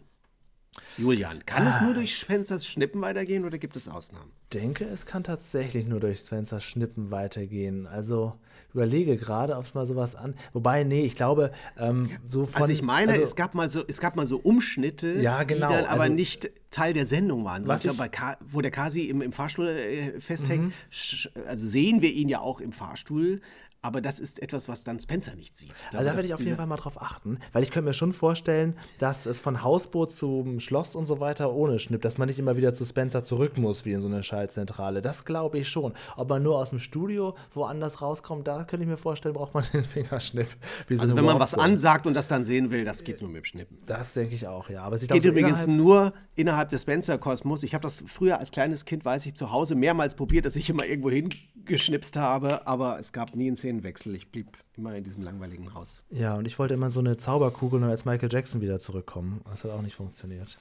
Julian, 0.97 1.45
kann 1.45 1.65
es 1.67 1.75
Ah. 1.77 1.83
nur 1.83 1.93
durch 1.93 2.15
Spencers 2.17 2.65
Schnippen 2.65 3.01
weitergehen 3.01 3.43
oder 3.43 3.57
gibt 3.57 3.75
es 3.75 3.87
Ausnahmen? 3.89 4.31
denke, 4.53 4.85
es 4.85 5.05
kann 5.05 5.23
tatsächlich 5.23 5.85
nur 5.87 5.99
durch 5.99 6.19
Spencer 6.19 6.59
Schnippen 6.61 7.11
weitergehen. 7.11 7.85
Also 7.85 8.33
überlege 8.73 9.17
gerade, 9.17 9.55
ob 9.57 9.65
es 9.65 9.73
mal 9.73 9.85
sowas 9.85 10.15
an. 10.15 10.35
Wobei, 10.53 10.83
nee, 10.83 11.03
ich 11.03 11.15
glaube, 11.15 11.51
ähm, 11.77 12.09
so 12.27 12.45
von. 12.45 12.61
Also 12.61 12.71
ich 12.73 12.81
meine, 12.83 13.11
also, 13.13 13.23
es, 13.23 13.35
gab 13.35 13.55
mal 13.55 13.69
so, 13.69 13.83
es 13.87 13.99
gab 13.99 14.15
mal 14.15 14.25
so 14.27 14.37
Umschnitte, 14.39 15.19
Ja, 15.21 15.43
genau, 15.43 15.67
die 15.67 15.73
dann 15.73 15.85
aber 15.85 16.03
also- 16.03 16.13
nicht 16.13 16.51
Teil 16.69 16.93
der 16.93 17.05
Sendung 17.07 17.43
waren. 17.45 17.63
So, 17.63 17.69
Was 17.69 17.83
ich 17.83 17.91
glaube, 17.91 18.09
wo 18.45 18.61
der 18.61 18.71
Kasi 18.71 19.03
im, 19.05 19.21
im 19.21 19.31
Fahrstuhl 19.31 19.67
äh, 19.67 20.19
festhängt, 20.19 20.65
Mhm. 20.65 21.41
also 21.47 21.67
sehen 21.67 22.01
wir 22.01 22.11
ihn 22.13 22.29
ja 22.29 22.39
auch 22.41 22.61
im 22.61 22.71
Fahrstuhl, 22.71 23.41
aber 23.81 24.01
das 24.01 24.19
ist 24.19 24.41
etwas, 24.41 24.67
was 24.67 24.83
dann 24.83 24.99
Spencer 24.99 25.35
nicht 25.35 25.55
sieht. 25.55 25.73
Glaube, 25.75 25.97
Also 25.99 26.09
da 26.09 26.15
werde 26.15 26.27
ich 26.27 26.33
auf 26.33 26.41
jeden 26.41 26.57
Fall 26.57 26.65
mal 26.67 26.75
drauf 26.75 27.01
achten, 27.01 27.39
weil 27.53 27.63
ich 27.63 27.71
könnte 27.71 27.87
mir 27.87 27.93
schon 27.93 28.11
vorstellen, 28.13 28.75
dass 28.97 29.25
es 29.25 29.39
von 29.39 29.63
Hausboot 29.63 30.11
zum 30.13 30.59
Schloss 30.59 30.95
und 30.95 31.05
so 31.05 31.19
weiter 31.19 31.53
ohne 31.53 31.79
Schnipp, 31.79 32.01
dass 32.01 32.17
man 32.17 32.27
nicht 32.27 32.39
immer 32.39 32.57
wieder 32.57 32.73
zu 32.73 32.83
Spencer 32.85 33.23
zurück 33.23 33.57
muss, 33.57 33.85
wie 33.85 33.93
in 33.93 34.01
so 34.01 34.07
einer 34.07 34.23
Schaltzentrale. 34.23 35.01
Das 35.01 35.23
glaube 35.25 35.59
ich 35.59 35.69
schon. 35.69 35.93
Ob 36.17 36.27
man 36.29 36.43
nur 36.43 36.57
aus 36.57 36.71
dem 36.71 36.79
Studio 36.79 37.35
woanders 37.53 38.01
rauskommt, 38.01 38.47
da 38.47 38.63
könnte 38.65 38.83
ich 38.83 38.89
mir 38.89 38.97
vorstellen, 38.97 39.33
braucht 39.33 39.53
man 39.53 39.63
den 39.73 39.83
Fingerschnipp. 39.83 40.47
So 40.89 40.99
Also 40.99 41.15
wenn 41.15 41.25
man 41.25 41.39
was 41.39 41.53
ansagt 41.53 42.05
und 42.05 42.13
das 42.15 42.27
dann 42.27 42.43
sehen 42.45 42.71
will, 42.71 42.83
das 42.85 43.03
geht 43.03 43.21
nur 43.21 43.29
mit 43.29 43.43
dem 43.43 43.45
Schnippen. 43.45 43.77
Das 43.85 44.13
denke 44.13 44.35
ich 44.35 44.47
auch, 44.47 44.69
ja. 44.69 44.81
Aber 44.83 44.95
ich 44.97 45.07
Geht 45.07 45.23
so 45.23 45.29
übrigens 45.29 45.63
innerhalb- 45.63 45.67
nur 45.77 46.13
innerhalb 46.35 46.69
des 46.69 46.81
Spencer-Kosmos. 46.83 47.63
Ich 47.63 47.73
habe 47.73 47.83
das 47.83 48.03
früher 48.07 48.39
als 48.39 48.51
kleines 48.51 48.85
Kind, 48.85 49.05
weiß 49.05 49.25
ich, 49.25 49.35
zu 49.35 49.51
Hause 49.51 49.75
mehrmals 49.75 50.15
probiert, 50.15 50.45
dass 50.45 50.55
ich 50.55 50.69
immer 50.69 50.85
irgendwo 50.85 51.09
hingeschnipst 51.69 52.17
habe, 52.17 52.65
aber 52.67 52.99
es 52.99 53.13
gab 53.13 53.35
nie 53.35 53.47
einen 53.47 53.55
Szenenwechsel. 53.55 54.15
Ich 54.15 54.31
blieb 54.31 54.57
immer 54.75 54.95
in 54.95 55.03
diesem 55.03 55.23
langweiligen 55.23 55.73
Haus. 55.73 56.01
Ja, 56.09 56.35
und 56.35 56.45
ich 56.45 56.57
wollte 56.57 56.73
immer 56.73 56.89
so 56.89 56.99
eine 56.99 57.17
Zauberkugel 57.17 57.81
und 57.83 57.89
als 57.89 58.05
Michael 58.05 58.29
Jackson 58.31 58.61
wieder 58.61 58.79
zurückkommen. 58.79 59.41
Das 59.49 59.63
hat 59.63 59.71
auch 59.71 59.81
nicht 59.81 59.95
funktioniert. 59.95 60.57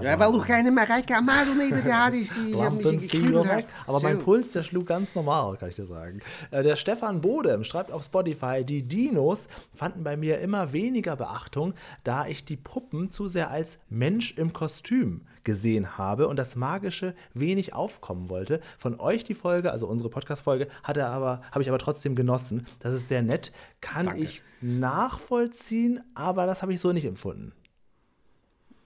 ja, 0.00 0.18
weil 0.18 0.32
du 0.32 0.40
keine 0.40 0.70
Mareike 0.70 1.16
Amado 1.16 1.52
neben 1.56 1.82
dir 1.82 2.04
hattest. 2.04 2.38
Ich 2.38 2.54
habe 2.60 2.76
mich 2.76 3.10
geknüdelt. 3.10 3.48
weg. 3.48 3.66
Aber 3.86 4.00
mein 4.00 4.18
Puls, 4.20 4.52
der 4.52 4.62
schlug 4.62 4.86
ganz 4.86 5.14
normal, 5.14 5.56
kann 5.56 5.68
ich 5.68 5.74
dir 5.74 5.86
sagen. 5.86 6.20
Äh, 6.50 6.62
Der 6.62 6.76
Stefan 6.76 7.20
Bodem 7.20 7.64
schreibt 7.64 7.90
auf 7.90 8.04
Spotify, 8.04 8.64
die 8.64 8.82
Dinos 8.82 9.48
fanden 9.74 10.04
bei 10.04 10.16
mir 10.16 10.38
immer 10.40 10.72
weniger 10.72 11.16
Beachtung, 11.16 11.74
da 12.04 12.26
ich 12.26 12.44
die 12.44 12.56
Puppen 12.56 13.10
zu 13.10 13.28
sehr 13.28 13.50
als 13.50 13.78
Mensch 13.88 14.32
im 14.38 14.52
Kostüm 14.52 15.22
gesehen 15.44 15.96
habe 15.98 16.28
und 16.28 16.36
das 16.36 16.56
Magische 16.56 17.14
wenig 17.34 17.74
aufkommen 17.74 18.28
wollte. 18.30 18.60
Von 18.78 18.98
euch 18.98 19.24
die 19.24 19.34
Folge, 19.34 19.70
also 19.70 19.86
unsere 19.86 20.10
Podcast-Folge, 20.10 20.68
aber, 20.82 21.42
habe 21.52 21.62
ich 21.62 21.68
aber 21.68 21.78
trotzdem 21.78 22.14
genossen. 22.16 22.66
Das 22.80 22.94
ist 22.94 23.08
sehr 23.08 23.22
nett, 23.22 23.52
kann 23.80 24.06
Danke. 24.06 24.22
ich 24.22 24.42
nachvollziehen, 24.60 26.00
aber 26.14 26.46
das 26.46 26.62
habe 26.62 26.72
ich 26.72 26.80
so 26.80 26.92
nicht 26.92 27.04
empfunden. 27.04 27.52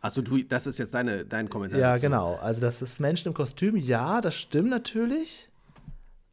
Also 0.01 0.23
du, 0.23 0.43
das 0.43 0.67
ist 0.67 0.79
jetzt 0.79 0.95
deine, 0.95 1.25
dein 1.25 1.49
Kommentar 1.49 1.81
Ja, 1.81 1.91
dazu. 1.93 2.03
genau. 2.03 2.37
Also 2.37 2.61
das 2.61 2.83
ist 2.83 3.01
Menschen 3.01 3.29
im 3.29 3.35
Kostüm, 3.35 3.77
ja, 3.77 4.21
das 4.21 4.35
stimmt 4.37 4.71
natürlich. 4.71 5.49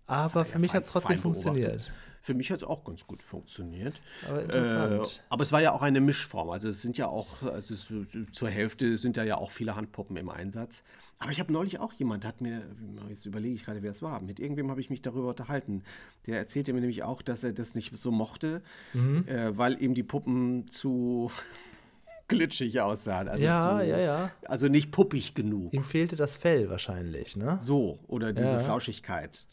Aber 0.08 0.46
für 0.46 0.60
mich 0.60 0.74
hat 0.74 0.84
es 0.84 0.90
trotzdem 0.90 1.18
fein 1.18 1.32
beobachtet. 1.32 1.92
Für 2.26 2.34
mich 2.34 2.50
hat 2.50 2.58
es 2.58 2.64
auch 2.64 2.84
ganz 2.84 3.06
gut 3.06 3.22
funktioniert. 3.22 4.02
Aber 4.28 4.42
interessant. 4.42 5.08
Äh, 5.08 5.20
aber 5.30 5.44
es 5.44 5.52
war 5.52 5.62
ja 5.62 5.74
auch 5.74 5.84
eine 5.84 6.02
Mischform. 6.02 6.50
Also 6.50 6.70
es 6.70 6.82
sind 6.82 6.98
ja 6.98 7.08
auch, 7.08 7.44
also 7.44 7.76
es, 7.76 7.94
zur 8.32 8.50
Hälfte 8.50 8.98
sind 8.98 9.16
da 9.16 9.24
ja 9.24 9.38
auch 9.38 9.52
viele 9.52 9.76
Handpuppen 9.76 10.18
im 10.18 10.30
Einsatz. 10.30 10.84
Aber 11.20 11.32
ich 11.32 11.40
habe 11.40 11.54
neulich 11.54 11.80
auch 11.80 11.94
jemand, 11.94 12.26
hat 12.26 12.42
mir, 12.42 12.64
jetzt 13.10 13.28
überlege 13.28 13.54
ich 13.54 13.64
gerade, 13.64 13.84
wer 13.84 13.92
es 13.92 14.02
war, 14.02 14.22
mit 14.22 14.40
irgendwem 14.40 14.72
habe 14.72 14.82
ich 14.82 14.90
mich 14.90 15.04
darüber 15.04 15.28
unterhalten. 15.30 15.84
Der 16.26 16.40
erzählte 16.40 16.74
mir 16.74 16.80
nämlich 16.82 17.04
auch, 17.04 17.22
dass 17.22 17.44
er 17.44 17.54
das 17.54 17.76
nicht 17.76 17.96
so 17.96 18.10
mochte, 18.10 18.64
Mhm. 18.94 19.28
äh, 19.28 19.56
weil 19.56 19.80
ihm 19.80 19.94
die 19.94 20.02
Puppen 20.04 20.68
zu 20.68 21.32
glitschig 22.28 22.82
aussahen. 22.82 23.28
Also 23.28 23.46
Ja, 23.46 23.78
zu, 23.80 23.86
ja, 23.86 24.00
ja. 24.00 24.32
Also 24.46 24.68
nicht 24.68 24.92
puppig 24.92 25.36
genug. 25.36 25.74
Ihm 25.74 25.84
fehlte 25.84 26.16
das 26.16 26.38
Fell 26.38 26.70
wahrscheinlich, 26.72 27.38
ne? 27.38 27.60
So, 27.62 28.00
oder 28.08 28.34
diese 28.34 28.54
Ja. 28.54 28.60
Flauschigkeit. 28.60 29.46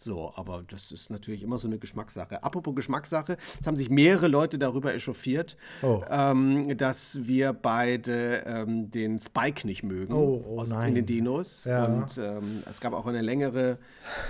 So, 0.00 0.32
aber 0.36 0.62
das 0.64 0.92
ist 0.92 1.10
natürlich 1.10 1.42
immer 1.42 1.58
so 1.58 1.66
eine 1.66 1.78
Geschmackssache. 1.78 2.44
Apropos 2.44 2.74
Geschmackssache, 2.76 3.36
es 3.60 3.66
haben 3.66 3.76
sich 3.76 3.90
mehrere 3.90 4.28
Leute 4.28 4.56
darüber 4.58 4.94
echauffiert, 4.94 5.56
Oh. 5.82 6.02
ähm, 6.08 6.76
dass 6.76 7.26
wir 7.26 7.52
beide 7.52 8.44
ähm, 8.46 8.90
den 8.92 9.18
Spike 9.18 9.66
nicht 9.66 9.82
mögen 9.82 10.12
Oh, 10.14 10.44
oh 10.46 10.60
aus, 10.60 10.70
nein. 10.70 10.90
in 10.90 10.94
den 10.94 11.06
Dinos. 11.06 11.64
Ja. 11.64 11.86
Und 11.86 12.16
ähm, 12.16 12.62
es 12.70 12.80
gab 12.80 12.92
auch 12.92 13.06
eine 13.06 13.22
längere 13.22 13.78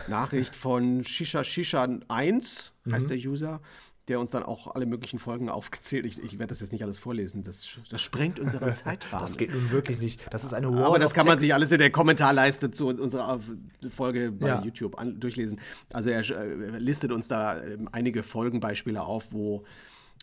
Nachricht 0.09 0.57
von 0.57 1.04
Shisha 1.04 1.44
Shisha 1.44 1.87
1, 2.09 2.72
Mhm. 2.85 2.92
heißt 2.94 3.11
der 3.11 3.18
User, 3.18 3.61
der 4.08 4.18
uns 4.20 4.30
dann 4.30 4.42
auch 4.42 4.74
alle 4.74 4.86
möglichen 4.86 5.18
Folgen 5.18 5.48
aufgezählt. 5.48 6.06
Ich, 6.06 6.22
ich 6.22 6.32
werde 6.38 6.48
das 6.48 6.60
jetzt 6.60 6.72
nicht 6.72 6.82
alles 6.82 6.98
vorlesen, 6.98 7.42
das, 7.42 7.68
das 7.90 8.00
sprengt 8.02 8.40
unseren 8.40 8.72
Zeitrahmen. 8.72 9.26
Das 9.26 9.36
geht 9.36 9.52
nun 9.52 9.70
wirklich 9.70 9.98
nicht. 9.98 10.20
Das 10.32 10.44
ist 10.44 10.54
eine 10.54 10.72
Wall 10.72 10.84
Aber 10.84 10.98
das 10.98 11.14
kann 11.14 11.26
man 11.26 11.34
Text. 11.34 11.42
sich 11.42 11.54
alles 11.54 11.72
in 11.72 11.78
der 11.78 11.90
Kommentarleiste 11.90 12.70
zu 12.70 12.88
unserer 12.88 13.40
Folge 13.88 14.32
bei 14.32 14.48
Ja. 14.48 14.62
YouTube 14.64 14.98
an, 14.98 15.20
durchlesen. 15.20 15.60
Also 15.92 16.10
er 16.10 16.20
äh, 16.20 16.78
listet 16.78 17.12
uns 17.12 17.28
da 17.28 17.62
ähm, 17.62 17.88
einige 17.92 18.22
Folgenbeispiele 18.22 19.02
auf, 19.02 19.28
wo 19.32 19.64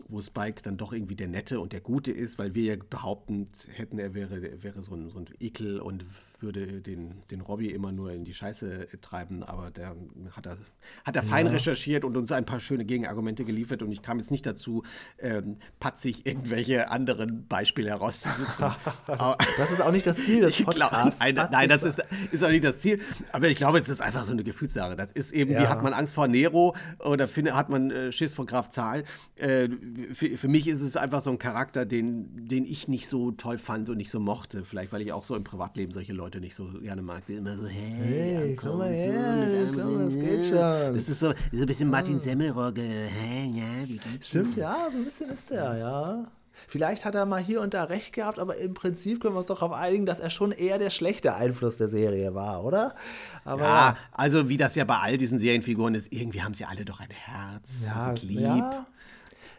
wo 0.10 0.20
Spike 0.20 0.62
dann 0.62 0.76
doch 0.76 0.92
irgendwie 0.92 1.16
der 1.16 1.30
Nette 1.30 1.62
und 1.62 1.72
der 1.72 1.80
Gute 1.80 2.12
ist, 2.12 2.38
weil 2.38 2.54
wir 2.54 2.76
ja 2.76 2.76
behaupten 2.90 3.46
hätten, 3.76 3.98
er 3.98 4.14
wäre, 4.14 4.62
wäre 4.62 4.84
so, 4.84 4.94
ein, 4.94 5.10
so 5.10 5.20
ein 5.20 5.26
Ekel 5.40 5.80
und 5.80 6.04
würde 6.42 6.82
den, 6.82 7.24
den 7.32 7.42
Robbie 7.42 7.72
immer 7.72 7.92
nur 7.92 8.12
in 8.12 8.24
die 8.24 8.34
Scheiße 8.34 8.88
treiben, 9.02 9.44
aber 9.44 9.72
der 9.72 9.96
hat 10.32 10.46
er, 10.46 10.58
hat 11.04 11.16
er 11.16 11.24
fein 11.24 11.46
ja. 11.46 11.52
recherchiert 11.52 12.04
und 12.04 12.18
uns 12.18 12.32
ein 12.32 12.46
paar 12.46 12.60
schöne 12.60 12.86
Gegenargumente 12.86 13.46
geliefert 13.46 13.82
und 13.82 13.92
ich 13.92 14.02
kam 14.02 14.18
jetzt 14.18 14.32
nicht 14.32 14.46
dazu, 14.46 14.84
ähm, 15.20 15.58
patzig 15.80 16.26
irgendwelche 16.26 16.90
anderen 16.90 17.48
Beispiele 17.48 17.90
herauszusuchen. 17.90 18.46
das, 19.08 19.38
das, 19.58 19.72
ist 19.72 19.82
auch 19.82 19.92
nicht 19.92 20.06
das 20.06 20.18
Ziel 20.18 20.42
des 20.42 20.62
Podcasts. 20.62 21.20
Glaub, 21.20 21.36
nein, 21.36 21.48
nein, 21.52 21.70
das 21.70 21.84
ist, 21.84 22.04
ist 22.32 22.44
auch 22.44 22.50
nicht 22.50 22.64
das 22.64 22.80
Ziel, 22.80 23.00
aber 23.32 23.48
ich 23.48 23.56
glaube, 23.56 23.80
es 23.80 23.90
ist 23.90 24.02
einfach 24.02 24.24
so 24.24 24.34
eine 24.34 24.44
Gefühlssache. 24.44 24.96
Das 24.96 25.12
ist 25.12 25.32
eben, 25.32 25.52
ja. 25.52 25.62
wie 25.62 25.68
hat 25.68 25.84
man 25.84 25.94
Angst 25.94 26.14
vor 26.14 26.28
Nero 26.28 26.76
oder 27.00 27.28
hat 27.28 27.70
man 27.70 27.92
äh, 27.92 28.12
Schiss 28.12 28.34
vor 28.34 28.46
Graf 28.46 28.70
Zahl? 28.70 29.04
Äh, 29.36 29.70
für, 30.14 30.38
für 30.38 30.48
mich 30.48 30.68
ist 30.68 30.82
es 30.82 30.98
einfach 30.98 31.22
so 31.22 31.32
ein 31.32 31.40
Charakter, 31.40 31.86
den, 31.86 32.48
den 32.48 32.66
ich 32.66 32.88
nicht 32.88 33.08
so 33.08 33.32
toll 33.32 33.58
fand 33.58 33.90
und 33.90 33.98
nicht 33.98 34.12
so 34.12 34.20
mochte. 34.20 34.64
Vielleicht, 34.64 34.92
weil 34.92 35.02
ich 35.02 35.12
auch 35.12 35.24
so 35.24 35.36
im 35.36 35.44
Privatleben 35.44 35.92
solche 35.92 36.14
Leute 36.14 36.25
Leute 36.26 36.40
nicht 36.40 36.56
so 36.56 36.66
gerne 36.82 37.04
mag, 37.04 37.24
die 37.28 37.36
immer 37.36 37.56
so, 37.56 37.68
hey, 37.68 38.36
hey 38.36 38.56
komm 38.56 38.80
mal 38.80 38.90
her, 38.90 39.48
so, 39.68 39.80
komm, 39.80 40.00
das 40.00 40.14
geht 40.16 40.50
schon. 40.50 40.96
Das 40.96 41.08
ist 41.08 41.20
so, 41.20 41.32
so 41.52 41.62
ein 41.62 41.66
bisschen 41.68 41.88
Martin 41.88 42.20
Semmelrogge, 42.20 42.82
hey, 42.82 43.52
ja, 43.54 43.88
wie 43.88 44.00
geht's 44.00 44.30
Stimmt, 44.30 44.58
ja, 44.58 44.88
so 44.92 44.98
ein 44.98 45.06
bisschen 45.06 45.30
ist 45.30 45.52
der, 45.52 45.78
ja. 45.78 46.24
Vielleicht 46.68 47.06
hat 47.06 47.14
er 47.14 47.28
mal 47.28 47.44
hier 47.44 47.62
und 47.62 47.76
da 47.76 47.84
recht 47.84 48.12
gehabt, 48.12 48.40
aber 48.40 48.58
im 48.58 48.74
Prinzip 48.74 49.22
können 49.22 49.36
wir 49.36 49.40
uns 49.40 49.46
doch 49.48 49.60
darauf 49.60 49.74
einigen, 49.74 50.08
dass 50.08 50.20
er 50.20 50.32
schon 50.32 50.52
eher 50.52 50.80
der 50.80 50.90
schlechte 50.90 51.36
Einfluss 51.36 51.78
der 51.78 51.90
Serie 51.90 52.34
war, 52.34 52.64
oder? 52.64 52.96
Aber 53.44 53.62
ja, 53.62 53.98
also 54.12 54.50
wie 54.50 54.58
das 54.58 54.74
ja 54.74 54.84
bei 54.84 54.98
all 54.98 55.18
diesen 55.18 55.38
Serienfiguren 55.38 55.94
ist, 55.94 56.12
irgendwie 56.12 56.42
haben 56.42 56.56
sie 56.56 56.66
alle 56.66 56.86
doch 56.86 57.02
ein 57.02 57.12
Herz 57.12 57.84
ja, 57.86 58.10
und 58.10 58.18
sind 58.18 58.30
lieb. 58.30 58.40
Ja. 58.40 58.88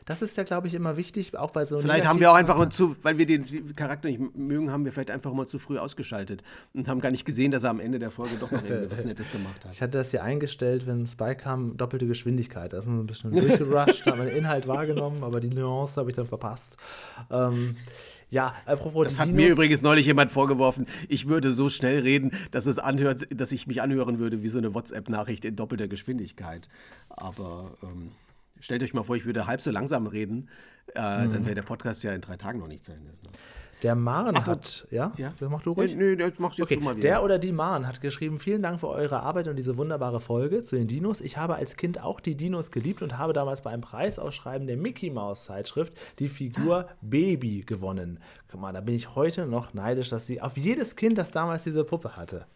Das 0.06 0.22
ist 0.22 0.36
ja, 0.36 0.44
glaube 0.44 0.68
ich, 0.68 0.74
immer 0.74 0.96
wichtig, 0.96 1.36
auch 1.36 1.50
bei 1.50 1.64
so 1.64 1.80
Vielleicht 1.80 2.06
haben 2.06 2.20
wir 2.20 2.30
auch 2.30 2.36
einfach 2.36 2.56
mal 2.56 2.70
zu, 2.70 2.96
weil 3.02 3.18
wir 3.18 3.26
den 3.26 3.74
Charakter 3.74 4.08
nicht 4.08 4.36
mögen, 4.36 4.70
haben 4.70 4.84
wir 4.84 4.92
vielleicht 4.92 5.10
einfach 5.10 5.32
mal 5.32 5.46
zu 5.46 5.58
früh 5.58 5.78
ausgeschaltet 5.78 6.44
und 6.74 6.88
haben 6.88 7.00
gar 7.00 7.10
nicht 7.10 7.24
gesehen, 7.24 7.50
dass 7.50 7.64
er 7.64 7.70
am 7.70 7.80
Ende 7.80 7.98
der 7.98 8.12
Folge 8.12 8.36
doch 8.38 8.52
noch 8.52 8.62
irgendwas 8.68 9.04
Nettes 9.04 9.32
gemacht 9.32 9.64
hat. 9.64 9.72
Ich 9.72 9.82
hatte 9.82 9.98
das 9.98 10.12
hier 10.12 10.22
eingestellt, 10.22 10.86
wenn 10.86 11.08
Spike 11.08 11.42
kam, 11.42 11.76
doppelte 11.76 12.06
Geschwindigkeit. 12.06 12.72
Da 12.72 12.78
ist 12.78 12.86
man 12.86 13.00
ein 13.00 13.06
bisschen 13.06 13.32
durchgerusht, 13.32 14.06
haben 14.06 14.20
den 14.20 14.28
Inhalt 14.28 14.68
wahrgenommen, 14.68 15.24
aber 15.24 15.40
die 15.40 15.50
Nuance 15.50 15.98
habe 15.98 16.08
ich 16.10 16.16
dann 16.16 16.28
verpasst. 16.28 16.76
Ähm, 17.28 17.76
ja, 18.30 18.54
apropos 18.64 19.06
Das 19.06 19.18
hat 19.18 19.26
Dinos. 19.26 19.42
mir 19.42 19.48
übrigens 19.50 19.82
neulich 19.82 20.06
jemand 20.06 20.30
vorgeworfen, 20.30 20.86
ich 21.08 21.28
würde 21.28 21.52
so 21.52 21.68
schnell 21.68 22.00
reden, 22.00 22.30
dass 22.52 22.66
es 22.66 22.78
anhört, 22.78 23.26
dass 23.30 23.50
ich 23.50 23.66
mich 23.66 23.82
anhören 23.82 24.20
würde 24.20 24.42
wie 24.42 24.48
so 24.48 24.58
eine 24.58 24.72
WhatsApp-Nachricht 24.72 25.44
in 25.44 25.56
doppelter 25.56 25.88
Geschwindigkeit. 25.88 26.68
Aber 27.08 27.76
ähm, 27.82 28.12
Stellt 28.60 28.82
euch 28.82 28.94
mal 28.94 29.02
vor, 29.02 29.16
ich 29.16 29.24
würde 29.24 29.46
halb 29.46 29.60
so 29.60 29.70
langsam 29.70 30.06
reden, 30.06 30.48
äh, 30.94 31.26
mhm. 31.26 31.32
dann 31.32 31.44
wäre 31.44 31.54
der 31.54 31.62
Podcast 31.62 32.02
ja 32.02 32.12
in 32.12 32.20
drei 32.20 32.36
Tagen 32.36 32.58
noch 32.58 32.68
nicht 32.68 32.84
zu 32.84 32.92
Ende. 32.92 33.10
Ne? 33.10 33.30
Der 33.82 33.94
Maren 33.94 34.46
hat, 34.46 34.86
ja? 34.90 35.12
ja? 35.18 35.32
Mach 35.48 35.60
du 35.60 35.72
ruhig. 35.72 35.94
Nee, 35.94 36.10
nee 36.10 36.16
das 36.16 36.38
machst 36.38 36.58
okay. 36.60 36.76
du 36.76 36.80
mal 36.80 36.96
wieder. 36.96 37.08
Der 37.08 37.22
oder 37.22 37.38
die 37.38 37.52
Maren 37.52 37.86
hat 37.86 38.00
geschrieben, 38.00 38.38
vielen 38.38 38.62
Dank 38.62 38.80
für 38.80 38.88
eure 38.88 39.20
Arbeit 39.20 39.48
und 39.48 39.56
diese 39.56 39.76
wunderbare 39.76 40.18
Folge 40.18 40.62
zu 40.62 40.76
den 40.76 40.86
Dinos. 40.86 41.20
Ich 41.20 41.36
habe 41.36 41.56
als 41.56 41.76
Kind 41.76 42.02
auch 42.02 42.20
die 42.20 42.36
Dinos 42.36 42.70
geliebt 42.70 43.02
und 43.02 43.18
habe 43.18 43.34
damals 43.34 43.62
bei 43.62 43.70
einem 43.70 43.82
Preisausschreiben 43.82 44.66
der 44.66 44.78
Mickey 44.78 45.10
Mouse 45.10 45.44
Zeitschrift 45.44 45.92
die 46.18 46.28
Figur 46.28 46.88
Baby 47.02 47.64
gewonnen. 47.66 48.18
Guck 48.50 48.60
mal, 48.60 48.72
da 48.72 48.80
bin 48.80 48.94
ich 48.94 49.14
heute 49.14 49.46
noch 49.46 49.74
neidisch, 49.74 50.08
dass 50.08 50.26
sie 50.26 50.40
auf 50.40 50.56
jedes 50.56 50.96
Kind, 50.96 51.18
das 51.18 51.30
damals 51.30 51.64
diese 51.64 51.84
Puppe 51.84 52.16
hatte. 52.16 52.46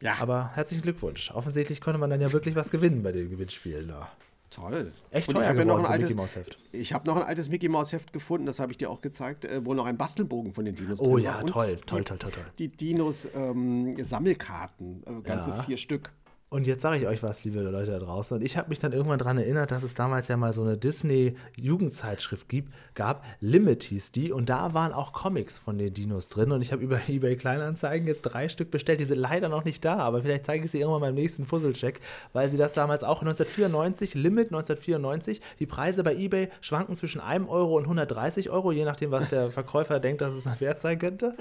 Ja. 0.00 0.16
Aber 0.20 0.52
herzlichen 0.54 0.82
Glückwunsch. 0.82 1.32
Offensichtlich 1.32 1.80
konnte 1.80 1.98
man 1.98 2.10
dann 2.10 2.20
ja 2.20 2.30
wirklich 2.32 2.54
was 2.54 2.70
gewinnen 2.70 3.02
bei 3.02 3.10
dem 3.10 3.30
Gewinnspiel 3.30 3.86
da. 3.86 4.08
Toll. 4.54 4.92
Echt 5.10 5.30
teuer 5.30 5.52
ich 5.52 5.64
noch 5.64 5.78
ein 5.78 5.86
altes, 5.86 6.10
Mickey 6.10 6.16
Mouse 6.16 6.36
Heft. 6.36 6.58
Ich 6.70 6.92
habe 6.92 7.08
noch 7.08 7.16
ein 7.16 7.22
altes 7.22 7.48
Mickey 7.48 7.68
Mouse 7.68 7.92
Heft 7.92 8.12
gefunden, 8.12 8.46
das 8.46 8.60
habe 8.60 8.70
ich 8.70 8.78
dir 8.78 8.88
auch 8.88 9.00
gezeigt, 9.00 9.44
äh, 9.44 9.64
wo 9.64 9.74
noch 9.74 9.86
ein 9.86 9.96
Bastelbogen 9.96 10.52
von 10.52 10.64
den 10.64 10.76
Dinos 10.76 11.00
oh, 11.00 11.14
drin 11.14 11.24
ja, 11.24 11.34
war. 11.34 11.42
Oh 11.42 11.46
ja, 11.46 11.52
toll, 11.52 11.80
toll, 11.86 12.04
toll, 12.04 12.18
toll, 12.18 12.30
toll. 12.30 12.44
Die 12.58 12.68
Dinos 12.68 13.28
ähm, 13.34 13.96
Sammelkarten, 13.98 15.02
äh, 15.06 15.22
ganze 15.22 15.50
ja. 15.50 15.62
vier 15.64 15.76
Stück. 15.76 16.12
Und 16.54 16.68
jetzt 16.68 16.82
sage 16.82 16.98
ich 16.98 17.08
euch 17.08 17.20
was, 17.24 17.42
liebe 17.42 17.58
Leute 17.62 17.90
da 17.90 17.98
draußen. 17.98 18.36
Und 18.36 18.44
ich 18.44 18.56
habe 18.56 18.68
mich 18.68 18.78
dann 18.78 18.92
irgendwann 18.92 19.18
daran 19.18 19.38
erinnert, 19.38 19.72
dass 19.72 19.82
es 19.82 19.94
damals 19.94 20.28
ja 20.28 20.36
mal 20.36 20.52
so 20.52 20.62
eine 20.62 20.78
Disney-Jugendzeitschrift 20.78 22.46
gab. 22.94 23.24
Limit 23.40 23.82
hieß 23.82 24.12
die. 24.12 24.30
Und 24.30 24.50
da 24.50 24.72
waren 24.72 24.92
auch 24.92 25.12
Comics 25.12 25.58
von 25.58 25.78
den 25.78 25.92
Dinos 25.92 26.28
drin. 26.28 26.52
Und 26.52 26.62
ich 26.62 26.70
habe 26.70 26.80
über 26.80 27.00
eBay 27.08 27.34
Kleinanzeigen 27.34 28.06
jetzt 28.06 28.22
drei 28.22 28.48
Stück 28.48 28.70
bestellt. 28.70 29.00
Die 29.00 29.04
sind 29.04 29.18
leider 29.18 29.48
noch 29.48 29.64
nicht 29.64 29.84
da. 29.84 29.96
Aber 29.96 30.22
vielleicht 30.22 30.46
zeige 30.46 30.64
ich 30.64 30.70
sie 30.70 30.78
irgendwann 30.78 31.00
beim 31.00 31.16
nächsten 31.16 31.44
Fusselcheck. 31.44 32.00
Weil 32.32 32.48
sie 32.48 32.56
das 32.56 32.72
damals 32.72 33.02
auch 33.02 33.22
1994, 33.22 34.14
Limit 34.14 34.52
1994. 34.52 35.40
Die 35.58 35.66
Preise 35.66 36.04
bei 36.04 36.14
eBay 36.14 36.50
schwanken 36.60 36.94
zwischen 36.94 37.20
1 37.20 37.48
Euro 37.48 37.78
und 37.78 37.82
130 37.82 38.50
Euro, 38.50 38.70
je 38.70 38.84
nachdem, 38.84 39.10
was 39.10 39.28
der 39.28 39.50
Verkäufer 39.50 39.98
denkt, 39.98 40.20
dass 40.20 40.34
es 40.34 40.60
wert 40.60 40.80
sein 40.80 41.00
könnte. 41.00 41.34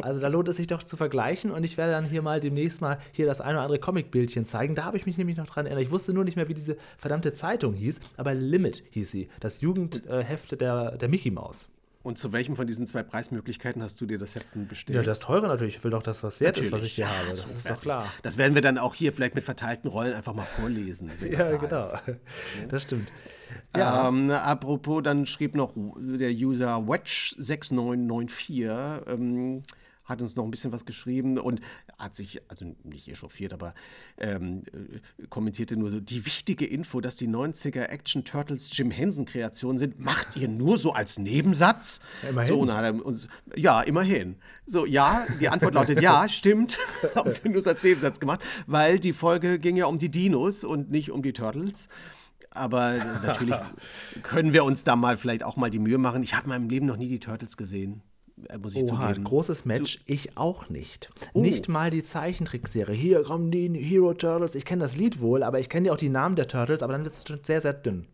Also 0.00 0.20
da 0.20 0.28
lohnt 0.28 0.46
es 0.46 0.54
sich 0.54 0.68
doch 0.68 0.84
zu 0.84 0.96
vergleichen. 0.96 1.50
Und 1.50 1.64
ich 1.64 1.76
werde 1.76 1.90
dann 1.90 2.04
hier 2.04 2.22
mal 2.22 2.38
demnächst 2.38 2.80
mal 2.80 2.98
hier 3.10 3.26
das 3.26 3.40
ein 3.40 3.56
oder 3.56 3.62
andere 3.62 3.80
Comicbildchen 3.80 4.51
zeigen. 4.52 4.74
Da 4.74 4.84
habe 4.84 4.96
ich 4.96 5.06
mich 5.06 5.18
nämlich 5.18 5.36
noch 5.36 5.46
dran 5.46 5.66
erinnert. 5.66 5.84
Ich 5.84 5.90
wusste 5.90 6.12
nur 6.12 6.24
nicht 6.24 6.36
mehr, 6.36 6.48
wie 6.48 6.54
diese 6.54 6.76
verdammte 6.96 7.32
Zeitung 7.32 7.74
hieß, 7.74 8.00
aber 8.16 8.34
Limit 8.34 8.84
hieß 8.90 9.10
sie. 9.10 9.28
Das 9.40 9.60
Jugendheft 9.60 10.60
der, 10.60 10.96
der 10.96 11.08
Mickey 11.08 11.30
Maus. 11.30 11.68
Und 12.02 12.18
zu 12.18 12.32
welchem 12.32 12.56
von 12.56 12.66
diesen 12.66 12.84
zwei 12.86 13.04
Preismöglichkeiten 13.04 13.80
hast 13.80 14.00
du 14.00 14.06
dir 14.06 14.18
das 14.18 14.34
Heften 14.34 14.66
bestellt? 14.66 14.96
Ja, 14.96 15.04
das 15.04 15.20
teure 15.20 15.46
natürlich. 15.46 15.76
Ich 15.76 15.84
will 15.84 15.92
doch 15.92 16.02
das, 16.02 16.24
was 16.24 16.40
wert 16.40 16.56
natürlich. 16.56 16.72
ist, 16.72 16.72
was 16.72 16.82
ich 16.82 16.94
hier 16.94 17.04
ja, 17.04 17.16
habe. 17.16 17.28
Das 17.28 17.42
so 17.42 17.50
ist 17.50 17.70
doch 17.70 17.80
klar. 17.80 18.12
Das 18.22 18.38
werden 18.38 18.56
wir 18.56 18.62
dann 18.62 18.76
auch 18.76 18.96
hier 18.96 19.12
vielleicht 19.12 19.36
mit 19.36 19.44
verteilten 19.44 19.88
Rollen 19.88 20.12
einfach 20.12 20.34
mal 20.34 20.46
vorlesen. 20.46 21.12
ja, 21.30 21.56
genau. 21.56 21.92
Ist. 21.92 22.02
Das 22.68 22.82
stimmt. 22.82 23.12
Ja. 23.76 24.08
Ähm, 24.08 24.30
apropos, 24.30 25.04
dann 25.04 25.26
schrieb 25.26 25.54
noch 25.54 25.74
der 25.76 26.32
User 26.32 26.78
Wedge6994. 26.78 29.06
Ähm, 29.06 29.62
hat 30.12 30.22
uns 30.22 30.36
noch 30.36 30.44
ein 30.44 30.50
bisschen 30.50 30.72
was 30.72 30.84
geschrieben 30.84 31.38
und 31.38 31.60
hat 31.98 32.14
sich, 32.14 32.40
also 32.48 32.76
nicht 32.84 33.08
echauffiert, 33.08 33.52
aber 33.52 33.74
ähm, 34.18 34.62
äh, 34.72 35.26
kommentierte 35.28 35.76
nur 35.76 35.90
so, 35.90 36.00
die 36.00 36.24
wichtige 36.24 36.66
Info, 36.66 37.00
dass 37.00 37.16
die 37.16 37.28
90er 37.28 37.86
Action 37.88 38.24
Turtles 38.24 38.70
Jim 38.76 38.90
Henson 38.90 39.24
Kreationen 39.24 39.78
sind, 39.78 39.98
macht 39.98 40.36
ihr 40.36 40.48
nur 40.48 40.78
so 40.78 40.92
als 40.92 41.18
Nebensatz? 41.18 42.00
Ja, 42.22 42.28
immerhin. 42.28 42.54
So, 42.54 42.70
er 42.70 43.06
uns, 43.06 43.28
ja, 43.56 43.80
immerhin. 43.82 44.36
So, 44.66 44.86
ja, 44.86 45.26
die 45.40 45.48
Antwort 45.48 45.74
lautet 45.74 46.00
ja, 46.00 46.28
stimmt, 46.28 46.78
haben 47.14 47.32
wir 47.42 47.50
nur 47.50 47.62
so 47.62 47.70
als 47.70 47.82
Nebensatz 47.82 48.20
gemacht, 48.20 48.40
weil 48.66 48.98
die 48.98 49.12
Folge 49.12 49.58
ging 49.58 49.76
ja 49.76 49.86
um 49.86 49.98
die 49.98 50.10
Dinos 50.10 50.64
und 50.64 50.90
nicht 50.90 51.10
um 51.10 51.22
die 51.22 51.32
Turtles. 51.32 51.88
Aber 52.50 52.96
natürlich 53.22 53.56
können 54.22 54.52
wir 54.52 54.64
uns 54.64 54.84
da 54.84 54.96
mal 54.96 55.16
vielleicht 55.16 55.42
auch 55.42 55.56
mal 55.56 55.70
die 55.70 55.78
Mühe 55.78 55.98
machen. 55.98 56.22
Ich 56.22 56.34
habe 56.34 56.44
in 56.44 56.50
meinem 56.50 56.68
Leben 56.68 56.86
noch 56.86 56.96
nie 56.96 57.08
die 57.08 57.20
Turtles 57.20 57.56
gesehen. 57.56 58.02
Äh, 58.48 58.58
muss 58.58 58.74
ich 58.74 58.84
Oha, 58.84 59.08
zugeben. 59.08 59.24
großes 59.24 59.64
Match, 59.64 59.98
du, 59.98 60.12
ich 60.12 60.36
auch 60.36 60.68
nicht. 60.68 61.10
Oh. 61.32 61.40
Nicht 61.40 61.68
mal 61.68 61.90
die 61.90 62.02
Zeichentrickserie. 62.02 62.94
Hier 62.94 63.22
kommen 63.22 63.50
die 63.50 63.68
Hero 63.78 64.14
Turtles. 64.14 64.54
Ich 64.54 64.64
kenne 64.64 64.82
das 64.82 64.96
Lied 64.96 65.20
wohl, 65.20 65.42
aber 65.42 65.60
ich 65.60 65.68
kenne 65.68 65.88
ja 65.88 65.92
auch 65.92 65.98
die 65.98 66.08
Namen 66.08 66.36
der 66.36 66.48
Turtles, 66.48 66.82
aber 66.82 66.92
dann 66.92 67.04
wird 67.04 67.14
es 67.14 67.24
schon 67.26 67.40
sehr, 67.42 67.60
sehr 67.60 67.74
dünn. 67.74 68.06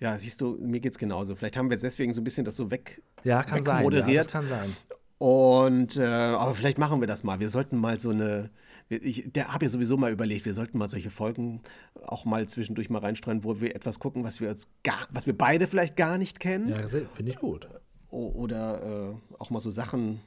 Ja, 0.00 0.16
siehst 0.16 0.40
du, 0.40 0.56
mir 0.60 0.80
geht 0.80 0.92
es 0.92 0.98
genauso. 0.98 1.34
Vielleicht 1.34 1.56
haben 1.56 1.68
wir 1.70 1.74
jetzt 1.74 1.82
deswegen 1.82 2.12
so 2.12 2.20
ein 2.20 2.24
bisschen 2.24 2.44
das 2.44 2.56
so 2.56 2.70
weg 2.70 3.02
ja, 3.24 3.42
kann 3.42 3.64
sein, 3.64 3.82
moderiert. 3.82 4.08
Ja, 4.08 4.22
das 4.22 4.32
kann 4.32 4.48
sein. 4.48 4.76
Und 5.18 5.96
äh, 5.96 6.04
aber 6.04 6.54
vielleicht 6.54 6.78
machen 6.78 7.00
wir 7.00 7.08
das 7.08 7.24
mal. 7.24 7.40
Wir 7.40 7.48
sollten 7.48 7.76
mal 7.76 7.98
so 7.98 8.10
eine 8.10 8.50
ich 8.90 9.30
habe 9.36 9.66
ja 9.66 9.70
sowieso 9.70 9.98
mal 9.98 10.10
überlegt, 10.10 10.46
wir 10.46 10.54
sollten 10.54 10.78
mal 10.78 10.88
solche 10.88 11.10
Folgen 11.10 11.60
auch 12.06 12.24
mal 12.24 12.48
zwischendurch 12.48 12.88
mal 12.88 13.00
reinstreuen, 13.00 13.44
wo 13.44 13.60
wir 13.60 13.76
etwas 13.76 13.98
gucken, 13.98 14.24
was 14.24 14.40
wir 14.40 14.48
uns 14.48 14.68
gar, 14.82 15.06
was 15.10 15.26
wir 15.26 15.36
beide 15.36 15.66
vielleicht 15.66 15.94
gar 15.96 16.16
nicht 16.16 16.40
kennen. 16.40 16.70
Ja, 16.70 16.86
finde 16.86 17.30
ich 17.30 17.38
gut 17.38 17.68
oder 18.10 18.82
äh, 18.82 19.14
auch 19.38 19.50
mal 19.50 19.60
so 19.60 19.70
Sachen 19.70 20.20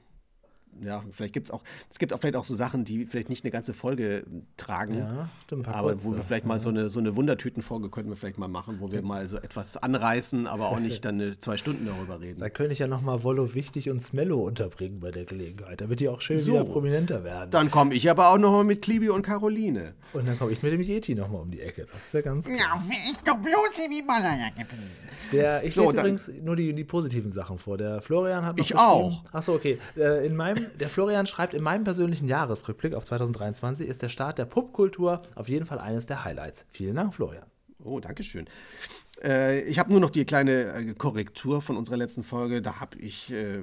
ja, 0.83 1.03
vielleicht 1.11 1.33
gibt 1.33 1.47
es 1.47 1.51
auch, 1.51 1.63
es 1.89 1.99
gibt 1.99 2.13
auch 2.13 2.19
vielleicht 2.19 2.35
auch 2.35 2.45
so 2.45 2.55
Sachen, 2.55 2.83
die 2.83 3.05
vielleicht 3.05 3.29
nicht 3.29 3.43
eine 3.43 3.51
ganze 3.51 3.73
Folge 3.73 4.23
tragen. 4.57 4.97
Ja, 4.97 5.29
stimmt. 5.43 5.67
Aber 5.67 5.91
kurze, 5.91 6.05
wo 6.05 6.15
wir 6.15 6.23
vielleicht 6.23 6.43
ja. 6.43 6.47
mal 6.47 6.59
so 6.59 6.69
eine, 6.69 6.89
so 6.89 6.99
eine 6.99 7.15
Wundertütenfolge 7.15 7.89
könnten 7.89 8.09
wir 8.09 8.15
vielleicht 8.15 8.37
mal 8.37 8.47
machen, 8.47 8.77
wo 8.79 8.91
wir 8.91 9.01
mal 9.01 9.27
so 9.27 9.37
etwas 9.37 9.77
anreißen, 9.77 10.47
aber 10.47 10.69
auch 10.69 10.79
nicht 10.79 11.05
dann 11.05 11.21
eine, 11.21 11.37
zwei 11.37 11.57
Stunden 11.57 11.85
darüber 11.85 12.19
reden. 12.21 12.39
Da 12.39 12.49
könnte 12.49 12.73
ich 12.73 12.79
ja 12.79 12.87
nochmal 12.87 13.23
Wollo 13.23 13.53
Wichtig 13.53 13.89
und 13.89 14.01
Smello 14.01 14.41
unterbringen 14.41 14.99
bei 14.99 15.11
der 15.11 15.25
Gelegenheit, 15.25 15.81
damit 15.81 15.99
die 15.99 16.09
auch 16.09 16.21
schön 16.21 16.37
so, 16.37 16.53
wieder 16.53 16.65
prominenter 16.65 17.23
werden. 17.23 17.51
Dann 17.51 17.71
komme 17.71 17.93
ich 17.93 18.09
aber 18.09 18.29
auch 18.29 18.37
nochmal 18.37 18.63
mit 18.63 18.81
Klibi 18.81 19.09
und 19.09 19.23
Caroline. 19.23 19.93
Und 20.13 20.27
dann 20.27 20.37
komme 20.37 20.51
ich 20.51 20.61
mit 20.61 20.73
dem 20.73 20.81
Yeti 20.81 21.15
nochmal 21.15 21.41
um 21.41 21.51
die 21.51 21.61
Ecke. 21.61 21.87
Das 21.91 22.05
ist 22.05 22.13
ja 22.13 22.21
ganz 22.21 22.45
klar. 22.45 22.57
Ja, 22.57 22.83
wie 22.87 23.11
ist 23.11 23.27
doch 23.27 23.37
bloß 23.37 23.89
wie 23.89 24.01
Himalaya 24.11 24.49
geblieben. 24.49 24.91
Der, 25.31 25.63
ich 25.63 25.73
so, 25.73 25.83
lese 25.83 25.97
übrigens 25.97 26.31
nur 26.41 26.55
die, 26.55 26.73
die 26.73 26.83
positiven 26.83 27.31
Sachen 27.31 27.57
vor. 27.57 27.77
Der 27.77 28.01
Florian 28.01 28.45
hat 28.45 28.57
noch 28.57 28.65
Ich 28.65 28.75
auch. 28.75 29.23
Achso, 29.31 29.53
okay. 29.53 29.79
Äh, 29.95 30.25
in 30.25 30.35
meinem, 30.35 30.60
der 30.79 30.87
Florian 30.89 31.25
schreibt, 31.25 31.53
in 31.53 31.63
meinem 31.63 31.83
persönlichen 31.83 32.27
Jahresrückblick 32.27 32.93
auf 32.93 33.05
2023 33.05 33.87
ist 33.87 34.01
der 34.01 34.09
Start 34.09 34.37
der 34.37 34.45
Popkultur 34.45 35.21
auf 35.35 35.49
jeden 35.49 35.65
Fall 35.65 35.79
eines 35.79 36.05
der 36.05 36.23
Highlights. 36.23 36.65
Vielen 36.71 36.95
Dank, 36.95 37.13
Florian. 37.13 37.45
Oh, 37.83 37.99
danke 37.99 38.23
schön. 38.23 38.45
Äh, 39.23 39.61
ich 39.63 39.79
habe 39.79 39.91
nur 39.91 39.99
noch 39.99 40.09
die 40.09 40.25
kleine 40.25 40.73
äh, 40.73 40.93
Korrektur 40.93 41.61
von 41.61 41.77
unserer 41.77 41.97
letzten 41.97 42.23
Folge. 42.23 42.61
Da 42.61 42.79
habe 42.79 42.97
ich 42.97 43.31
äh, 43.31 43.59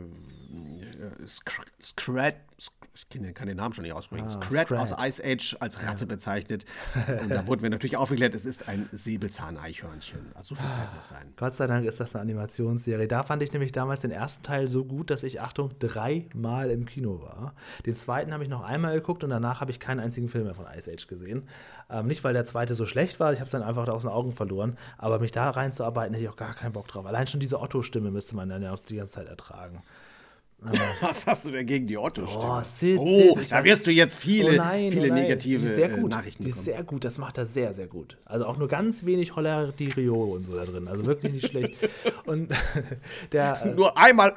Scrat, 1.26 1.66
Scrat, 1.80 2.36
ich 2.98 3.08
kann 3.08 3.22
den- 3.22 3.32
kann 3.34 3.46
den 3.46 3.56
Namen 3.56 3.72
schon 3.74 3.84
nicht 3.84 3.94
aussprechen, 3.94 4.26
Ah, 4.26 4.30
Scrat, 4.30 4.66
Scrat. 4.68 4.78
aus 4.80 4.92
Ice 4.98 5.22
Age 5.24 5.56
als 5.60 5.82
Ratte 5.84 6.04
bezeichnet. 6.06 6.64
Und 7.22 7.28
da 7.30 7.46
wurden 7.46 7.62
wir 7.62 7.70
natürlich 7.70 7.96
aufgeklärt, 7.96 8.34
es 8.34 8.44
ist 8.44 8.68
ein 8.68 8.88
Säbelzahneichhörnchen. 8.92 10.32
Also 10.34 10.54
so 10.54 10.60
viel 10.60 10.70
Zeit 10.70 10.94
muss 10.94 11.08
sein. 11.08 11.32
Gott 11.36 11.54
sei 11.54 11.66
Dank 11.66 11.86
ist 11.86 12.00
das 12.00 12.14
eine 12.14 12.22
Animationsserie. 12.22 13.06
Da 13.08 13.22
fand 13.22 13.42
ich 13.42 13.52
nämlich 13.52 13.72
damals 13.72 14.00
den 14.02 14.10
ersten 14.10 14.42
Teil 14.42 14.68
so 14.68 14.84
gut, 14.84 15.10
dass 15.10 15.22
ich, 15.22 15.40
Achtung, 15.40 15.70
dreimal 15.78 16.70
im 16.70 16.86
Kino 16.86 17.20
war. 17.22 17.54
Den 17.86 17.94
zweiten 17.96 18.32
habe 18.32 18.42
ich 18.42 18.48
noch 18.48 18.62
einmal 18.62 18.94
geguckt 18.94 19.22
und 19.24 19.30
danach 19.30 19.60
habe 19.60 19.70
ich 19.70 19.80
keinen 19.80 20.00
einzigen 20.00 20.28
Film 20.28 20.44
mehr 20.44 20.54
von 20.54 20.66
Ice 20.76 20.90
Age 20.92 21.06
gesehen. 21.06 21.48
Ähm, 21.90 22.06
nicht, 22.06 22.24
weil 22.24 22.34
der 22.34 22.44
zweite 22.44 22.74
so 22.74 22.84
schlecht 22.84 23.20
war, 23.20 23.32
ich 23.32 23.38
habe 23.38 23.46
es 23.46 23.52
dann 23.52 23.62
einfach 23.62 23.86
aus 23.88 24.02
den 24.02 24.10
Augen 24.10 24.32
verloren. 24.32 24.76
Aber 24.98 25.18
mich 25.20 25.32
da 25.32 25.50
reinzuarbeiten, 25.50 26.14
hätte 26.14 26.24
ich 26.24 26.30
auch 26.30 26.36
gar 26.36 26.54
keinen 26.54 26.72
Bock 26.72 26.88
drauf. 26.88 27.06
Allein 27.06 27.26
schon 27.26 27.40
diese 27.40 27.60
Otto-Stimme 27.60 28.10
müsste 28.10 28.34
man 28.36 28.48
dann 28.48 28.62
ja 28.62 28.72
auch 28.72 28.80
die 28.80 28.96
ganze 28.96 29.14
Zeit 29.14 29.28
ertragen. 29.28 29.82
Was 31.00 31.26
hast 31.26 31.46
du 31.46 31.52
denn 31.52 31.66
gegen 31.66 31.86
die 31.86 31.96
Otto-Stimme? 31.96 32.44
Oh, 32.44 32.62
Sid, 32.64 32.98
oh, 32.98 33.38
Sid, 33.38 33.52
da 33.52 33.64
wirst 33.64 33.86
du 33.86 33.92
jetzt 33.92 34.16
viele, 34.16 34.50
oh 34.50 34.56
nein, 34.56 34.90
viele 34.90 35.10
oh 35.10 35.14
negative 35.14 35.60
die 35.60 35.66
ist 35.66 35.74
sehr 35.76 35.92
äh, 35.92 36.00
gut. 36.00 36.10
Nachrichten 36.10 36.42
Die 36.42 36.48
ist 36.48 36.56
bekommen. 36.56 36.76
sehr 36.76 36.84
gut, 36.84 37.04
das 37.04 37.18
macht 37.18 37.38
er 37.38 37.46
sehr, 37.46 37.72
sehr 37.72 37.86
gut. 37.86 38.16
Also 38.24 38.44
auch 38.44 38.56
nur 38.56 38.66
ganz 38.66 39.04
wenig 39.04 39.36
Holler 39.36 39.70
di 39.70 39.88
Rio 39.88 40.16
und 40.16 40.46
so 40.46 40.54
da 40.54 40.64
drin. 40.64 40.88
Also 40.88 41.06
wirklich 41.06 41.32
nicht 41.32 41.46
schlecht. 41.48 41.76
Und 42.26 42.50
der. 43.32 43.72
Nur 43.76 43.96
einmal 43.96 44.34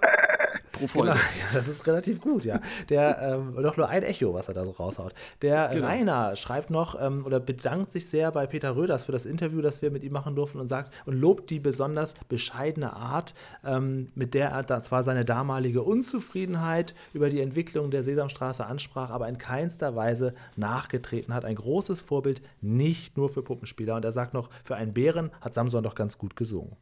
pro 0.72 0.88
Folge. 0.88 1.14
Genau, 1.14 1.22
ja, 1.22 1.54
das 1.54 1.68
ist 1.68 1.86
relativ 1.88 2.22
gut, 2.22 2.46
ja. 2.46 2.60
Der, 2.90 3.22
ähm, 3.22 3.56
doch 3.62 3.78
nur 3.78 3.90
ein 3.90 4.04
Echo, 4.04 4.34
was 4.34 4.48
er 4.48 4.54
da 4.54 4.66
so 4.66 4.72
raushaut. 4.72 5.14
Der 5.42 5.70
Genau. 5.70 5.88
Rainer 5.88 6.36
schreibt 6.36 6.70
noch 6.70 7.00
ähm, 7.02 7.26
oder 7.26 7.40
bedankt 7.40 7.92
sich 7.92 8.10
sehr 8.10 8.32
bei 8.32 8.48
Peter 8.48 8.76
Röders 8.76 9.06
für 9.06 9.12
das 9.12 9.26
Interview, 9.26 9.62
das 9.62 9.82
wir 9.82 9.92
mit 9.92 10.04
ihm 10.04 10.14
machen 10.14 10.36
durften 10.36 10.60
und 10.60 10.68
sagt 10.68 10.94
und 11.06 11.16
lobt 11.16 11.50
die 11.50 11.60
besonders 11.60 12.14
bescheidene 12.30 12.94
Art, 12.94 13.34
ähm, 13.66 14.12
mit 14.16 14.34
der 14.34 14.50
er 14.50 14.64
da 14.64 14.82
zwar 14.82 15.04
seine 15.04 15.26
damalige 15.26 15.82
Unzufriedenheit 15.84 16.94
über 17.14 17.30
die 17.30 17.42
Entwicklung 17.42 17.92
der 17.92 18.04
Sesamstraße 18.04 18.66
ansprach, 18.66 19.10
aber 19.10 19.28
in 19.28 19.38
keinster 19.38 19.96
Weise 19.96 20.34
nachgetreten 20.56 21.34
hat. 21.34 21.46
Ein 21.46 21.56
großes 21.56 22.02
Vorbild, 22.02 22.42
nicht 22.62 23.18
nur 23.18 23.30
für 23.30 23.42
Puppenspieler. 23.44 23.96
Und 23.96 24.06
er 24.06 24.12
sagt 24.12 24.34
noch, 24.34 24.50
für 24.64 24.76
einen 24.76 24.94
Bären 24.94 25.32
hat 25.42 25.54
Samson 25.54 25.84
doch 25.84 25.96
ganz 25.96 26.18
gut 26.18 26.36
gesungen. 26.36 26.76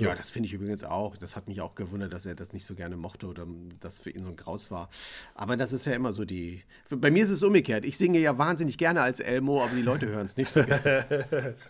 Ja, 0.00 0.14
das 0.14 0.30
finde 0.30 0.46
ich 0.46 0.52
übrigens 0.52 0.82
auch. 0.82 1.16
Das 1.16 1.36
hat 1.36 1.46
mich 1.48 1.60
auch 1.60 1.74
gewundert, 1.74 2.12
dass 2.12 2.26
er 2.26 2.34
das 2.34 2.52
nicht 2.52 2.64
so 2.64 2.74
gerne 2.74 2.96
mochte 2.96 3.26
oder 3.26 3.46
das 3.80 3.98
für 3.98 4.10
ihn 4.10 4.22
so 4.22 4.28
ein 4.30 4.36
Graus 4.36 4.70
war. 4.70 4.88
Aber 5.34 5.56
das 5.56 5.72
ist 5.72 5.86
ja 5.86 5.92
immer 5.92 6.12
so 6.12 6.24
die. 6.24 6.62
Bei 6.90 7.10
mir 7.10 7.22
ist 7.22 7.30
es 7.30 7.42
umgekehrt. 7.42 7.84
Ich 7.84 7.96
singe 7.98 8.18
ja 8.18 8.38
wahnsinnig 8.38 8.78
gerne 8.78 9.02
als 9.02 9.20
Elmo, 9.20 9.62
aber 9.62 9.74
die 9.74 9.82
Leute 9.82 10.08
hören 10.08 10.26
es 10.26 10.36
nicht 10.36 10.50
so 10.50 10.64
gerne. 10.64 11.54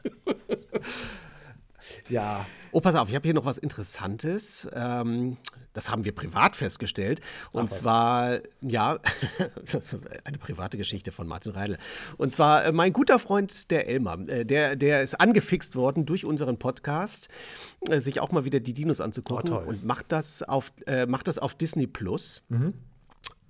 Ja, 2.08 2.46
Oh, 2.72 2.80
pass 2.80 2.94
auf, 2.94 3.08
ich 3.08 3.16
habe 3.16 3.26
hier 3.26 3.34
noch 3.34 3.44
was 3.44 3.58
Interessantes. 3.58 4.68
Ähm, 4.72 5.36
das 5.72 5.90
haben 5.90 6.04
wir 6.04 6.14
privat 6.14 6.56
festgestellt. 6.56 7.20
Und 7.52 7.70
was. 7.70 7.80
zwar, 7.80 8.38
ja, 8.60 8.98
eine 10.24 10.38
private 10.38 10.76
Geschichte 10.76 11.12
von 11.12 11.26
Martin 11.26 11.52
Reidel. 11.52 11.78
Und 12.16 12.32
zwar 12.32 12.64
äh, 12.64 12.72
mein 12.72 12.92
guter 12.92 13.18
Freund, 13.18 13.70
der 13.70 13.88
Elmar, 13.88 14.18
äh, 14.28 14.44
der, 14.44 14.76
der 14.76 15.02
ist 15.02 15.20
angefixt 15.20 15.76
worden 15.76 16.06
durch 16.06 16.24
unseren 16.24 16.58
Podcast, 16.58 17.28
äh, 17.88 18.00
sich 18.00 18.20
auch 18.20 18.32
mal 18.32 18.44
wieder 18.44 18.60
die 18.60 18.74
Dinos 18.74 19.00
anzugucken 19.00 19.52
Oh, 19.52 19.58
und 19.58 19.84
macht 19.84 20.12
das 20.12 20.42
auf, 20.42 20.72
äh, 20.86 21.06
macht 21.06 21.28
das 21.28 21.38
auf 21.38 21.54
Disney 21.54 21.86
Plus. 21.86 22.42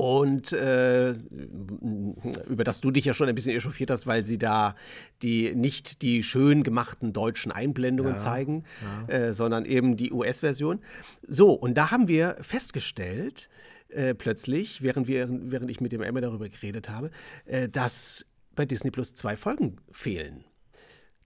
Und 0.01 0.53
äh, 0.53 1.11
über 1.11 2.65
das 2.65 2.81
du 2.81 2.91
dich 2.91 3.05
ja 3.05 3.13
schon 3.13 3.29
ein 3.29 3.35
bisschen 3.35 3.55
echauffiert 3.55 3.91
hast, 3.91 4.07
weil 4.07 4.25
sie 4.25 4.39
da 4.39 4.75
die 5.21 5.55
nicht 5.55 6.01
die 6.01 6.23
schön 6.23 6.63
gemachten 6.63 7.13
deutschen 7.13 7.53
Einblendungen 7.53 8.17
zeigen, 8.17 8.65
Äh, 9.09 9.35
sondern 9.35 9.67
eben 9.67 9.99
die 9.99 10.11
US-Version. 10.11 10.81
So, 11.27 11.53
und 11.53 11.75
da 11.75 11.91
haben 11.91 12.09
wir 12.09 12.39
festgestellt, 12.41 13.51
äh, 13.91 14.15
plötzlich, 14.15 14.81
während, 14.81 15.07
wir, 15.07 15.29
während 15.31 15.71
ich 15.71 15.83
mit 15.83 15.93
dem 15.93 16.01
Emma 16.01 16.23
darüber 16.23 16.49
geredet 16.49 16.89
habe, 16.89 17.11
äh, 17.45 17.69
dass 17.69 18.25
bei 18.55 18.65
Disney 18.65 18.91
Plus 18.91 19.13
zwei 19.13 19.37
Folgen 19.37 19.77
fehlen. 19.93 20.45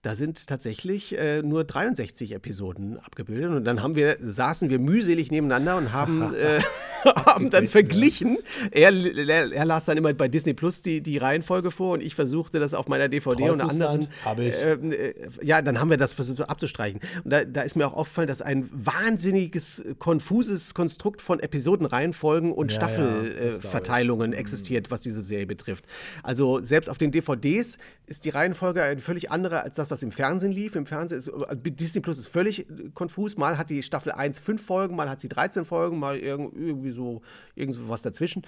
Da 0.05 0.15
sind 0.15 0.45
tatsächlich 0.45 1.17
äh, 1.17 1.41
nur 1.41 1.63
63 1.63 2.33
Episoden 2.33 2.99
abgebildet 2.99 3.49
und 3.49 3.65
dann 3.65 3.81
haben 3.81 3.95
wir, 3.95 4.17
saßen 4.21 4.69
wir 4.69 4.77
mühselig 4.77 5.31
nebeneinander 5.31 5.77
und 5.77 5.93
haben, 5.93 6.31
äh, 6.35 6.61
haben 7.05 7.49
dann 7.49 7.65
verglichen. 7.67 8.37
Er, 8.69 8.93
er, 8.93 9.51
er 9.51 9.65
las 9.65 9.85
dann 9.85 9.97
immer 9.97 10.13
bei 10.13 10.27
Disney 10.27 10.53
Plus 10.53 10.83
die, 10.83 11.01
die 11.01 11.17
Reihenfolge 11.17 11.71
vor 11.71 11.93
und 11.93 12.03
ich 12.03 12.13
versuchte 12.13 12.59
das 12.59 12.75
auf 12.75 12.87
meiner 12.87 13.09
DVD 13.09 13.49
und 13.49 13.61
anderen. 13.61 14.07
Ähm, 14.37 14.91
äh, 14.91 15.13
ja, 15.41 15.63
dann 15.63 15.79
haben 15.79 15.89
wir 15.89 15.97
das 15.97 16.13
versucht 16.13 16.39
abzustreichen. 16.47 16.99
Und 17.23 17.33
da, 17.33 17.43
da 17.43 17.61
ist 17.61 17.75
mir 17.75 17.87
auch 17.87 17.93
aufgefallen, 17.93 18.27
dass 18.27 18.43
ein 18.43 18.69
wahnsinniges, 18.71 19.83
konfuses 19.97 20.75
Konstrukt 20.75 21.19
von 21.19 21.39
Episodenreihenfolgen 21.39 22.51
und 22.51 22.71
Ja, 22.71 22.79
ja, 22.79 22.87
Staffelverteilungen. 22.89 23.61
Verteilungen 23.61 24.33
existiert, 24.33 24.91
was 24.91 25.01
diese 25.01 25.23
Serie 25.23 25.47
betrifft. 25.47 25.85
Also 26.21 26.61
selbst 26.61 26.89
auf 26.89 26.99
den 26.99 27.11
DVDs 27.11 27.79
ist 28.05 28.25
die 28.25 28.29
Reihenfolge 28.29 28.83
eine 28.83 29.01
völlig 29.01 29.31
andere 29.31 29.63
als 29.63 29.77
das, 29.77 29.89
was 29.89 29.94
im 30.03 30.11
Fernsehen 30.11 30.51
lief. 30.51 30.75
Im 30.75 30.85
Fernsehen 30.85 31.17
ist 31.19 31.31
Disney 31.79 32.01
Plus 32.01 32.17
ist 32.17 32.27
völlig 32.27 32.69
äh, 32.69 32.89
konfus. 32.93 33.37
Mal 33.37 33.57
hat 33.57 33.69
die 33.69 33.83
Staffel 33.83 34.11
1 34.11 34.39
fünf 34.39 34.63
Folgen, 34.65 34.95
mal 34.95 35.09
hat 35.09 35.21
sie 35.21 35.29
13 35.29 35.65
Folgen, 35.65 35.99
mal 35.99 36.15
irg- 36.17 36.51
irgendwie 36.55 36.91
so 36.91 37.21
irgend 37.55 37.77
was 37.89 38.01
dazwischen. 38.01 38.43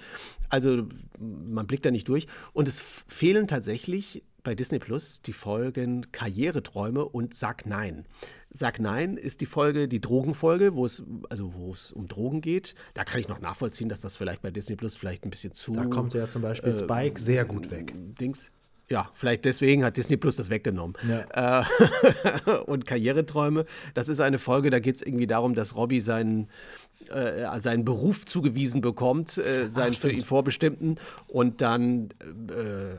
Also 0.48 0.86
man 1.18 1.66
blickt 1.66 1.84
da 1.86 1.90
nicht 1.90 2.08
durch. 2.08 2.26
Und 2.52 2.68
es 2.68 2.80
fehlen 2.80 3.46
tatsächlich 3.48 4.22
bei 4.44 4.54
Disney 4.54 4.78
Plus 4.78 5.20
die 5.22 5.32
Folgen 5.32 6.10
Karriereträume 6.12 7.04
und 7.04 7.34
Sag 7.34 7.66
Nein. 7.66 8.06
Sag 8.50 8.80
Nein 8.80 9.18
ist 9.18 9.42
die 9.42 9.46
Folge, 9.46 9.88
die 9.88 10.00
Drogenfolge, 10.00 10.74
wo 10.74 10.86
es, 10.86 11.02
also 11.28 11.52
wo 11.54 11.72
es 11.72 11.92
um 11.92 12.08
Drogen 12.08 12.40
geht. 12.40 12.74
Da 12.94 13.04
kann 13.04 13.20
ich 13.20 13.28
noch 13.28 13.40
nachvollziehen, 13.40 13.90
dass 13.90 14.00
das 14.00 14.16
vielleicht 14.16 14.40
bei 14.40 14.50
Disney 14.50 14.76
Plus 14.76 14.94
vielleicht 14.96 15.24
ein 15.24 15.30
bisschen 15.30 15.52
zu. 15.52 15.72
da 15.74 15.84
kommt 15.84 16.14
ja 16.14 16.28
zum 16.28 16.40
Beispiel 16.42 16.74
Spike 16.76 17.20
sehr 17.20 17.44
gut 17.44 17.70
weg. 17.70 17.92
Dings. 18.18 18.50
Ja, 18.90 19.10
vielleicht 19.12 19.44
deswegen 19.44 19.84
hat 19.84 19.96
Disney 19.96 20.16
Plus 20.16 20.36
das 20.36 20.48
weggenommen. 20.48 20.96
Ja. 21.06 21.60
Äh, 21.60 22.58
und 22.66 22.86
Karriereträume, 22.86 23.64
das 23.94 24.08
ist 24.08 24.20
eine 24.20 24.38
Folge, 24.38 24.70
da 24.70 24.78
geht 24.78 24.96
es 24.96 25.02
irgendwie 25.02 25.26
darum, 25.26 25.54
dass 25.54 25.76
Robbie 25.76 26.00
seinen, 26.00 26.48
äh, 27.10 27.60
seinen 27.60 27.84
Beruf 27.84 28.24
zugewiesen 28.24 28.80
bekommt, 28.80 29.36
äh, 29.36 29.68
seinen 29.68 29.92
für 29.92 30.10
ihn 30.10 30.24
vorbestimmten, 30.24 30.96
und 31.26 31.60
dann 31.60 32.08
äh, 32.50 32.92
äh, 32.92 32.96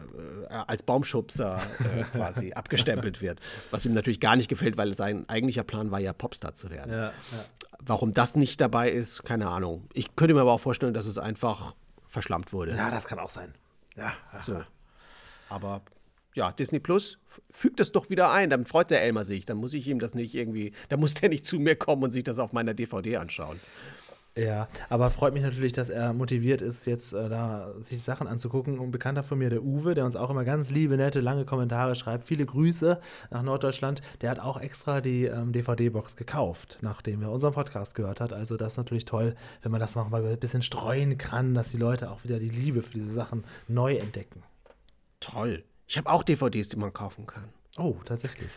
als 0.49 0.83
Baumschubser 0.83 1.59
äh, 1.79 2.03
quasi 2.15 2.53
abgestempelt 2.53 3.21
wird. 3.21 3.39
Was 3.71 3.85
ihm 3.85 3.93
natürlich 3.93 4.19
gar 4.19 4.35
nicht 4.35 4.47
gefällt, 4.47 4.77
weil 4.77 4.93
sein 4.93 5.27
eigentlicher 5.27 5.63
Plan 5.63 5.89
war 5.89 5.99
ja, 5.99 6.13
Popstar 6.13 6.53
zu 6.53 6.69
werden. 6.69 6.91
Ja, 6.91 7.05
ja. 7.05 7.13
Warum 7.79 8.11
das 8.13 8.35
nicht 8.35 8.61
dabei 8.61 8.91
ist, 8.91 9.23
keine 9.23 9.47
Ahnung. 9.47 9.87
Ich 9.93 10.15
könnte 10.15 10.35
mir 10.35 10.41
aber 10.41 10.51
auch 10.51 10.59
vorstellen, 10.59 10.93
dass 10.93 11.07
es 11.07 11.17
einfach 11.17 11.73
verschlammt 12.07 12.53
wurde. 12.53 12.75
ja, 12.75 12.91
das 12.91 13.05
kann 13.05 13.17
auch 13.17 13.29
sein. 13.29 13.55
Ja, 13.95 14.13
So. 14.45 14.61
Aber 15.49 15.81
ja, 16.35 16.51
Disney 16.51 16.79
Plus 16.79 17.19
fügt 17.51 17.79
das 17.79 17.91
doch 17.91 18.09
wieder 18.09 18.31
ein. 18.31 18.49
Dann 18.49 18.65
freut 18.65 18.91
der 18.91 19.01
Elmer 19.01 19.25
sich. 19.25 19.45
Dann 19.45 19.57
muss 19.57 19.73
ich 19.73 19.87
ihm 19.87 19.99
das 19.99 20.15
nicht 20.15 20.35
irgendwie, 20.35 20.73
dann 20.89 20.99
muss 20.99 21.13
der 21.15 21.29
nicht 21.29 21.45
zu 21.45 21.59
mir 21.59 21.75
kommen 21.75 22.03
und 22.03 22.11
sich 22.11 22.23
das 22.23 22.39
auf 22.39 22.53
meiner 22.53 22.73
DVD 22.73 23.17
anschauen. 23.17 23.59
Ja, 24.37 24.69
aber 24.87 25.09
freut 25.09 25.33
mich 25.33 25.43
natürlich, 25.43 25.73
dass 25.73 25.89
er 25.89 26.13
motiviert 26.13 26.61
ist, 26.61 26.85
jetzt 26.85 27.13
äh, 27.13 27.27
da 27.27 27.73
sich 27.81 28.03
Sachen 28.03 28.25
anzugucken. 28.25 28.79
Ein 28.79 28.91
Bekannter 28.91 29.23
von 29.23 29.37
mir, 29.37 29.49
der 29.49 29.63
Uwe, 29.63 29.95
der 29.95 30.05
uns 30.05 30.15
auch 30.15 30.29
immer 30.29 30.45
ganz 30.45 30.69
liebe, 30.69 30.95
nette, 30.95 31.19
lange 31.19 31.43
Kommentare 31.43 31.95
schreibt, 31.95 32.25
viele 32.25 32.45
Grüße 32.45 33.01
nach 33.31 33.41
Norddeutschland, 33.41 34.01
der 34.21 34.29
hat 34.29 34.39
auch 34.39 34.61
extra 34.61 35.01
die 35.01 35.25
ähm, 35.25 35.51
DVD-Box 35.51 36.15
gekauft, 36.15 36.77
nachdem 36.81 37.21
er 37.21 37.31
unseren 37.31 37.53
Podcast 37.53 37.95
gehört 37.95 38.21
hat. 38.21 38.31
Also 38.31 38.55
das 38.55 38.73
ist 38.73 38.77
natürlich 38.77 39.05
toll, 39.05 39.35
wenn 39.61 39.71
man 39.71 39.81
das 39.81 39.95
mal 39.95 40.07
ein 40.13 40.39
bisschen 40.39 40.61
streuen 40.61 41.17
kann, 41.17 41.53
dass 41.53 41.69
die 41.69 41.77
Leute 41.77 42.09
auch 42.09 42.23
wieder 42.23 42.39
die 42.39 42.49
Liebe 42.49 42.81
für 42.81 42.93
diese 42.93 43.11
Sachen 43.11 43.43
neu 43.67 43.95
entdecken. 43.95 44.43
Toll. 45.19 45.63
Ich 45.87 45.97
habe 45.97 46.09
auch 46.09 46.23
DVDs, 46.23 46.69
die 46.69 46.77
man 46.77 46.93
kaufen 46.93 47.25
kann. 47.25 47.49
Oh, 47.77 47.95
tatsächlich. 48.05 48.49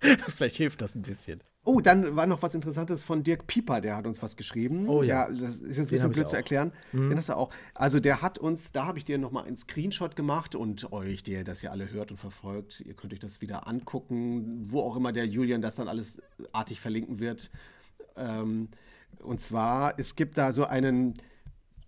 Vielleicht 0.28 0.56
hilft 0.56 0.80
das 0.82 0.94
ein 0.94 1.02
bisschen. 1.02 1.42
Oh, 1.64 1.80
dann 1.80 2.16
war 2.16 2.26
noch 2.26 2.42
was 2.42 2.54
Interessantes 2.54 3.02
von 3.02 3.22
Dirk 3.22 3.46
Pieper, 3.46 3.80
der 3.82 3.96
hat 3.96 4.06
uns 4.06 4.22
was 4.22 4.36
geschrieben. 4.36 4.88
Oh 4.88 5.02
ja. 5.02 5.28
das 5.28 5.60
ist 5.60 5.76
jetzt 5.76 5.88
ein 5.88 5.90
bisschen 5.90 6.12
blöd 6.12 6.26
zu 6.26 6.36
erklären. 6.36 6.72
Den 6.92 7.16
hast 7.16 7.28
du 7.28 7.36
auch. 7.36 7.50
Also 7.74 8.00
der 8.00 8.22
hat 8.22 8.38
uns, 8.38 8.72
da 8.72 8.86
habe 8.86 8.98
ich 8.98 9.04
dir 9.04 9.18
nochmal 9.18 9.44
einen 9.44 9.56
Screenshot 9.56 10.16
gemacht 10.16 10.54
und 10.54 10.90
euch, 10.92 11.22
der 11.22 11.44
das 11.44 11.60
ja 11.60 11.70
alle 11.70 11.90
hört 11.90 12.10
und 12.10 12.16
verfolgt, 12.16 12.80
ihr 12.80 12.94
könnt 12.94 13.12
euch 13.12 13.18
das 13.18 13.42
wieder 13.42 13.68
angucken, 13.68 14.70
wo 14.70 14.80
auch 14.80 14.96
immer 14.96 15.12
der 15.12 15.26
Julian 15.26 15.60
das 15.60 15.76
dann 15.76 15.88
alles 15.88 16.22
artig 16.52 16.80
verlinken 16.80 17.20
wird. 17.20 17.50
Ähm, 18.16 18.68
und 19.18 19.40
zwar, 19.40 19.98
es 19.98 20.16
gibt 20.16 20.38
da 20.38 20.52
so 20.52 20.64
einen 20.64 21.14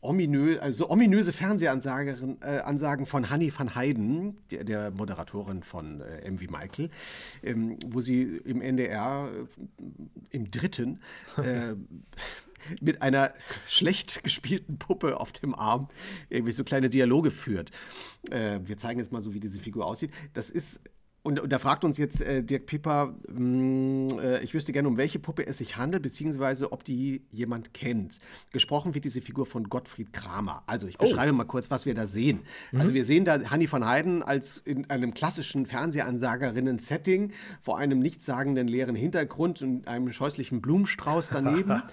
ominö, 0.02 0.58
also 0.58 0.90
ominöse 0.90 1.32
Fernsehansagen 1.32 2.38
äh, 2.42 3.06
von 3.06 3.30
Hanni 3.30 3.52
van 3.56 3.74
Heiden, 3.74 4.36
der, 4.50 4.64
der 4.64 4.90
Moderatorin 4.90 5.62
von 5.62 6.00
äh, 6.00 6.30
MV 6.30 6.50
Michael, 6.50 6.90
ähm, 7.42 7.78
wo 7.86 8.00
sie 8.00 8.22
im 8.44 8.60
NDR 8.60 9.30
äh, 9.32 9.86
im 10.30 10.50
dritten 10.50 11.00
äh, 11.38 11.74
mit 12.80 13.02
einer 13.02 13.32
schlecht 13.66 14.22
gespielten 14.22 14.78
Puppe 14.78 15.18
auf 15.18 15.32
dem 15.32 15.54
Arm 15.54 15.88
irgendwie 16.28 16.52
so 16.52 16.64
kleine 16.64 16.90
Dialoge 16.90 17.30
führt. 17.30 17.70
Äh, 18.30 18.60
wir 18.62 18.76
zeigen 18.76 18.98
jetzt 18.98 19.12
mal 19.12 19.20
so, 19.20 19.34
wie 19.34 19.40
diese 19.40 19.60
Figur 19.60 19.86
aussieht. 19.86 20.10
Das 20.32 20.50
ist 20.50 20.80
Und, 21.24 21.38
und 21.38 21.52
da 21.52 21.60
fragt 21.60 21.84
uns 21.84 21.98
jetzt 21.98 22.20
äh, 22.20 22.42
Dirk 22.42 22.66
Pipper, 22.66 23.14
mh, 23.32 24.20
äh, 24.20 24.42
ich 24.42 24.54
wüsste 24.54 24.72
gerne, 24.72 24.88
um 24.88 24.96
welche 24.96 25.20
Puppe 25.20 25.46
es 25.46 25.58
sich 25.58 25.76
handelt, 25.76 26.02
beziehungsweise 26.02 26.72
ob 26.72 26.82
die 26.82 27.22
jemand 27.30 27.74
kennt. 27.74 28.18
Gesprochen 28.52 28.94
wird 28.94 29.04
diese 29.04 29.20
Figur 29.20 29.46
von 29.46 29.68
Gottfried 29.68 30.12
Kramer. 30.12 30.64
Also 30.66 30.88
ich 30.88 30.98
beschreibe 30.98 31.32
mal 31.32 31.44
kurz, 31.44 31.70
was 31.70 31.86
wir 31.86 31.94
da 31.94 32.08
sehen. 32.08 32.40
Also 32.76 32.92
wir 32.92 33.04
sehen 33.04 33.24
da 33.24 33.40
Hanni 33.50 33.68
von 33.68 33.86
Heiden 33.86 34.24
als 34.24 34.58
in 34.58 34.90
einem 34.90 35.14
klassischen 35.14 35.64
Fernsehansagerinnen-Setting 35.64 37.30
vor 37.60 37.78
einem 37.78 38.00
nichtssagenden 38.00 38.66
leeren 38.66 38.96
Hintergrund 38.96 39.62
und 39.62 39.86
einem 39.86 40.12
scheußlichen 40.12 40.60
Blumenstrauß 40.60 41.30
daneben. 41.30 41.82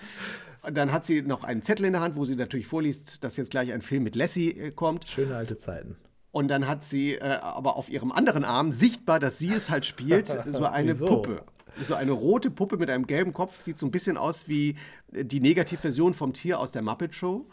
Und 0.62 0.76
dann 0.76 0.92
hat 0.92 1.06
sie 1.06 1.22
noch 1.22 1.46
einen 1.46 1.62
Zettel 1.62 1.86
in 1.86 1.94
der 1.94 2.02
Hand, 2.02 2.18
wo 2.18 2.26
sie 2.26 2.36
natürlich 2.36 2.68
vorliest, 2.68 3.24
dass 3.24 3.38
jetzt 3.38 3.50
gleich 3.50 3.72
ein 3.72 3.82
Film 3.82 4.04
mit 4.04 4.16
Lassie 4.16 4.50
äh, 4.50 4.72
kommt. 4.72 5.08
Schöne 5.08 5.38
alte 5.38 5.58
Zeiten. 5.58 5.96
Und 6.32 6.48
dann 6.50 6.68
hat 6.68 6.84
sie 6.84 7.16
äh, 7.16 7.24
aber 7.24 7.76
auf 7.76 7.90
ihrem 7.90 8.12
anderen 8.12 8.44
Arm 8.44 8.72
sichtbar, 8.72 9.20
dass 9.20 9.40
sie 9.40 9.52
es 9.52 9.70
halt 9.70 9.86
spielt, 9.86 10.28
so 10.46 10.66
eine 10.66 10.94
Wieso? 10.94 11.08
Puppe. 11.08 11.44
So 11.82 11.96
eine 11.96 12.12
rote 12.12 12.52
Puppe 12.52 12.78
mit 12.78 12.90
einem 12.90 13.08
gelben 13.08 13.32
Kopf, 13.32 13.62
sieht 13.62 13.78
so 13.78 13.86
ein 13.86 13.92
bisschen 13.92 14.18
aus 14.18 14.48
wie 14.48 14.76
äh, 15.14 15.26
die 15.26 15.40
Negativversion 15.40 16.14
vom 16.14 16.34
Tier 16.34 16.60
aus 16.60 16.72
der 16.72 16.82
Muppet 16.82 17.16
Show. 17.16 17.46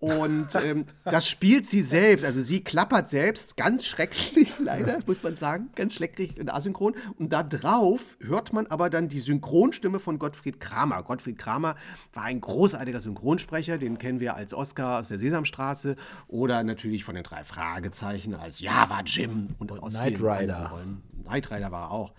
Und 0.00 0.54
ähm, 0.54 0.84
das 1.04 1.28
spielt 1.28 1.66
sie 1.66 1.80
selbst. 1.80 2.24
Also 2.24 2.40
sie 2.40 2.62
klappert 2.62 3.08
selbst, 3.08 3.56
ganz 3.56 3.84
schrecklich, 3.84 4.48
leider, 4.64 5.00
muss 5.06 5.22
man 5.24 5.36
sagen, 5.36 5.70
ganz 5.74 5.94
schrecklich 5.94 6.38
und 6.38 6.52
asynchron. 6.52 6.94
Und 7.16 7.32
da 7.32 7.42
drauf 7.42 8.16
hört 8.20 8.52
man 8.52 8.68
aber 8.68 8.90
dann 8.90 9.08
die 9.08 9.18
Synchronstimme 9.18 9.98
von 9.98 10.20
Gottfried 10.20 10.60
Kramer. 10.60 11.02
Gottfried 11.02 11.36
Kramer 11.36 11.74
war 12.12 12.24
ein 12.24 12.40
großartiger 12.40 13.00
Synchronsprecher, 13.00 13.78
den 13.78 13.98
kennen 13.98 14.20
wir 14.20 14.36
als 14.36 14.54
Oscar 14.54 15.00
aus 15.00 15.08
der 15.08 15.18
Sesamstraße 15.18 15.96
oder 16.28 16.62
natürlich 16.62 17.02
von 17.02 17.16
den 17.16 17.24
drei 17.24 17.42
Fragezeichen 17.42 18.34
als 18.34 18.60
Java 18.60 19.00
Jim 19.04 19.56
und, 19.58 19.72
aus 19.72 19.94
Knight 19.94 20.20
Rider. 20.20 20.70
Rollen. 20.72 21.02
Knight 21.24 21.50
Rider 21.50 21.72
war 21.72 21.88
er 21.88 21.90
auch. 21.90 22.12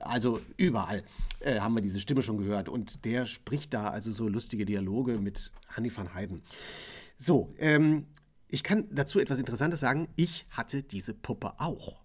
Also 0.00 0.40
überall 0.58 1.02
äh, 1.40 1.60
haben 1.60 1.74
wir 1.74 1.80
diese 1.82 1.98
Stimme 1.98 2.22
schon 2.22 2.36
gehört. 2.36 2.68
Und 2.68 3.04
der 3.06 3.24
spricht 3.24 3.72
da 3.72 3.88
also 3.88 4.12
so 4.12 4.28
lustige 4.28 4.66
Dialoge 4.66 5.18
mit 5.18 5.50
Hanni 5.70 5.94
van 5.94 6.14
Heiden. 6.14 6.42
So, 7.22 7.54
ähm, 7.58 8.06
ich 8.48 8.64
kann 8.64 8.88
dazu 8.90 9.20
etwas 9.20 9.38
Interessantes 9.38 9.78
sagen. 9.78 10.08
Ich 10.16 10.44
hatte 10.50 10.82
diese 10.82 11.14
Puppe 11.14 11.52
auch. 11.60 12.02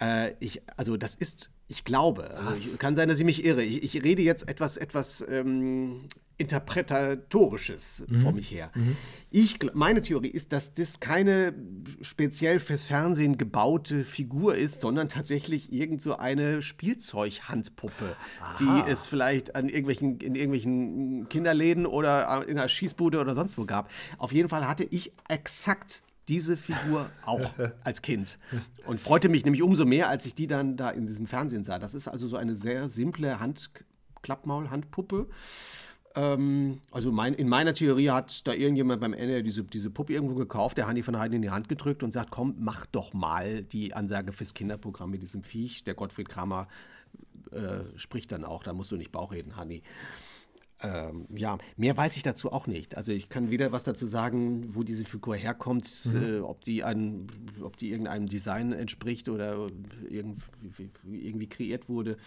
Äh, 0.00 0.34
ich, 0.40 0.60
also 0.76 0.96
das 0.96 1.14
ist, 1.14 1.50
ich 1.68 1.84
glaube, 1.84 2.30
also 2.36 2.60
ich, 2.74 2.78
kann 2.78 2.94
sein, 2.94 3.08
dass 3.08 3.18
ich 3.18 3.24
mich 3.24 3.44
irre. 3.44 3.62
Ich, 3.62 3.82
ich 3.94 4.04
rede 4.04 4.22
jetzt 4.22 4.48
etwas, 4.48 4.76
etwas 4.76 5.24
ähm, 5.28 6.02
Interpretatorisches 6.36 8.06
vor 8.20 8.32
mich 8.32 8.50
her. 8.50 8.70
Ich, 9.30 9.56
gl- 9.56 9.70
meine 9.74 10.02
Theorie 10.02 10.28
ist, 10.28 10.52
dass 10.52 10.72
das 10.74 11.00
keine 11.00 11.54
speziell 12.02 12.60
fürs 12.60 12.84
Fernsehen 12.84 13.38
gebaute 13.38 14.04
Figur 14.04 14.56
ist, 14.56 14.80
sondern 14.80 15.08
tatsächlich 15.08 15.72
irgend 15.72 16.02
so 16.02 16.16
eine 16.16 16.60
Spielzeughandpuppe, 16.60 18.16
die 18.60 18.82
es 18.90 19.06
vielleicht 19.06 19.54
an 19.56 19.68
irgendwelchen, 19.68 20.20
in 20.20 20.34
irgendwelchen 20.34 21.28
Kinderläden 21.28 21.86
oder 21.86 22.46
in 22.48 22.58
einer 22.58 22.68
Schießbude 22.68 23.20
oder 23.20 23.34
sonst 23.34 23.56
wo 23.56 23.64
gab. 23.64 23.90
Auf 24.18 24.32
jeden 24.32 24.48
Fall 24.48 24.66
hatte 24.66 24.84
ich 24.84 25.12
exakt 25.28 26.02
diese 26.28 26.56
Figur 26.56 27.10
auch 27.24 27.52
als 27.84 28.02
Kind 28.02 28.38
und 28.86 29.00
freute 29.00 29.28
mich 29.28 29.44
nämlich 29.44 29.62
umso 29.62 29.84
mehr, 29.84 30.08
als 30.08 30.26
ich 30.26 30.34
die 30.34 30.46
dann 30.46 30.76
da 30.76 30.90
in 30.90 31.06
diesem 31.06 31.26
Fernsehen 31.26 31.64
sah. 31.64 31.78
Das 31.78 31.94
ist 31.94 32.08
also 32.08 32.28
so 32.28 32.36
eine 32.36 32.54
sehr 32.54 32.88
simple 32.88 33.40
Hand, 33.40 33.70
Klappmaul-Handpuppe. 34.22 35.28
Ähm, 36.14 36.80
also 36.90 37.10
mein, 37.12 37.34
in 37.34 37.48
meiner 37.48 37.74
Theorie 37.74 38.10
hat 38.10 38.46
da 38.46 38.52
irgendjemand 38.52 39.00
beim 39.00 39.12
Ende 39.12 39.42
diese, 39.42 39.64
diese 39.64 39.90
Puppe 39.90 40.12
irgendwo 40.12 40.34
gekauft, 40.34 40.78
der 40.78 40.86
Hanni 40.86 41.02
von 41.02 41.18
Heiden 41.18 41.36
in 41.36 41.42
die 41.42 41.50
Hand 41.50 41.68
gedrückt 41.68 42.02
und 42.02 42.12
sagt, 42.12 42.30
komm, 42.30 42.54
mach 42.58 42.86
doch 42.86 43.12
mal 43.12 43.62
die 43.62 43.94
Ansage 43.94 44.32
fürs 44.32 44.54
Kinderprogramm 44.54 45.10
mit 45.10 45.22
diesem 45.22 45.42
Viech. 45.42 45.84
Der 45.84 45.94
Gottfried 45.94 46.28
Kramer 46.28 46.68
äh, 47.50 47.80
spricht 47.96 48.32
dann 48.32 48.44
auch, 48.44 48.62
da 48.62 48.72
musst 48.72 48.92
du 48.92 48.96
nicht 48.96 49.12
Bauchreden, 49.12 49.56
Hanni. 49.56 49.82
Ähm, 50.84 51.26
ja, 51.34 51.58
mehr 51.76 51.96
weiß 51.96 52.16
ich 52.16 52.22
dazu 52.22 52.52
auch 52.52 52.66
nicht. 52.66 52.96
Also 52.96 53.12
ich 53.12 53.28
kann 53.28 53.50
weder 53.50 53.72
was 53.72 53.84
dazu 53.84 54.04
sagen, 54.06 54.74
wo 54.74 54.82
diese 54.82 55.04
Figur 55.04 55.34
herkommt, 55.34 55.88
äh, 56.14 56.40
ob, 56.40 56.60
die 56.60 56.84
ein, 56.84 57.26
ob 57.62 57.76
die 57.76 57.90
irgendeinem 57.90 58.28
Design 58.28 58.72
entspricht 58.72 59.28
oder 59.28 59.68
irgendwie, 60.08 60.90
irgendwie 61.10 61.48
kreiert 61.48 61.88
wurde. 61.88 62.18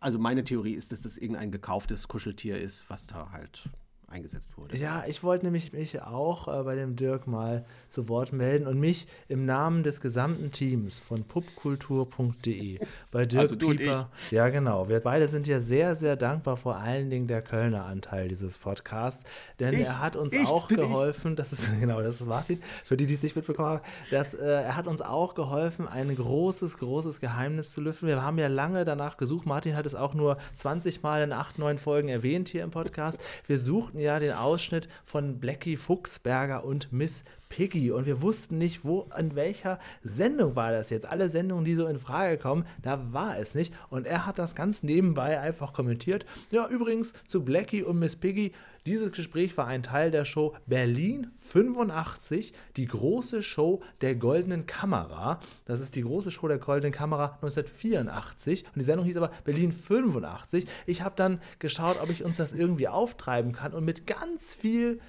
Also 0.00 0.18
meine 0.18 0.44
Theorie 0.44 0.74
ist, 0.74 0.92
dass 0.92 1.02
das 1.02 1.16
irgendein 1.16 1.50
gekauftes 1.50 2.08
Kuscheltier 2.08 2.58
ist, 2.58 2.90
was 2.90 3.06
da 3.06 3.30
halt 3.32 3.70
eingesetzt 4.14 4.56
wurde. 4.56 4.76
Ja, 4.76 5.04
ich 5.06 5.22
wollte 5.22 5.44
nämlich 5.44 5.72
mich 5.72 6.00
auch 6.00 6.48
äh, 6.48 6.62
bei 6.62 6.74
dem 6.76 6.96
Dirk 6.96 7.26
mal 7.26 7.64
zu 7.90 8.08
Wort 8.08 8.32
melden 8.32 8.66
und 8.66 8.78
mich 8.78 9.06
im 9.28 9.44
Namen 9.44 9.82
des 9.82 10.00
gesamten 10.00 10.50
Teams 10.52 10.98
von 10.98 11.24
pubkultur.de 11.24 12.78
bei 13.10 13.26
Dirk 13.26 13.40
Also 13.40 13.56
Pieper. 13.56 14.10
Ja, 14.30 14.48
genau. 14.48 14.88
Wir 14.88 15.00
beide 15.00 15.28
sind 15.28 15.46
ja 15.46 15.60
sehr, 15.60 15.96
sehr 15.96 16.16
dankbar, 16.16 16.56
vor 16.56 16.76
allen 16.76 17.10
Dingen 17.10 17.26
der 17.26 17.42
Kölner 17.42 17.84
Anteil 17.84 18.28
dieses 18.28 18.58
Podcasts, 18.58 19.24
denn 19.60 19.74
Ich, 19.74 19.80
er 19.80 20.00
hat 20.00 20.16
uns 20.16 20.32
ich, 20.32 20.46
auch 20.46 20.68
bin 20.68 20.78
ich. 20.78 20.84
geholfen, 20.84 21.36
das 21.36 21.52
ist 21.52 21.70
genau, 21.80 22.00
das 22.02 22.20
ist 22.20 22.26
Martin, 22.26 22.60
für 22.84 22.96
die, 22.96 23.06
die 23.06 23.14
es 23.14 23.22
nicht 23.22 23.36
mitbekommen 23.36 23.68
haben, 23.68 23.82
dass, 24.10 24.34
äh, 24.34 24.44
er 24.46 24.76
hat 24.76 24.86
uns 24.86 25.00
auch 25.02 25.34
geholfen, 25.34 25.88
ein 25.88 26.14
großes, 26.14 26.78
großes 26.78 27.20
Geheimnis 27.20 27.72
zu 27.72 27.80
lüften. 27.80 28.06
Wir 28.08 28.22
haben 28.22 28.38
ja 28.38 28.46
lange 28.48 28.84
danach 28.84 29.16
gesucht. 29.16 29.46
Martin 29.46 29.76
hat 29.76 29.86
es 29.86 29.94
auch 29.94 30.14
nur 30.14 30.36
20 30.54 31.02
Mal 31.02 31.22
in 31.22 31.32
acht, 31.32 31.58
neun 31.58 31.78
Folgen 31.78 32.08
erwähnt 32.08 32.48
hier 32.48 32.62
im 32.62 32.70
Podcast. 32.70 33.18
Wir 33.46 33.58
suchten 33.58 33.98
ja 34.04 34.18
den 34.18 34.32
Ausschnitt 34.32 34.88
von 35.02 35.40
Blackie 35.40 35.76
Fuchsberger 35.76 36.64
und 36.64 36.92
Miss 36.92 37.24
Piggy 37.48 37.92
und 37.92 38.06
wir 38.06 38.20
wussten 38.20 38.58
nicht, 38.58 38.84
wo, 38.84 39.06
an 39.10 39.36
welcher 39.36 39.78
Sendung 40.02 40.56
war 40.56 40.72
das 40.72 40.90
jetzt. 40.90 41.06
Alle 41.06 41.28
Sendungen, 41.28 41.64
die 41.64 41.74
so 41.74 41.86
in 41.86 41.98
Frage 41.98 42.36
kommen, 42.36 42.66
da 42.82 43.12
war 43.12 43.38
es 43.38 43.54
nicht. 43.54 43.72
Und 43.90 44.06
er 44.06 44.26
hat 44.26 44.38
das 44.38 44.54
ganz 44.54 44.82
nebenbei 44.82 45.40
einfach 45.40 45.72
kommentiert. 45.72 46.26
Ja, 46.50 46.68
übrigens 46.68 47.14
zu 47.28 47.44
Blackie 47.44 47.82
und 47.82 47.98
Miss 47.98 48.16
Piggy. 48.16 48.52
Dieses 48.86 49.12
Gespräch 49.12 49.56
war 49.56 49.66
ein 49.66 49.82
Teil 49.82 50.10
der 50.10 50.26
Show 50.26 50.54
Berlin 50.66 51.28
85, 51.38 52.52
die 52.76 52.84
große 52.84 53.42
Show 53.42 53.82
der 54.02 54.14
Goldenen 54.14 54.66
Kamera. 54.66 55.40
Das 55.64 55.80
ist 55.80 55.94
die 55.94 56.02
große 56.02 56.30
Show 56.30 56.48
der 56.48 56.58
Goldenen 56.58 56.92
Kamera 56.92 57.36
1984 57.36 58.66
und 58.66 58.76
die 58.76 58.84
Sendung 58.84 59.06
hieß 59.06 59.16
aber 59.16 59.30
Berlin 59.44 59.72
85. 59.72 60.66
Ich 60.84 61.00
habe 61.00 61.14
dann 61.16 61.40
geschaut, 61.60 61.98
ob 62.02 62.10
ich 62.10 62.24
uns 62.24 62.36
das 62.36 62.52
irgendwie 62.52 62.86
auftreiben 62.86 63.52
kann 63.52 63.72
und 63.72 63.86
mit 63.86 64.06
ganz 64.06 64.52
viel 64.52 65.00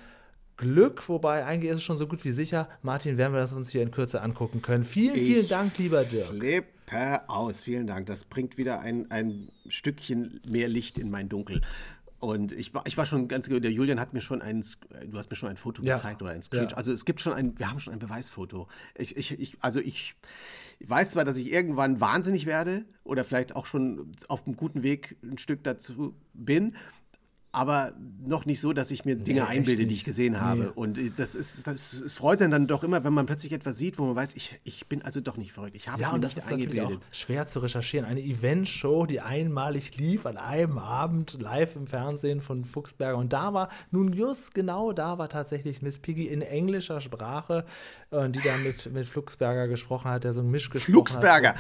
Glück, 0.56 1.10
wobei 1.10 1.44
eigentlich 1.44 1.72
ist 1.72 1.78
es 1.80 1.84
schon 1.84 1.98
so 1.98 2.08
gut 2.08 2.24
wie 2.24 2.32
sicher. 2.32 2.70
Martin, 2.82 3.18
werden 3.18 3.34
wir 3.34 3.42
das 3.42 3.52
uns 3.52 3.72
hier 3.72 3.82
in 3.82 3.92
Kürze 3.92 4.22
angucken 4.22 4.62
können. 4.62 4.86
Vielen, 4.86 5.16
vielen 5.16 5.42
Ich 5.42 5.50
Dank, 5.50 5.78
lieber 5.78 6.06
Dirk. 6.06 6.30
Flippe 6.30 7.28
aus, 7.28 7.60
vielen 7.60 7.88
Dank. 7.88 8.06
Das 8.06 8.24
bringt 8.24 8.58
wieder 8.58 8.80
ein, 8.80 9.12
ein 9.12 9.50
Stückchen 9.68 10.40
mehr 10.48 10.70
Licht 10.70 10.98
in 10.98 11.12
mein 11.12 11.28
Dunkel. 11.28 11.60
Und 12.19 12.51
ich 12.54 12.73
war, 12.73 12.84
ich 12.86 12.97
war 12.97 13.06
schon 13.06 13.28
ganz, 13.28 13.47
der 13.49 13.71
Julian 13.71 13.99
hat 13.99 14.13
mir 14.13 14.21
schon 14.21 14.41
ein, 14.41 14.63
du 15.08 15.17
hast 15.17 15.30
mir 15.30 15.36
schon 15.36 15.49
ein 15.49 15.58
Foto 15.58 15.84
Ja. 15.84 15.95
gezeigt 15.95 16.21
oder 16.21 16.32
ein 16.32 16.41
Screenshot. 16.41 16.71
Ja. 16.71 16.78
Also 16.78 16.91
es 16.91 17.06
gibt 17.06 17.21
schon 17.21 17.34
ein, 17.34 17.58
wir 17.60 17.69
haben 17.69 17.80
schon 17.80 17.93
ein 17.93 17.99
Beweisfoto. 17.99 18.67
Ich, 18.97 19.15
ich, 19.17 19.32
ich, 19.39 19.58
also 19.60 19.80
ich 19.80 20.15
weiß 20.80 21.12
zwar, 21.12 21.25
dass 21.25 21.38
ich 21.38 21.51
irgendwann 21.51 21.99
wahnsinnig 21.99 22.45
werde 22.45 22.86
oder 23.04 23.23
vielleicht 23.23 23.56
auch 23.56 23.65
schon 23.65 24.12
auf 24.28 24.45
einem 24.45 24.56
guten 24.56 24.82
Weg 24.82 25.17
ein 25.23 25.38
Stück 25.38 25.63
dazu 25.63 26.15
bin, 26.34 26.75
aber 27.56 27.94
noch 28.28 28.46
nicht 28.46 28.60
so, 28.60 28.74
dass 28.74 28.89
ich 28.91 29.06
mir 29.06 29.15
Dinge 29.15 29.41
echt 29.41 29.50
einbilde, 29.50 29.84
die 29.84 29.89
nicht. 29.89 29.98
ich 30.00 30.04
gesehen 30.04 30.41
habe. 30.41 30.63
Nee. 30.63 30.70
Und 30.76 31.00
das 31.20 31.36
ist, 31.36 31.65
das, 31.68 31.94
es 31.94 32.15
freut 32.18 32.41
dann, 32.41 32.50
dann 32.52 32.65
doch 32.68 32.84
immer, 32.84 33.04
wenn 33.04 33.13
man 33.13 33.26
plötzlich 33.28 33.52
etwas 33.54 33.78
sieht, 33.78 34.00
wo 34.00 34.06
man 34.06 34.15
weiß, 34.15 34.36
ich, 34.36 34.60
ich 34.63 34.88
bin 34.88 35.04
also 35.04 35.22
doch 35.22 35.38
nicht 35.38 35.52
verrückt. 35.54 35.76
Ich 35.76 35.88
habe 35.88 35.98
es 36.02 36.08
Ja, 36.08 36.10
mir 36.10 36.15
und 36.15 36.24
das 36.24 36.36
nicht 36.36 36.44
ist 36.46 36.50
natürlich 36.52 36.82
auch 36.82 36.86
eingebildet. 36.88 37.08
schwer 37.15 37.46
zu 37.48 37.60
recherchieren. 37.60 38.06
Eine 38.08 38.22
Eventshow, 38.22 39.06
die 39.06 39.22
einmalig 39.22 39.98
lief 39.98 40.26
an 40.26 40.38
einem 40.38 40.78
Abend 40.80 41.38
live 41.39 41.76
im 41.76 41.86
Fernsehen 41.88 42.41
von 42.41 42.65
Fuchsberger. 42.65 43.18
Und 43.18 43.32
da 43.32 43.54
war, 43.54 43.70
nun 43.91 44.12
just 44.12 44.56
genau 44.56 44.91
da 44.91 45.18
war 45.20 45.30
tatsächlich 45.30 45.82
Miss 45.84 46.00
Piggy 46.00 46.26
in 46.28 46.41
englischer 46.41 47.02
Sprache, 47.02 47.63
äh, 48.12 48.28
die 48.30 48.41
da 48.41 48.58
mit, 48.58 48.91
mit 48.91 49.06
Fuchsberger 49.06 49.68
gesprochen 49.68 50.10
hat, 50.10 50.24
der 50.24 50.34
so 50.34 50.41
ein 50.41 50.50
Misch 50.50 50.72
gesprochen 50.72 50.91
Flugsberger. 50.94 51.50
hat. 51.50 51.58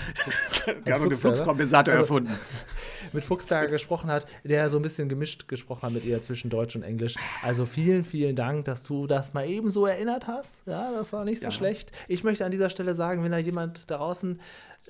Der 0.67 0.75
hat 0.95 1.01
Flugsberger? 1.01 1.15
Flugskompensator 1.17 1.93
Also- 1.93 2.03
erfunden. 2.03 2.33
mit 3.13 3.23
Fuchsberger 3.23 3.69
gesprochen 3.71 4.09
hat, 4.09 4.25
der 4.43 4.69
so 4.69 4.77
ein 4.77 4.81
bisschen 4.81 5.07
gemischt 5.07 5.47
gesprochen 5.47 5.83
hat 5.83 5.84
mit 5.89 6.05
ihr 6.05 6.21
zwischen 6.21 6.49
Deutsch 6.49 6.75
und 6.75 6.83
Englisch. 6.83 7.15
Also 7.43 7.65
vielen, 7.65 8.03
vielen 8.03 8.35
Dank, 8.35 8.65
dass 8.65 8.83
du 8.83 9.07
das 9.07 9.33
mal 9.33 9.47
eben 9.49 9.69
so 9.69 9.85
erinnert 9.85 10.27
hast. 10.27 10.65
Ja, 10.67 10.91
das 10.91 11.11
war 11.13 11.25
nicht 11.25 11.39
so 11.41 11.45
Ja. 11.47 11.51
schlecht. 11.51 11.91
Ich 12.07 12.23
möchte 12.23 12.45
an 12.45 12.51
dieser 12.51 12.69
Stelle 12.69 12.95
sagen, 12.95 13.23
wenn 13.23 13.31
da 13.31 13.37
jemand 13.37 13.81
da 13.87 13.97
draußen 13.97 14.39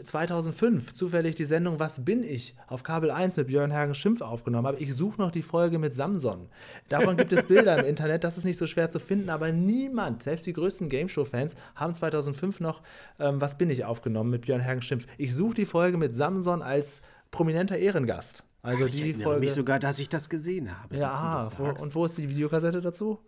2005 0.04 0.94
zufällig 0.94 1.36
die 1.36 1.46
Sendung 1.46 1.80
Was 1.80 2.04
bin 2.04 2.22
ich 2.24 2.56
auf 2.68 2.84
Kabel 2.84 3.12
1 3.12 3.38
mit 3.38 3.48
Björn 3.48 3.72
Hergen 3.72 3.96
Schimpf 3.96 4.20
aufgenommen 4.22 4.68
habe. 4.68 4.80
Ich 4.80 4.94
suche 4.94 5.22
noch 5.22 5.32
die 5.32 5.42
Folge 5.42 5.80
mit 5.80 5.94
Samson. 5.94 6.50
Davon 6.90 7.16
gibt 7.16 7.32
es 7.32 7.46
Bilder 7.48 7.80
im 7.80 7.86
Internet, 7.86 8.24
das 8.26 8.38
ist 8.38 8.44
nicht 8.44 8.58
so 8.58 8.68
schwer 8.68 8.90
zu 8.90 9.00
finden, 9.00 9.30
aber 9.30 9.52
niemand, 9.54 10.24
selbst 10.24 10.46
die 10.46 10.54
größten 10.54 10.90
Gameshow-Fans, 10.90 11.56
haben 11.76 11.94
2005 11.96 12.60
noch 12.60 12.82
ähm, 13.20 13.40
Was 13.40 13.58
bin 13.58 13.70
ich 13.70 13.86
aufgenommen 13.86 14.32
mit 14.32 14.42
Björn 14.42 14.60
Hergen 14.62 14.82
Schimpf. 14.82 15.08
Ich 15.18 15.34
suche 15.34 15.56
die 15.56 15.66
Folge 15.66 15.98
mit 15.98 16.14
Samson 16.14 16.62
als 16.62 17.02
prominenter 17.32 17.78
Ehrengast. 17.78 18.44
Also 18.66 18.86
Ich 18.88 18.94
die 18.94 19.02
erinnere 19.02 19.24
Folge. 19.24 19.40
mich 19.42 19.54
sogar, 19.54 19.80
dass 19.80 20.00
ich 20.00 20.10
das 20.10 20.30
gesehen 20.30 20.70
habe. 20.82 20.96
ja, 20.98 21.50
wo 21.58 21.66
und 21.84 21.96
wo 21.96 22.06
ist 22.06 22.18
die 22.18 22.30
Videokassette 22.30 22.82
dazu? 22.82 23.20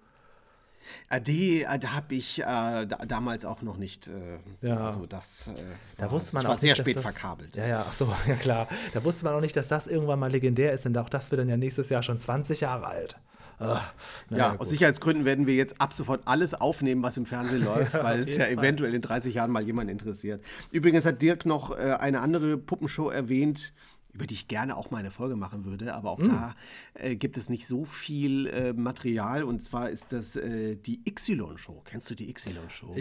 Äh, 1.10 1.20
Die, 1.22 1.64
äh, 1.64 1.68
habe 1.68 2.16
ich 2.16 2.40
äh, 2.40 2.44
da, 2.46 2.86
damals 3.08 3.44
auch 3.46 3.62
noch 3.62 3.78
nicht. 3.78 4.08
Äh, 4.08 4.40
Ja. 4.68 4.78
Also 4.88 5.06
das. 5.06 5.48
Äh, 5.48 5.54
Da 5.98 6.04
war, 6.04 6.12
wusste 6.12 6.34
man 6.36 6.46
auch 6.46 6.50
war 6.52 6.58
sehr 6.58 6.70
nicht, 6.72 6.80
dass 6.80 6.84
spät 6.86 6.96
das, 6.98 7.04
verkabelt. 7.04 7.56
Ja, 7.56 7.68
ja, 7.68 7.86
ach 7.88 7.94
so, 7.94 8.14
ja 8.28 8.36
klar. 8.36 8.68
Da 8.94 9.04
wusste 9.04 9.26
man 9.26 9.34
auch 9.34 9.42
nicht, 9.42 9.56
dass 9.58 9.68
das 9.68 9.88
irgendwann 9.88 10.20
mal 10.20 10.32
legendär 10.32 10.72
ist, 10.74 10.86
denn 10.86 10.96
auch 10.98 11.10
das 11.10 11.30
wird 11.32 11.40
dann 11.40 11.50
ja 11.50 11.58
nächstes 11.58 11.90
Jahr 11.90 12.04
schon 12.04 12.20
20 12.20 12.62
Jahre 12.62 12.88
alt. 12.88 13.18
Naja, 13.60 13.82
Ja, 14.30 14.50
gut. 14.52 14.62
aus 14.62 14.70
Sicherheitsgründen 14.70 15.26
werden 15.26 15.48
wir 15.48 15.56
jetzt 15.56 15.82
ab 15.82 15.92
sofort 15.92 16.22
alles 16.26 16.54
aufnehmen, 16.54 17.02
was 17.02 17.18
im 17.18 17.26
Fernsehen 17.26 17.64
läuft, 17.66 17.96
weil 17.96 18.20
es 18.20 18.38
ja 18.38 18.46
Fall. 18.46 18.54
eventuell 18.54 18.94
in 18.94 19.02
30 19.02 19.34
Jahren 19.34 19.50
mal 19.52 19.64
jemand 19.64 19.90
interessiert. 19.90 20.44
Übrigens 20.72 21.06
hat 21.06 21.22
Dirk 21.24 21.46
noch 21.48 21.72
äh, 21.76 21.94
eine 22.00 22.22
andere 22.22 22.58
Puppenshow 22.60 23.10
erwähnt, 23.10 23.74
über 24.18 24.26
die 24.26 24.34
ich 24.34 24.48
gerne 24.48 24.76
auch 24.76 24.90
mal 24.90 24.98
eine 24.98 25.12
Folge 25.12 25.36
machen 25.36 25.64
würde, 25.64 25.94
aber 25.94 26.10
auch 26.10 26.20
da 26.20 26.56
äh, 26.96 27.16
gibt 27.16 27.38
es 27.38 27.50
nicht 27.50 27.68
so 27.68 27.86
viel 27.86 28.48
äh, 28.48 28.74
Material 28.74 29.44
und 29.44 29.62
zwar 29.62 29.92
ist 29.92 30.12
das 30.12 30.36
äh, 30.36 30.76
die 30.76 31.08
Y-Show. 31.08 31.84
Kennst 31.86 32.10
du 32.10 32.16
die 32.16 32.28
Y-Show? 32.28 32.96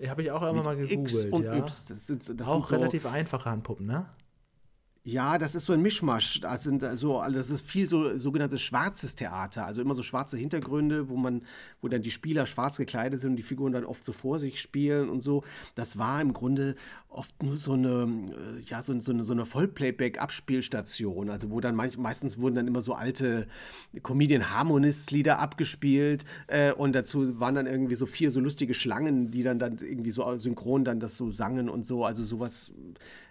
Ja, 0.00 0.10
habe 0.10 0.22
ich 0.22 0.32
auch 0.32 0.42
immer 0.42 0.64
mal 0.64 0.76
gegoogelt. 0.76 1.12
X 1.12 1.26
und 1.26 1.44
ja. 1.44 1.56
Y. 1.58 1.62
Das 1.62 2.06
sind, 2.08 2.40
das 2.40 2.48
auch 2.48 2.54
sind 2.54 2.66
so, 2.66 2.74
relativ 2.74 3.06
einfache 3.06 3.48
Handpuppen, 3.48 3.86
ne? 3.86 4.06
Ja, 5.06 5.36
das 5.36 5.54
ist 5.54 5.66
so 5.66 5.74
ein 5.74 5.82
Mischmasch. 5.82 6.40
Das 6.40 6.62
sind 6.62 6.82
so, 6.94 7.18
also 7.18 7.36
das 7.38 7.50
ist 7.50 7.66
viel 7.66 7.86
so 7.86 8.16
sogenanntes 8.16 8.62
schwarzes 8.62 9.14
Theater, 9.14 9.66
also 9.66 9.82
immer 9.82 9.92
so 9.92 10.02
schwarze 10.02 10.38
Hintergründe, 10.38 11.10
wo 11.10 11.16
man, 11.16 11.42
wo 11.82 11.88
dann 11.88 12.00
die 12.00 12.10
Spieler 12.10 12.46
schwarz 12.46 12.78
gekleidet 12.78 13.20
sind 13.20 13.32
und 13.32 13.36
die 13.36 13.42
Figuren 13.42 13.72
dann 13.74 13.84
oft 13.84 14.02
so 14.02 14.14
vor 14.14 14.38
sich 14.38 14.62
spielen 14.62 15.10
und 15.10 15.20
so. 15.22 15.44
Das 15.74 15.98
war 15.98 16.22
im 16.22 16.32
Grunde 16.32 16.74
oft 17.10 17.42
nur 17.42 17.58
so 17.58 17.74
eine, 17.74 18.08
äh, 18.58 18.60
ja, 18.62 18.80
so, 18.80 18.98
so 18.98 19.12
eine, 19.12 19.24
so 19.26 19.34
eine 19.34 19.44
Vollplayback-Abspielstation, 19.44 21.28
also 21.28 21.50
wo 21.50 21.60
dann 21.60 21.74
manch, 21.74 21.98
meistens 21.98 22.38
wurden 22.38 22.54
dann 22.54 22.66
immer 22.66 22.80
so 22.80 22.94
alte 22.94 23.46
Comedian 24.02 24.50
Harmonists-Lieder 24.50 25.38
abgespielt 25.38 26.24
äh, 26.46 26.72
und 26.72 26.94
dazu 26.94 27.38
waren 27.38 27.54
dann 27.56 27.66
irgendwie 27.66 27.94
so 27.94 28.06
vier 28.06 28.30
so 28.30 28.40
lustige 28.40 28.72
Schlangen, 28.72 29.30
die 29.30 29.42
dann, 29.42 29.58
dann 29.58 29.76
irgendwie 29.82 30.10
so 30.12 30.34
synchron 30.38 30.82
dann 30.82 30.98
das 30.98 31.16
so 31.18 31.30
sangen 31.30 31.68
und 31.68 31.84
so, 31.84 32.06
also 32.06 32.22
sowas 32.22 32.72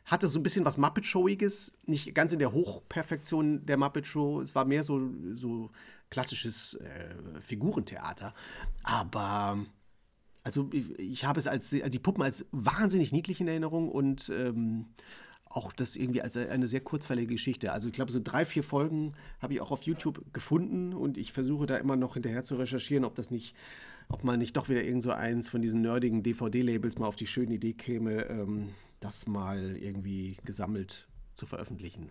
hatte 0.06 0.28
so 0.28 0.40
ein 0.40 0.44
bisschen 0.44 0.66
was 0.66 0.78
Muppet-Showiges, 0.78 1.74
nicht 1.86 2.14
ganz 2.14 2.32
in 2.32 2.40
der 2.40 2.52
Hochperfektion 2.52 3.66
der 3.66 3.78
Muppet 3.78 4.06
Show. 4.06 4.42
Es 4.42 4.54
war 4.54 4.66
mehr 4.66 4.84
so, 4.84 5.10
so 5.34 5.70
klassisches 6.10 6.76
äh, 6.76 7.40
Figurentheater. 7.40 8.34
Aber 8.84 9.66
also 10.44 10.70
ich, 10.72 11.00
ich 11.00 11.26
habe 11.26 11.40
es 11.40 11.48
als 11.48 11.70
die 11.70 12.00
Puppen 12.00 12.22
als 12.22 12.46
wahnsinnig 12.52 13.12
niedlich 13.12 13.40
in 13.40 13.48
Erinnerung 13.48 13.90
und 13.90 14.30
ähm, 14.30 14.88
auch 15.46 15.72
das 15.72 15.96
irgendwie 15.96 16.22
als 16.22 16.36
eine 16.36 16.68
sehr 16.68 16.82
kurzweilige 16.82 17.34
Geschichte. 17.34 17.72
Also 17.72 17.88
ich 17.88 17.94
glaube, 17.94 18.12
so 18.12 18.20
drei, 18.22 18.44
vier 18.46 18.64
Folgen 18.64 19.14
habe 19.40 19.54
ich 19.54 19.62
auch 19.62 19.72
auf 19.72 19.84
YouTube 19.84 20.34
gefunden 20.34 20.94
und 20.94 21.18
ich 21.18 21.32
versuche 21.32 21.66
da 21.66 21.78
immer 21.78 21.96
noch 21.96 22.16
hinterher 22.16 22.44
zu 22.44 22.56
recherchieren, 22.56 23.06
ob 23.06 23.16
das 23.16 23.30
nicht, 23.30 23.56
ob 24.10 24.24
man 24.24 24.40
nicht 24.40 24.58
doch 24.58 24.70
wieder 24.70 24.84
irgend 24.84 25.04
so 25.04 25.12
eins 25.12 25.50
von 25.50 25.62
diesen 25.62 25.82
nerdigen 25.82 26.24
DVD-Labels 26.24 26.98
mal 26.98 27.08
auf 27.08 27.16
die 27.16 27.28
schöne 27.28 27.56
Idee 27.56 27.74
käme, 27.74 28.26
ähm, 28.30 28.70
das 29.00 29.28
mal 29.28 29.76
irgendwie 29.78 30.38
gesammelt 30.46 31.08
zu 31.34 31.46
veröffentlichen. 31.46 32.10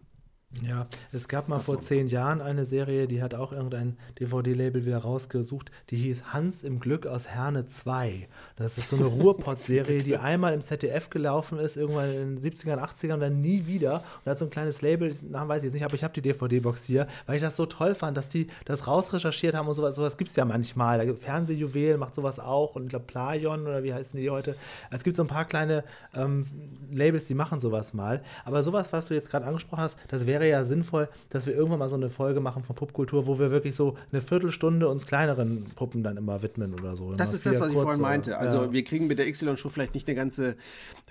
Ja, 0.61 0.87
es 1.13 1.29
gab 1.29 1.49
mal 1.49 1.61
vor 1.61 1.81
zehn 1.81 2.09
Jahren 2.09 2.43
eine 2.43 2.67
Serie, 2.67 3.09
die 3.09 3.23
hat 3.23 3.35
auch 3.35 3.53
irgendein 3.53 3.97
DVD-Label 4.21 4.85
wieder 4.85 4.99
rausgesucht, 4.99 5.71
die 5.89 5.97
hieß 5.97 6.25
Hans 6.35 6.63
im 6.63 6.79
Glück 6.79 7.07
aus 7.07 7.27
Herne 7.27 7.67
2. 7.67 8.29
Das 8.57 8.77
ist 8.77 8.91
so 8.91 8.97
eine 8.97 9.05
Ruhrpott-Serie, 9.23 9.99
die 9.99 10.19
einmal 10.19 10.53
im 10.53 10.61
ZDF 10.61 11.09
gelaufen 11.09 11.59
ist, 11.59 11.79
irgendwann 11.79 12.13
in 12.13 12.37
den 12.37 12.39
70ern, 12.39 12.79
80ern 12.79 13.15
und 13.15 13.21
dann 13.21 13.41
nie 13.41 13.67
wieder. 13.67 14.05
Und 14.25 14.31
hat 14.31 14.39
so 14.39 14.45
ein 14.45 14.51
kleines 14.51 14.83
Label, 14.83 15.17
Namen 15.23 15.49
weiß 15.49 15.59
ich 15.59 15.65
jetzt 15.65 15.75
nicht, 15.75 15.85
aber 15.85 15.95
ich 15.95 16.05
habe 16.05 16.13
die 16.13 16.21
DVD-Box 16.21 16.85
hier, 16.85 17.07
weil 17.27 17.37
ich 17.37 17.43
das 17.43 17.57
so 17.57 17.65
toll 17.65 17.95
fand, 17.95 18.19
dass 18.19 18.29
die 18.29 18.49
das 18.67 18.87
rausrecherchiert 18.87 19.55
haben 19.55 19.69
und 19.69 19.75
sowas. 19.75 19.97
Sowas 19.97 20.19
gibt 20.19 20.29
es 20.29 20.37
ja 20.37 20.45
manchmal. 20.45 21.05
Da 21.05 21.15
Fernsehjuwel 21.15 21.97
macht 21.97 22.15
sowas 22.15 22.39
auch 22.39 22.77
und 22.77 22.85
ich 22.85 22.91
glaube 22.91 23.07
Playon 23.07 23.67
oder 23.67 23.83
wie 23.83 23.95
heißen 23.95 24.21
die 24.21 24.29
heute. 24.29 24.55
Es 24.91 25.03
gibt 25.03 25.17
so 25.17 25.25
ein 25.25 25.29
paar 25.29 25.47
kleine 25.47 25.83
ähm, 26.15 26.45
Labels, 26.93 27.27
die 27.27 27.35
machen 27.35 27.59
sowas 27.59 27.95
mal. 27.95 28.23
Aber 28.45 28.63
sowas, 28.63 28.93
was 28.93 29.07
du 29.07 29.15
jetzt 29.15 29.31
gerade 29.31 29.47
angesprochen 29.47 29.81
hast, 29.81 29.99
das 30.09 30.27
wäre 30.27 30.42
ja 30.47 30.65
sinnvoll, 30.65 31.09
dass 31.31 31.47
wir 31.47 31.55
irgendwann 31.55 31.79
mal 31.79 31.89
so 31.89 31.97
eine 31.97 32.11
Folge 32.11 32.41
machen 32.41 32.63
von 32.63 32.77
Popkultur, 32.77 33.27
wo 33.27 33.39
wir 33.39 33.51
wirklich 33.51 33.75
so 33.75 33.97
eine 34.11 34.21
Viertelstunde 34.21 34.89
uns 34.89 35.07
kleineren 35.07 35.67
Puppen 35.77 36.03
dann 36.03 36.17
immer 36.17 36.43
widmen 36.43 36.75
oder 36.75 36.97
so. 36.97 37.13
Das 37.15 37.33
ist 37.33 37.47
das, 37.47 37.61
was 37.61 37.69
ich 37.69 37.75
vorhin 37.75 38.01
meinte. 38.01 38.39
Also 38.39 38.65
ja. 38.65 38.73
wir 38.73 38.85
kriegen 38.85 39.07
mit 39.07 39.19
der 39.19 39.27
Y-Show 39.27 39.69
vielleicht 39.69 39.95
nicht 39.95 40.09
eine 40.09 40.17
ganze 40.17 40.57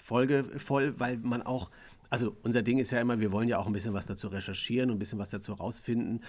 Folge 0.02 0.44
voll, 0.44 1.00
weil 1.00 1.18
man 1.18 1.42
auch, 1.42 1.70
also 2.10 2.36
unser 2.44 2.62
Ding 2.62 2.78
ist 2.78 2.92
ja 2.92 3.00
immer, 3.00 3.20
wir 3.20 3.32
wollen 3.32 3.48
ja 3.48 3.58
auch 3.58 3.68
ein 3.68 3.74
bisschen 3.74 3.94
was 3.94 4.06
dazu 4.06 4.28
recherchieren 4.28 4.90
und 4.90 4.98
ein 4.98 5.00
bisschen 5.00 5.20
was 5.20 5.30
dazu 5.30 5.54
rausfinden. 5.54 6.24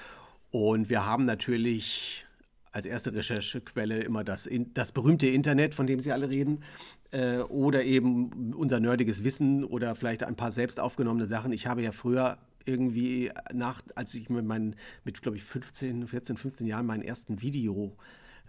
Und 0.51 0.91
wir 0.91 1.07
haben 1.07 1.25
natürlich 1.25 2.27
als 2.73 2.87
erste 2.87 3.15
Recherchequelle 3.15 4.03
immer 4.03 4.25
das, 4.25 4.49
das 4.73 4.93
berühmte 4.93 5.29
Internet, 5.29 5.75
von 5.75 5.87
dem 5.87 6.01
Sie 6.01 6.11
alle 6.11 6.31
reden, 6.31 6.65
äh, 7.11 7.39
oder 7.39 7.85
eben 7.85 8.55
unser 8.55 8.81
nerdiges 8.81 9.25
Wissen 9.25 9.63
oder 9.63 9.95
vielleicht 9.95 10.25
ein 10.25 10.37
paar 10.37 10.51
selbst 10.51 10.81
aufgenommene 10.81 11.27
Sachen. 11.27 11.53
Ich 11.53 11.67
habe 11.67 11.83
ja 11.83 11.93
früher 11.93 12.39
irgendwie 12.67 13.31
nach, 13.53 13.83
als 13.95 14.15
ich 14.15 14.29
mit 14.31 14.45
meinen, 14.45 14.77
mit 15.05 15.21
glaube 15.23 15.37
ich 15.37 15.45
15, 15.45 16.07
14, 16.07 16.37
15 16.37 16.67
Jahren 16.67 16.87
meinen 16.87 17.03
ersten 17.03 17.41
Video 17.43 17.97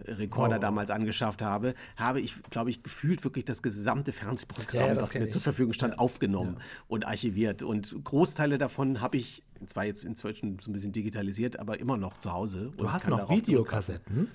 Rekorder 0.06 0.58
Oh. 0.58 0.60
damals 0.60 0.90
angeschafft 0.90 1.44
habe, 1.44 1.76
habe 1.98 2.20
ich, 2.20 2.42
glaube 2.50 2.72
ich, 2.72 2.82
gefühlt 2.82 3.24
wirklich 3.24 3.46
das 3.46 3.62
gesamte 3.62 4.12
Fernsehprogramm, 4.12 4.80
Ja, 4.82 4.88
ja, 4.88 4.94
das 4.96 5.12
das 5.12 5.14
mir 5.14 5.26
ich. 5.26 5.30
zur 5.32 5.42
Verfügung 5.42 5.74
stand, 5.74 6.00
aufgenommen 6.00 6.58
und 6.88 7.06
archiviert. 7.06 7.62
Und 7.62 7.96
Großteile 8.04 8.58
davon 8.58 9.02
habe 9.02 9.18
ich, 9.18 9.44
zwar 9.68 9.86
jetzt 9.86 10.04
inzwischen 10.04 10.58
so 10.60 10.72
ein 10.72 10.74
bisschen 10.74 10.94
digitalisiert, 10.94 11.60
aber 11.60 11.80
immer 11.80 11.96
noch 11.98 12.18
zu 12.18 12.34
Hause. 12.34 12.72
Du 12.76 12.92
hast 12.92 13.08
noch 13.08 13.30
Videokassetten? 13.30 14.30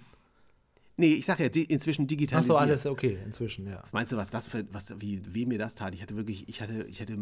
Nee, 1.00 1.14
ich 1.14 1.26
sage 1.26 1.44
ja, 1.44 1.48
di 1.48 1.62
inzwischen 1.62 2.02
Ach 2.02 2.08
digitalisiert. 2.08 2.56
so, 2.56 2.58
alles 2.58 2.84
okay, 2.84 3.18
inzwischen, 3.24 3.68
ja. 3.68 3.80
Was 3.82 3.92
meinst 3.92 4.10
du, 4.10 4.16
was 4.16 4.30
das 4.30 4.48
für, 4.48 4.64
was, 4.72 5.00
wie, 5.00 5.22
wie 5.32 5.46
mir 5.46 5.56
das 5.56 5.76
tat? 5.76 5.94
Ich 5.94 6.02
hatte 6.02 6.16
wirklich, 6.16 6.48
ich 6.48 6.60
hatte, 6.60 6.86
ich 6.88 7.00
hatte, 7.00 7.16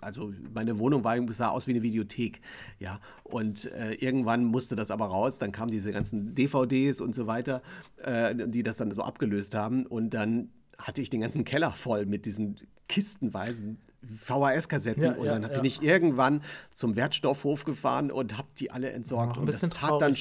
also 0.00 0.32
meine 0.54 0.78
Wohnung 0.78 1.04
war, 1.04 1.16
sah 1.30 1.50
aus 1.50 1.66
wie 1.66 1.72
eine 1.72 1.82
Videothek, 1.82 2.40
ja. 2.78 3.00
Und 3.22 3.70
äh, 3.72 3.92
irgendwann 3.96 4.46
musste 4.46 4.76
das 4.76 4.90
aber 4.90 5.04
raus. 5.06 5.38
Dann 5.38 5.52
kamen 5.52 5.70
diese 5.70 5.92
ganzen 5.92 6.34
DVDs 6.34 7.02
und 7.02 7.14
so 7.14 7.26
weiter, 7.26 7.62
äh, 8.02 8.34
die 8.48 8.62
das 8.62 8.78
dann 8.78 8.90
so 8.92 9.02
abgelöst 9.02 9.54
haben. 9.54 9.84
Und 9.84 10.14
dann 10.14 10.48
hatte 10.78 11.02
ich 11.02 11.10
den 11.10 11.20
ganzen 11.20 11.44
Keller 11.44 11.72
voll 11.72 12.06
mit 12.06 12.24
diesen 12.24 12.56
kistenweisen 12.88 13.78
VHS-Kassetten 14.02 15.02
Ja, 15.02 15.12
und 15.12 15.26
dann 15.26 15.42
ja. 15.42 15.48
bin 15.48 15.64
ich 15.64 15.82
irgendwann 15.82 16.42
zum 16.70 16.96
Wertstoffhof 16.96 17.64
gefahren 17.64 18.10
und 18.10 18.36
habe 18.36 18.48
die 18.58 18.70
alle 18.70 18.90
entsorgt. 18.90 19.38
Und 19.38 19.46
das 19.46 19.60
tat 19.60 20.00
dann, 20.00 20.14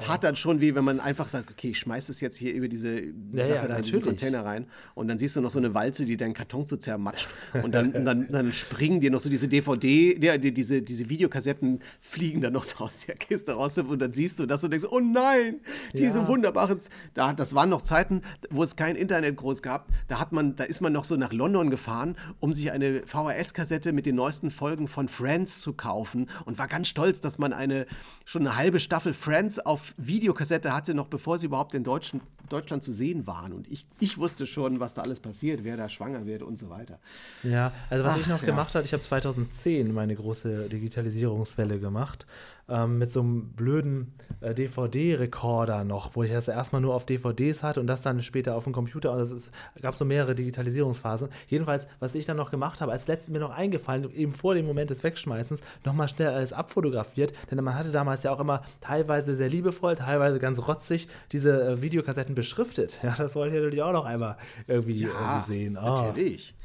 tat 0.00 0.24
dann 0.24 0.36
schon 0.36 0.60
wie, 0.60 0.74
wenn 0.74 0.84
man 0.84 1.00
einfach 1.00 1.28
sagt, 1.28 1.50
okay, 1.50 1.70
ich 1.70 1.78
schmeiß 1.78 2.06
das 2.06 2.20
jetzt 2.20 2.36
hier 2.36 2.54
über 2.54 2.68
diese 2.68 2.96
Sache 3.32 3.68
da 3.68 3.76
in 3.76 3.82
diesen. 3.82 4.02
Container 4.02 4.44
rein 4.44 4.66
und 4.94 5.08
dann 5.08 5.18
siehst 5.18 5.36
du 5.36 5.40
noch 5.40 5.50
so 5.50 5.58
eine 5.58 5.74
Walze, 5.74 6.04
die 6.04 6.16
deinen 6.16 6.34
Karton 6.34 6.66
so 6.66 6.76
zermatscht 6.76 7.28
und 7.62 7.72
dann, 7.72 7.92
dann, 8.04 8.30
dann 8.30 8.52
springen 8.52 9.00
dir 9.00 9.10
noch 9.10 9.20
so 9.20 9.28
diese 9.28 9.48
DVD, 9.48 10.16
ja, 10.22 10.38
die, 10.38 10.52
diese, 10.52 10.82
diese 10.82 11.08
Videokassetten 11.08 11.80
fliegen 12.00 12.40
dann 12.40 12.52
noch 12.52 12.64
so 12.64 12.84
aus 12.84 13.06
der 13.06 13.16
Kiste 13.16 13.52
raus 13.52 13.76
und 13.78 13.98
dann 13.98 14.12
siehst 14.12 14.38
du 14.38 14.46
das 14.46 14.62
und 14.64 14.70
denkst, 14.70 14.86
oh 14.90 15.00
nein, 15.00 15.60
diese 15.92 16.26
wunderbaren, 16.26 16.78
da, 17.14 17.32
das 17.32 17.54
waren 17.54 17.68
noch 17.68 17.82
Zeiten, 17.82 18.22
wo 18.50 18.62
es 18.62 18.76
kein 18.76 18.96
Internet 18.96 19.36
groß 19.36 19.62
gab, 19.62 19.88
da 20.08 20.20
hat 20.20 20.32
man, 20.32 20.56
da 20.56 20.64
ist 20.64 20.80
man 20.80 20.92
noch 20.92 21.04
so 21.04 21.16
nach 21.16 21.32
London 21.32 21.70
gefahren, 21.70 22.16
um 22.40 22.52
sich 22.52 22.70
eine 22.70 23.02
VHS-Kassette 23.26 23.92
mit 23.92 24.06
den 24.06 24.14
neuesten 24.14 24.50
Folgen 24.50 24.88
von 24.88 25.08
Friends 25.08 25.60
zu 25.60 25.72
kaufen 25.72 26.28
und 26.44 26.58
war 26.58 26.68
ganz 26.68 26.88
stolz, 26.88 27.20
dass 27.20 27.38
man 27.38 27.52
eine, 27.52 27.86
schon 28.24 28.46
eine 28.46 28.56
halbe 28.56 28.80
Staffel 28.80 29.14
Friends 29.14 29.58
auf 29.58 29.94
Videokassette 29.96 30.72
hatte, 30.72 30.94
noch 30.94 31.08
bevor 31.08 31.38
sie 31.38 31.46
überhaupt 31.46 31.74
in 31.74 31.84
Deutschen, 31.84 32.20
Deutschland 32.48 32.82
zu 32.82 32.92
sehen 32.92 33.26
waren 33.26 33.52
und 33.52 33.68
ich, 33.68 33.86
ich 33.98 34.18
wusste 34.18 34.46
schon, 34.46 34.80
was 34.80 34.94
da 34.94 35.02
alles 35.02 35.20
passiert, 35.20 35.64
wer 35.64 35.76
da 35.76 35.88
schwanger 35.88 36.26
wird 36.26 36.42
und 36.42 36.56
so 36.56 36.70
weiter. 36.70 36.98
Ja, 37.42 37.72
also 37.90 38.04
was 38.04 38.14
Ach, 38.14 38.20
ich 38.20 38.26
noch 38.26 38.40
ja. 38.40 38.46
gemacht 38.46 38.74
habe, 38.74 38.84
ich 38.84 38.92
habe 38.92 39.02
2010 39.02 39.92
meine 39.92 40.14
große 40.14 40.68
Digitalisierungswelle 40.68 41.80
gemacht 41.80 42.26
ähm, 42.68 42.98
mit 42.98 43.12
so 43.12 43.20
einem 43.20 43.52
blöden 43.52 44.14
äh, 44.40 44.54
DVD-Rekorder 44.54 45.84
noch, 45.84 46.16
wo 46.16 46.22
ich 46.22 46.32
das 46.32 46.48
erstmal 46.48 46.82
nur 46.82 46.94
auf 46.94 47.06
DVDs 47.06 47.62
hatte 47.62 47.80
und 47.80 47.86
das 47.86 48.02
dann 48.02 48.22
später 48.22 48.54
auf 48.56 48.64
dem 48.64 48.72
Computer. 48.72 49.12
Und 49.12 49.20
es 49.20 49.50
gab 49.80 49.94
so 49.94 50.04
mehrere 50.04 50.34
Digitalisierungsphasen. 50.34 51.28
Jedenfalls, 51.48 51.86
was 52.00 52.14
ich 52.14 52.26
dann 52.26 52.36
noch 52.36 52.50
gemacht 52.50 52.80
habe, 52.80 52.92
als 52.92 53.06
letztes 53.06 53.30
mir 53.30 53.38
noch 53.38 53.50
eingefallen, 53.50 54.10
eben 54.14 54.32
vor 54.32 54.54
dem 54.54 54.66
Moment 54.66 54.90
des 54.90 55.02
Wegschmeißens, 55.04 55.60
nochmal 55.84 56.08
schnell 56.08 56.28
alles 56.28 56.52
abfotografiert, 56.52 57.32
denn 57.50 57.62
man 57.62 57.74
hatte 57.74 57.92
damals 57.92 58.22
ja 58.22 58.32
auch 58.32 58.40
immer 58.40 58.62
teilweise 58.80 59.34
sehr 59.34 59.48
liebevoll, 59.48 59.94
teilweise 59.94 60.38
ganz 60.38 60.66
rotzig 60.66 61.08
diese 61.32 61.62
äh, 61.62 61.82
Videokassetten 61.82 62.34
beschriftet. 62.34 62.98
Ja, 63.06 63.14
das 63.16 63.36
wollte 63.36 63.54
ich 63.54 63.62
natürlich 63.62 63.82
auch 63.82 63.92
noch 63.92 64.04
einmal 64.04 64.36
irgendwie, 64.66 65.04
irgendwie 65.04 65.46
sehen. 65.46 65.76
Ah. 65.76 66.02
natürlich. 66.02 66.56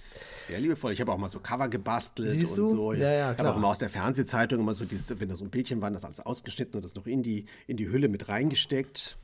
Sehr 0.45 0.59
liebevoll. 0.59 0.91
Ich 0.91 1.01
habe 1.01 1.11
auch 1.11 1.17
mal 1.17 1.29
so 1.29 1.39
Cover 1.39 1.69
gebastelt 1.69 2.31
Siehst 2.31 2.57
und 2.57 2.65
du? 2.65 2.69
so. 2.69 2.93
Ja, 2.93 2.99
ja, 2.99 3.13
ich 3.13 3.23
habe 3.23 3.35
klar. 3.35 3.53
auch 3.53 3.57
immer 3.57 3.67
aus 3.67 3.79
der 3.79 3.89
Fernsehzeitung 3.89 4.59
immer 4.59 4.73
so, 4.73 4.85
dieses, 4.85 5.19
wenn 5.19 5.29
da 5.29 5.35
so 5.35 5.45
ein 5.45 5.49
Bildchen 5.49 5.81
war, 5.81 5.91
das 5.91 6.03
alles 6.03 6.19
ausgeschnitten 6.19 6.75
und 6.75 6.83
das 6.83 6.95
noch 6.95 7.07
in 7.07 7.23
die, 7.23 7.45
in 7.67 7.77
die 7.77 7.89
Hülle 7.89 8.09
mit 8.09 8.27
reingesteckt. 8.27 9.17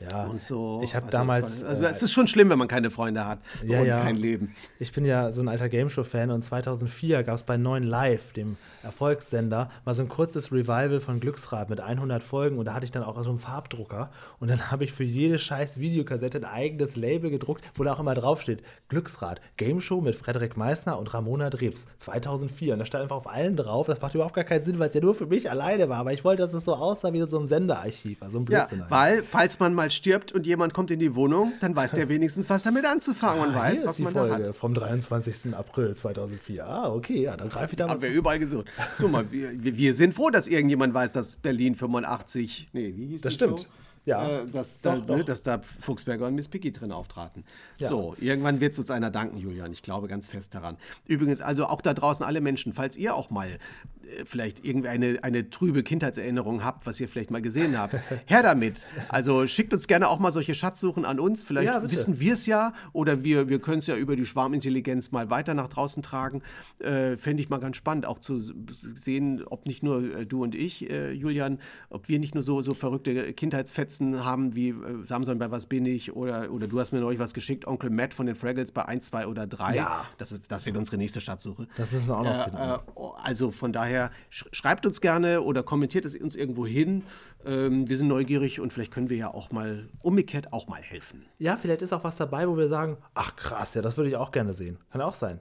Ja, 0.00 0.24
und 0.24 0.40
so. 0.40 0.80
ich 0.82 0.94
habe 0.94 1.06
Also 1.06 1.18
damals, 1.18 1.62
also 1.64 1.82
äh, 1.82 1.90
es 1.90 2.02
ist 2.02 2.12
schon 2.12 2.26
schlimm, 2.26 2.48
wenn 2.50 2.58
man 2.58 2.68
keine 2.68 2.90
Freunde 2.90 3.26
hat 3.26 3.38
Ja, 3.66 3.80
und 3.80 3.86
ja. 3.86 4.00
kein 4.02 4.16
Leben. 4.16 4.54
Ich 4.78 4.92
bin 4.92 5.04
ja 5.04 5.30
so 5.32 5.42
ein 5.42 5.48
alter 5.48 5.68
Gameshow-Fan 5.68 6.30
und 6.30 6.42
2004 6.42 7.22
gab 7.22 7.34
es 7.34 7.42
bei 7.42 7.56
9 7.56 7.82
Live, 7.82 8.32
dem 8.32 8.56
Erfolgssender, 8.82 9.70
mal 9.84 9.94
so 9.94 10.02
ein 10.02 10.08
kurzes 10.08 10.52
Revival 10.52 11.00
von 11.00 11.20
Glücksrad 11.20 11.70
mit 11.70 11.80
100 11.80 12.22
Folgen 12.22 12.58
und 12.58 12.64
da 12.64 12.74
hatte 12.74 12.84
ich 12.84 12.90
dann 12.90 13.02
auch 13.02 13.22
so 13.22 13.30
einen 13.30 13.38
Farbdrucker 13.38 14.10
und 14.40 14.48
dann 14.50 14.70
habe 14.70 14.84
ich 14.84 14.92
für 14.92 15.04
jede 15.04 15.38
scheiß 15.38 15.78
Videokassette 15.80 16.38
ein 16.38 16.44
eigenes 16.44 16.96
Label 16.96 17.30
gedruckt, 17.30 17.62
wo 17.74 17.84
da 17.84 17.92
auch 17.92 18.00
immer 18.00 18.14
draufsteht, 18.14 18.62
Glücksrad, 18.88 19.40
Gameshow 19.56 20.00
mit 20.00 20.16
Frederik 20.16 20.56
Meissner 20.56 20.98
und 20.98 21.12
Ramona 21.14 21.50
Drews, 21.50 21.86
2004 21.98 22.72
und 22.74 22.78
da 22.78 22.84
stand 22.86 23.02
einfach 23.02 23.16
auf 23.16 23.28
allen 23.30 23.56
drauf, 23.56 23.86
das 23.86 24.00
macht 24.00 24.14
überhaupt 24.14 24.34
gar 24.34 24.44
keinen 24.44 24.64
Sinn, 24.64 24.78
weil 24.78 24.88
es 24.88 24.94
ja 24.94 25.00
nur 25.00 25.14
für 25.14 25.26
mich 25.26 25.50
alleine 25.50 25.88
war, 25.88 25.98
aber 25.98 26.12
ich 26.12 26.24
wollte, 26.24 26.42
dass 26.42 26.52
es 26.54 26.64
so 26.64 26.74
aussah 26.74 27.12
wie 27.12 27.20
so 27.28 27.38
ein 27.38 27.46
Senderarchiv, 27.46 28.22
also 28.22 28.38
ein 28.38 28.46
Ja, 28.48 28.60
Blödsinn. 28.60 28.78
eigentlich. 28.80 28.90
weil, 28.90 29.24
falls 29.24 29.58
man 29.60 29.74
mal 29.74 29.89
stirbt 29.90 30.32
und 30.32 30.46
jemand 30.46 30.74
kommt 30.74 30.90
in 30.90 30.98
die 30.98 31.14
Wohnung, 31.14 31.52
dann 31.60 31.74
weiß 31.76 31.92
der 31.92 32.08
wenigstens, 32.08 32.48
was 32.50 32.62
damit 32.62 32.86
anzufangen 32.86 33.42
und 33.48 33.54
Ah, 33.54 33.60
weiß, 33.60 33.84
was 33.86 33.98
man 33.98 34.12
Folge 34.12 34.38
da 34.42 34.48
hat. 34.48 34.56
vom 34.56 34.74
23. 34.74 35.54
April 35.54 35.94
2004. 35.94 36.66
Ah, 36.66 36.90
okay, 36.92 37.22
ja, 37.22 37.36
dann 37.36 37.48
greife 37.48 37.72
ich 37.72 37.78
da 37.78 37.86
mal 37.86 37.94
Haben 37.94 38.02
wir 38.02 38.10
überall 38.10 38.38
gesucht. 38.38 38.66
Guck 38.98 39.10
mal, 39.10 39.30
wir, 39.30 39.52
wir 39.76 39.94
sind 39.94 40.14
froh, 40.14 40.30
dass 40.30 40.46
irgendjemand 40.48 40.94
weiß, 40.94 41.12
dass 41.12 41.36
Berlin 41.36 41.74
85. 41.74 42.68
Nee, 42.72 42.92
wie 42.96 43.06
hieß 43.06 43.20
Das 43.22 43.32
die 43.32 43.36
stimmt. 43.36 43.60
Show? 43.60 43.66
Ja. 44.06 44.40
Äh, 44.40 44.46
dass, 44.48 44.80
Doch, 44.80 44.94
da, 44.94 45.00
doch. 45.00 45.16
Ne, 45.18 45.24
dass 45.24 45.42
da 45.42 45.60
Fuchsberger 45.60 46.26
und 46.26 46.34
Miss 46.34 46.48
Piggy 46.48 46.72
drin 46.72 46.92
auftraten. 46.92 47.44
Ja. 47.78 47.88
So, 47.88 48.16
irgendwann 48.18 48.60
wird 48.60 48.72
es 48.72 48.78
uns 48.78 48.90
einer 48.90 49.10
danken, 49.10 49.36
Julian. 49.36 49.72
Ich 49.72 49.82
glaube 49.82 50.08
ganz 50.08 50.28
fest 50.28 50.54
daran. 50.54 50.76
Übrigens, 51.06 51.40
also 51.40 51.66
auch 51.66 51.82
da 51.82 51.92
draußen 51.92 52.24
alle 52.24 52.40
Menschen, 52.40 52.72
falls 52.72 52.96
ihr 52.96 53.14
auch 53.14 53.30
mal 53.30 53.48
äh, 53.48 54.24
vielleicht 54.24 54.64
irgendwie 54.64 54.88
eine, 54.88 55.22
eine 55.22 55.50
trübe 55.50 55.82
Kindheitserinnerung 55.82 56.64
habt, 56.64 56.86
was 56.86 56.98
ihr 56.98 57.08
vielleicht 57.08 57.30
mal 57.30 57.42
gesehen 57.42 57.78
habt, 57.78 57.94
her 58.26 58.42
damit. 58.42 58.86
Also 59.08 59.46
schickt 59.46 59.72
uns 59.74 59.86
gerne 59.86 60.08
auch 60.08 60.18
mal 60.18 60.30
solche 60.30 60.54
Schatzsuchen 60.54 61.04
an 61.04 61.20
uns. 61.20 61.42
Vielleicht 61.42 61.68
Ja, 61.68 61.90
wissen 61.90 62.20
wir 62.20 62.32
es 62.32 62.46
ja 62.46 62.72
oder 62.92 63.22
wir, 63.22 63.48
wir 63.50 63.60
können 63.60 63.78
es 63.78 63.86
ja 63.86 63.96
über 63.96 64.16
die 64.16 64.26
Schwarmintelligenz 64.26 65.10
mal 65.10 65.28
weiter 65.28 65.52
nach 65.52 65.68
draußen 65.68 66.02
tragen. 66.02 66.42
Äh, 66.78 67.18
Fände 67.18 67.42
ich 67.42 67.50
mal 67.50 67.58
ganz 67.58 67.76
spannend, 67.76 68.06
auch 68.06 68.18
zu 68.18 68.40
sehen, 68.40 69.44
ob 69.44 69.66
nicht 69.66 69.82
nur 69.82 70.16
äh, 70.16 70.26
du 70.26 70.42
und 70.42 70.54
ich, 70.54 70.88
äh, 70.88 71.12
Julian, 71.12 71.58
ob 71.90 72.08
wir 72.08 72.18
nicht 72.18 72.34
nur 72.34 72.42
so, 72.42 72.62
so 72.62 72.72
verrückte 72.72 73.32
Kindheitsfetzen 73.34 73.89
haben 74.00 74.54
wie 74.54 74.68
äh, 74.68 74.74
Samson 75.04 75.38
bei 75.38 75.50
Was 75.50 75.66
bin 75.66 75.86
ich 75.86 76.14
oder, 76.14 76.50
oder 76.50 76.68
du 76.68 76.78
hast 76.78 76.92
mir 76.92 77.00
neulich 77.00 77.18
was 77.18 77.34
geschickt, 77.34 77.66
Onkel 77.66 77.90
Matt 77.90 78.14
von 78.14 78.26
den 78.26 78.34
Fraggles 78.34 78.72
bei 78.72 78.84
1, 78.84 79.06
2 79.06 79.26
oder 79.26 79.46
3. 79.46 79.74
Ja. 79.74 80.06
Das, 80.18 80.38
das 80.48 80.66
wird 80.66 80.76
unsere 80.76 80.96
nächste 80.96 81.20
Stadtsuche. 81.20 81.66
Das 81.76 81.92
müssen 81.92 82.08
wir 82.08 82.18
auch 82.18 82.24
noch 82.24 82.44
finden. 82.44 82.58
Äh, 82.58 82.78
also 83.22 83.50
von 83.50 83.72
daher, 83.72 84.10
sch 84.28 84.46
schreibt 84.52 84.86
uns 84.86 85.00
gerne 85.00 85.40
oder 85.42 85.62
kommentiert 85.62 86.04
es 86.04 86.14
uns 86.16 86.36
irgendwo 86.36 86.66
hin. 86.66 87.04
Ähm, 87.44 87.88
wir 87.88 87.96
sind 87.96 88.08
neugierig 88.08 88.60
und 88.60 88.72
vielleicht 88.72 88.92
können 88.92 89.08
wir 89.08 89.16
ja 89.16 89.32
auch 89.32 89.50
mal 89.50 89.88
umgekehrt 90.02 90.52
auch 90.52 90.68
mal 90.68 90.82
helfen. 90.82 91.24
Ja, 91.38 91.56
vielleicht 91.56 91.82
ist 91.82 91.92
auch 91.92 92.04
was 92.04 92.16
dabei, 92.16 92.48
wo 92.48 92.56
wir 92.56 92.68
sagen, 92.68 92.98
ach 93.14 93.36
krass, 93.36 93.74
ja, 93.74 93.82
das 93.82 93.96
würde 93.96 94.10
ich 94.10 94.16
auch 94.16 94.32
gerne 94.32 94.54
sehen. 94.54 94.78
Kann 94.90 95.00
auch 95.00 95.14
sein. 95.14 95.40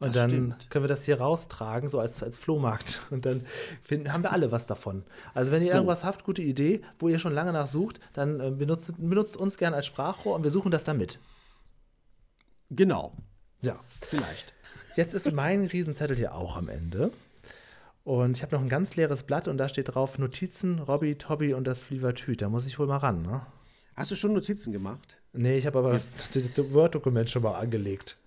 Und 0.00 0.08
Das 0.08 0.12
dann 0.22 0.30
stimmt. 0.30 0.70
können 0.70 0.84
wir 0.84 0.88
das 0.88 1.04
hier 1.04 1.20
raustragen, 1.20 1.88
so 1.88 1.98
als, 2.00 2.22
als 2.22 2.36
Flohmarkt. 2.36 3.00
Und 3.10 3.26
dann 3.26 3.46
finden, 3.82 4.12
haben 4.12 4.22
wir 4.24 4.32
alle 4.32 4.50
was 4.50 4.66
davon. 4.66 5.04
Also 5.34 5.52
wenn 5.52 5.62
ihr 5.62 5.68
So. 5.70 5.76
irgendwas 5.76 6.02
habt, 6.04 6.24
gute 6.24 6.42
Idee, 6.42 6.82
wo 6.98 7.08
ihr 7.08 7.18
schon 7.18 7.32
lange 7.32 7.52
nach 7.52 7.66
sucht, 7.68 8.00
dann 8.12 8.40
äh, 8.40 8.50
benutzt, 8.50 8.92
benutzt 8.98 9.36
uns 9.36 9.56
gerne 9.56 9.76
als 9.76 9.86
Sprachrohr 9.86 10.34
und 10.34 10.42
wir 10.42 10.50
suchen 10.50 10.70
das 10.70 10.84
dann 10.84 10.98
mit. 10.98 11.18
Genau, 12.70 13.12
Ja. 13.60 13.78
vielleicht. 13.88 14.52
Jetzt 14.96 15.14
ist 15.14 15.30
mein 15.32 15.64
Riesenzettel 15.72 16.16
hier 16.16 16.34
auch 16.34 16.56
am 16.56 16.68
Ende. 16.68 17.10
Und 18.04 18.36
ich 18.36 18.42
habe 18.42 18.54
noch 18.54 18.62
ein 18.62 18.68
ganz 18.68 18.96
leeres 18.96 19.22
Blatt 19.22 19.48
und 19.48 19.56
da 19.58 19.68
steht 19.68 19.94
drauf 19.94 20.18
Notizen, 20.18 20.78
Robby, 20.78 21.16
Tobby 21.16 21.54
und 21.54 21.64
das 21.64 21.80
Flievertüt. 21.82 22.42
Da 22.42 22.48
muss 22.48 22.66
ich 22.66 22.78
wohl 22.78 22.86
mal 22.86 22.98
ran, 22.98 23.22
ne? 23.22 23.46
Hast 23.96 24.10
du 24.10 24.16
schon 24.16 24.34
Notizen 24.34 24.72
gemacht? 24.72 25.16
Nee, 25.32 25.56
ich 25.56 25.66
habe 25.66 25.78
aber 25.78 25.92
das, 25.92 26.06
das 26.32 26.50
Word-Dokument 26.72 27.30
schon 27.30 27.42
mal 27.42 27.54
angelegt. 27.54 28.18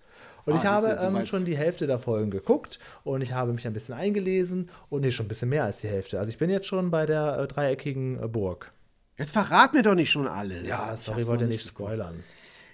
Und 0.48 0.54
Ah, 0.54 0.56
ich 0.56 0.64
habe 0.66 0.88
ähm, 1.00 1.26
schon 1.26 1.44
die 1.44 1.56
Hälfte 1.56 1.86
der 1.86 1.98
Folgen 1.98 2.30
geguckt 2.30 2.78
und 3.04 3.20
ich 3.22 3.32
habe 3.32 3.52
mich 3.52 3.66
ein 3.66 3.72
bisschen 3.72 3.94
eingelesen 3.94 4.70
und 4.88 5.02
nee, 5.02 5.10
schon 5.10 5.26
ein 5.26 5.28
bisschen 5.28 5.48
mehr 5.50 5.64
als 5.64 5.80
die 5.80 5.88
Hälfte. 5.88 6.18
Also 6.18 6.28
ich 6.30 6.38
bin 6.38 6.48
jetzt 6.50 6.66
schon 6.66 6.90
bei 6.90 7.06
der 7.06 7.38
äh, 7.38 7.46
dreieckigen 7.46 8.22
äh, 8.22 8.28
Burg. 8.28 8.72
Jetzt 9.18 9.32
verrat 9.32 9.74
mir 9.74 9.82
doch 9.82 9.94
nicht 9.94 10.10
schon 10.10 10.26
alles. 10.28 10.66
Ja, 10.66 10.92
Ich 10.94 11.00
sorry, 11.00 11.18
hab's 11.18 11.28
wollte 11.28 11.46
nicht 11.46 11.66
spoilern. 11.66 12.22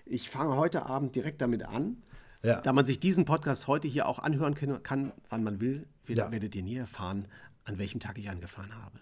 Ich 0.06 0.28
fange 0.30 0.56
heute 0.56 0.86
Abend 0.86 1.16
direkt 1.16 1.40
damit 1.40 1.64
an. 1.64 2.02
Ja. 2.42 2.60
Da 2.60 2.72
man 2.74 2.84
sich 2.84 3.00
diesen 3.00 3.24
Podcast 3.24 3.66
heute 3.68 3.88
hier 3.88 4.06
auch 4.06 4.18
anhören 4.18 4.54
kann, 4.82 5.12
wann 5.30 5.42
man 5.42 5.60
will, 5.62 5.86
Ja. 6.06 6.30
werdet 6.30 6.54
ihr 6.54 6.62
nie 6.62 6.76
erfahren, 6.76 7.26
an 7.64 7.78
welchem 7.78 8.00
Tag 8.00 8.18
ich 8.18 8.28
angefahren 8.28 8.74
habe. 8.84 8.98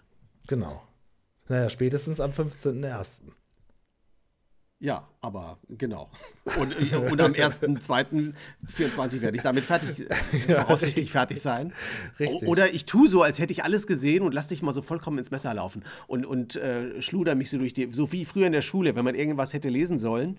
Genau. 0.47 0.81
Naja, 1.49 1.69
spätestens 1.69 2.21
am 2.21 2.31
15.01. 2.31 3.23
Ja, 4.79 5.07
aber 5.21 5.59
genau. 5.69 6.09
Und, 6.59 6.75
und 6.93 7.21
am 7.21 7.31
1.2.24 7.31 9.21
werde 9.21 9.37
ich 9.37 9.43
damit 9.43 9.63
fertig, 9.63 10.09
äh, 10.49 10.53
voraussichtlich 10.55 11.11
fertig 11.11 11.41
sein. 11.41 11.71
Richtig. 12.19 12.47
Oder 12.47 12.73
ich 12.73 12.85
tue 12.85 13.07
so, 13.07 13.21
als 13.23 13.39
hätte 13.39 13.53
ich 13.53 13.63
alles 13.63 13.87
gesehen 13.87 14.23
und 14.23 14.33
lass 14.33 14.49
dich 14.49 14.61
mal 14.61 14.73
so 14.73 14.81
vollkommen 14.81 15.17
ins 15.19 15.31
Messer 15.31 15.53
laufen 15.53 15.83
und, 16.07 16.25
und 16.25 16.57
äh, 16.57 17.01
schluder 17.01 17.35
mich 17.35 17.49
so 17.49 17.57
durch 17.57 17.73
die, 17.73 17.89
so 17.91 18.11
wie 18.11 18.25
früher 18.25 18.45
in 18.47 18.51
der 18.51 18.61
Schule, 18.61 18.95
wenn 18.95 19.05
man 19.05 19.15
irgendwas 19.15 19.53
hätte 19.53 19.69
lesen 19.69 19.97
sollen 19.99 20.37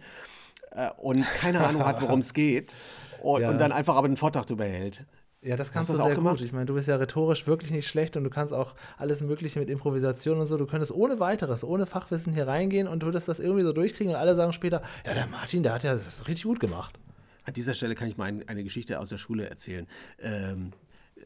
äh, 0.73 0.91
und 0.99 1.25
keine 1.25 1.67
Ahnung 1.67 1.85
hat, 1.87 2.03
worum 2.03 2.19
es 2.21 2.35
geht 2.35 2.75
und, 3.23 3.41
Ja. 3.41 3.49
und 3.51 3.59
dann 3.59 3.73
einfach 3.73 3.97
aber 3.97 4.07
einen 4.09 4.17
Vortrag 4.19 4.45
drüber 4.47 4.65
hält. 4.67 5.05
Ja, 5.45 5.57
das 5.57 5.73
kannst 5.73 5.91
Hast 5.91 5.99
du 5.99 6.03
das 6.03 6.11
sehr 6.11 6.19
auch 6.19 6.31
gut. 6.31 6.41
Ich 6.41 6.53
meine, 6.53 6.65
du 6.65 6.73
bist 6.73 6.89
ja 6.89 6.97
rhetorisch 6.97 7.47
wirklich 7.47 7.71
nicht 7.71 7.87
schlecht 7.87 8.17
und 8.17 8.25
du 8.25 8.31
kannst 8.31 8.55
auch 8.55 8.75
alles 8.97 9.21
Mögliche 9.21 9.59
mit 9.59 9.69
Improvisation 9.69 10.39
und 10.39 10.47
so. 10.47 10.57
Du 10.57 10.65
könntest 10.65 10.91
ohne 10.91 11.21
weiteres, 11.21 11.63
ohne 11.63 11.87
Fachwissen 11.87 12.33
hier 12.33 12.47
reingehen 12.47 12.89
und 12.89 13.03
würdest 13.03 13.29
das 13.29 13.41
irgendwie 13.41 13.63
so 13.63 13.75
durchkriegen 13.75 14.15
und 14.15 14.19
alle 14.19 14.35
sagen 14.35 14.55
später, 14.55 14.81
ja, 15.05 15.13
der 15.13 15.27
Martin, 15.27 15.63
der 15.63 15.75
hat 15.75 15.83
ja 15.83 15.95
das 15.95 16.27
richtig 16.29 16.45
gut 16.45 16.61
gemacht. 16.61 16.99
An 17.45 17.53
dieser 17.53 17.75
Stelle 17.75 17.95
kann 17.95 18.09
ich 18.09 18.17
mal 18.17 18.25
ein, 18.25 18.49
eine 18.49 18.65
Geschichte 18.65 18.99
aus 18.99 19.11
der 19.11 19.19
Schule 19.19 19.47
erzählen. 19.47 19.87
Ähm, 20.19 20.73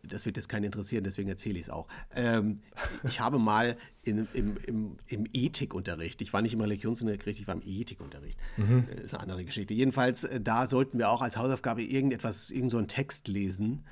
das 0.03 0.27
wird 0.27 0.37
jetzt 0.37 0.49
keinen 0.49 0.65
interessieren, 0.65 1.05
deswegen 1.05 1.29
erzähle 1.29 1.59
ich 1.59 1.67
es 1.67 1.71
auch. 1.71 1.87
Ähm, 2.15 2.61
ich 3.05 3.21
habe 3.21 3.39
mal 3.39 3.77
in, 4.03 4.29
im, 4.33 4.57
im, 4.67 4.97
im 5.07 5.27
Ethikunterricht, 5.33 6.23
ich 6.23 6.33
war 6.33 6.43
nicht 6.43 6.55
im 6.55 6.61
Religionsunterricht, 6.61 7.41
ich 7.41 7.47
war 7.47 7.55
im 7.55 7.63
Ethikunterricht, 7.65 8.39
äh, 8.59 9.01
ist 9.03 9.15
eine 9.15 9.23
andere 9.23 9.45
Geschichte. 9.45 9.75
Jedenfalls, 9.75 10.25
äh, 10.25 10.41
da 10.41 10.67
sollten 10.67 10.99
wir 10.99 11.11
auch 11.11 11.23
als 11.23 11.37
Hausaufgabe 11.37 11.83
irgendetwas, 11.83 12.51
irgend 12.51 12.71
so 12.71 12.79
einen 12.79 12.89
Text 12.89 13.29
lesen 13.29 13.85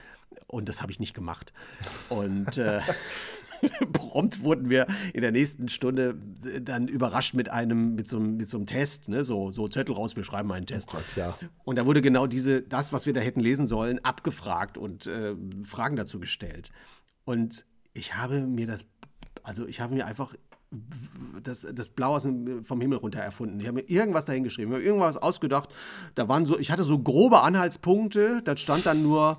und 0.47 0.69
das 0.69 0.83
habe 0.83 0.93
ich 0.93 1.01
nicht 1.01 1.15
gemacht. 1.15 1.53
Und 2.09 2.59
äh, 2.59 2.81
prompt 3.93 4.43
wurden 4.43 4.71
wir 4.71 4.87
in 5.13 5.23
der 5.23 5.33
nächsten 5.33 5.69
Stunde 5.69 6.19
äh, 6.45 6.61
dann 6.61 6.89
überrascht 6.89 7.35
mit 7.35 7.51
einem, 7.51 7.95
mit 7.95 8.09
so, 8.09 8.21
mit 8.21 8.49
so 8.49 8.59
einem 8.59 8.67
Test, 8.67 9.09
ne? 9.09 9.25
so, 9.25 9.53
so 9.53 9.69
Zettel 9.69 9.95
raus, 9.95 10.17
wir 10.17 10.25
schreiben 10.25 10.51
einen 10.53 10.67
Test. 10.67 10.91
Gott, 10.91 11.05
ja. 11.17 11.37
Und 11.65 11.77
da 11.77 11.87
wurde 11.87 12.03
genau 12.03 12.27
diese, 12.27 12.63
das, 12.63 12.93
was 12.93 13.07
wir 13.07 13.13
da 13.13 13.21
hätten 13.21 13.41
lesen 13.41 13.67
sollen, 13.67 13.99
abgefragt 14.05 14.79
und 14.79 15.07
äh, 15.07 15.35
Fragen 15.63 15.97
dazu 15.97 16.21
gestellt. 16.21 16.71
Und 17.25 17.65
ich 17.93 18.15
habe 18.15 18.47
mir 18.47 18.67
das, 18.67 18.87
also 19.43 19.67
ich 19.67 19.81
habe 19.81 19.95
mir 19.95 20.07
einfach 20.07 20.35
das, 21.43 21.67
das 21.73 21.89
Blau 21.89 22.17
aus 22.17 22.25
dem, 22.25 22.65
vom 22.65 22.81
Himmel 22.81 22.99
runter 22.99 23.21
erfunden. 23.21 23.61
Ich 23.61 23.67
habe 23.67 23.77
mir 23.77 23.89
irgendwas 23.89 24.25
dahin 24.25 24.45
geschrieben, 24.45 24.73
ich 24.73 24.77
habe 24.77 24.85
irgendwas 24.85 25.17
ausgedacht. 25.17 25.71
Da 26.15 26.29
waren 26.29 26.45
so, 26.45 26.59
ich 26.59 26.71
hatte 26.71 26.83
so 26.83 26.99
grobe 26.99 27.43
Anhaltspunkte. 27.43 28.43
Da 28.45 28.57
stand 28.57 28.87
dann 28.87 29.03
nur, 29.03 29.39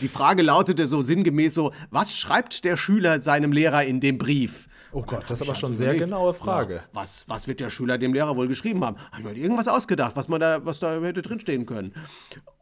die 0.00 0.08
Frage 0.08 0.42
lautete 0.42 0.86
so 0.86 1.02
sinngemäß 1.02 1.54
so: 1.54 1.72
Was 1.90 2.16
schreibt 2.16 2.64
der 2.64 2.76
Schüler 2.76 3.20
seinem 3.20 3.52
Lehrer 3.52 3.84
in 3.84 4.00
dem 4.00 4.18
Brief? 4.18 4.68
Oh 4.92 5.02
Gott, 5.02 5.24
das 5.28 5.40
ist 5.40 5.46
aber 5.46 5.54
schon 5.54 5.72
so 5.72 5.78
sehr 5.78 5.94
genaue 5.94 6.34
Frage. 6.34 6.76
Ja, 6.76 6.82
was, 6.92 7.24
was 7.28 7.46
wird 7.46 7.60
der 7.60 7.70
Schüler 7.70 7.96
dem 7.96 8.12
Lehrer 8.12 8.36
wohl 8.36 8.48
geschrieben 8.48 8.84
haben? 8.84 8.96
Habe 8.96 9.18
ich 9.18 9.22
mir 9.22 9.28
halt 9.28 9.38
irgendwas 9.38 9.68
ausgedacht, 9.68 10.16
was 10.16 10.28
man 10.28 10.40
da, 10.40 10.66
was 10.66 10.80
da 10.80 11.00
hätte 11.00 11.22
drinstehen 11.22 11.64
können. 11.64 11.94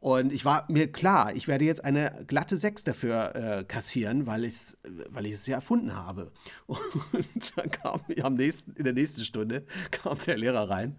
Und 0.01 0.33
ich 0.33 0.45
war 0.45 0.67
mir 0.69 0.93
klar, 0.93 1.35
ich 1.35 1.49
werde 1.49 1.65
jetzt 1.65 1.85
eine 1.85 2.25
glatte 2.27 2.57
6 2.57 2.85
dafür 2.85 3.35
äh, 3.35 3.65
kassieren, 3.65 4.27
weil, 4.27 4.45
ich 4.45 4.75
es 5.33 5.47
ja 5.47 5.57
erfunden 5.57 5.97
habe. 5.97 6.31
Und 6.67 7.57
dann 7.57 7.71
kam 7.71 8.01
am 8.23 8.35
nächsten, 8.35 8.73
in 8.73 8.85
der 8.85 8.93
nächsten 8.93 9.23
Stunde 9.23 9.65
kam 9.91 10.19
der 10.27 10.37
Lehrer 10.37 10.69
rein. 10.69 10.99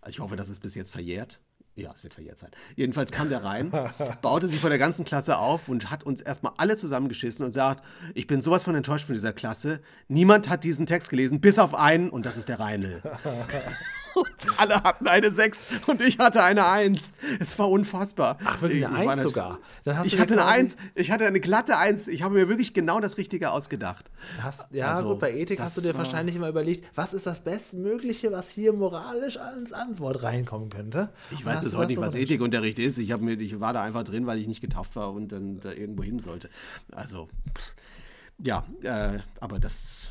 Also 0.00 0.16
ich 0.16 0.20
hoffe, 0.20 0.36
dass 0.36 0.48
es 0.48 0.60
bis 0.60 0.74
jetzt 0.74 0.92
verjährt. 0.92 1.40
Ja, 1.76 1.92
es 1.94 2.02
wird 2.02 2.14
verjährt 2.14 2.38
sein. 2.38 2.50
Jedenfalls 2.76 3.10
kam 3.10 3.28
der 3.28 3.44
rein, 3.44 3.70
baute 4.22 4.48
sich 4.48 4.60
vor 4.60 4.70
der 4.70 4.78
ganzen 4.78 5.04
Klasse 5.04 5.38
auf 5.38 5.68
und 5.68 5.90
hat 5.90 6.04
uns 6.04 6.20
erstmal 6.20 6.52
alle 6.56 6.76
zusammengeschissen 6.76 7.44
und 7.44 7.52
sagt, 7.52 7.84
ich 8.14 8.26
bin 8.26 8.42
sowas 8.42 8.64
von 8.64 8.74
enttäuscht 8.74 9.06
von 9.06 9.14
dieser 9.14 9.32
Klasse. 9.32 9.80
Niemand 10.08 10.48
hat 10.48 10.64
diesen 10.64 10.86
Text 10.86 11.10
gelesen, 11.10 11.40
bis 11.40 11.58
auf 11.58 11.74
einen 11.74 12.10
und 12.10 12.26
das 12.26 12.36
ist 12.36 12.48
der 12.48 12.60
Reinl. 12.60 13.02
und 14.14 14.28
alle 14.58 14.82
hatten 14.82 15.06
eine 15.08 15.30
6 15.30 15.66
und 15.86 16.00
ich 16.00 16.18
hatte 16.18 16.42
eine 16.42 16.66
1. 16.66 17.12
Es 17.38 17.58
war 17.58 17.70
unfassbar. 17.70 18.38
Ach, 18.44 18.60
wirklich 18.60 18.86
eine 18.86 18.94
Ich 19.00 19.04
war 19.04 19.12
Eins 19.12 19.22
nicht- 19.22 19.28
sogar? 19.34 19.58
Dann 19.84 19.98
hast 19.98 20.06
ich 20.06 20.18
hatte 20.18 20.34
eine 20.34 20.42
quasi- 20.42 20.60
1, 20.60 20.76
ich 20.94 21.10
hatte 21.10 21.26
eine 21.26 21.40
glatte 21.40 21.76
1. 21.76 22.08
Ich 22.08 22.22
habe 22.22 22.34
mir 22.34 22.48
wirklich 22.48 22.74
genau 22.74 23.00
das 23.00 23.16
Richtige 23.18 23.50
ausgedacht. 23.50 24.10
Hast, 24.40 24.66
ja, 24.72 24.88
Also, 24.92 25.10
gut, 25.10 25.20
bei 25.20 25.32
Ethik 25.34 25.60
hast 25.60 25.76
du 25.76 25.80
das 25.80 25.90
dir 25.92 25.98
wahrscheinlich 25.98 26.36
immer 26.36 26.48
überlegt, 26.48 26.84
was 26.96 27.14
ist 27.14 27.26
das 27.26 27.40
Bestmögliche, 27.40 28.32
was 28.32 28.48
hier 28.50 28.72
moralisch 28.72 29.36
als 29.38 29.72
Antwort 29.72 30.22
reinkommen 30.22 30.68
könnte? 30.70 31.10
Ich 31.30 31.38
Und 31.40 31.46
weiß 31.46 31.60
bis 31.60 31.72
heute 31.74 31.82
das 31.82 31.88
nicht, 31.88 32.00
was? 32.00 32.14
Ethikunterricht 32.14 32.78
ist. 32.78 32.98
Ich, 32.98 33.16
mir, 33.18 33.32
ich 33.40 33.60
war 33.60 33.72
da 33.72 33.82
einfach 33.82 34.04
drin, 34.04 34.26
weil 34.26 34.38
ich 34.38 34.46
nicht 34.48 34.60
getauft 34.60 34.96
war 34.96 35.12
und 35.12 35.32
dann 35.32 35.60
da 35.60 35.72
irgendwo 35.72 36.02
hin 36.02 36.18
sollte. 36.20 36.48
Also, 36.92 37.28
ja, 38.42 38.64
äh, 38.82 39.18
aber 39.40 39.58
das, 39.58 40.10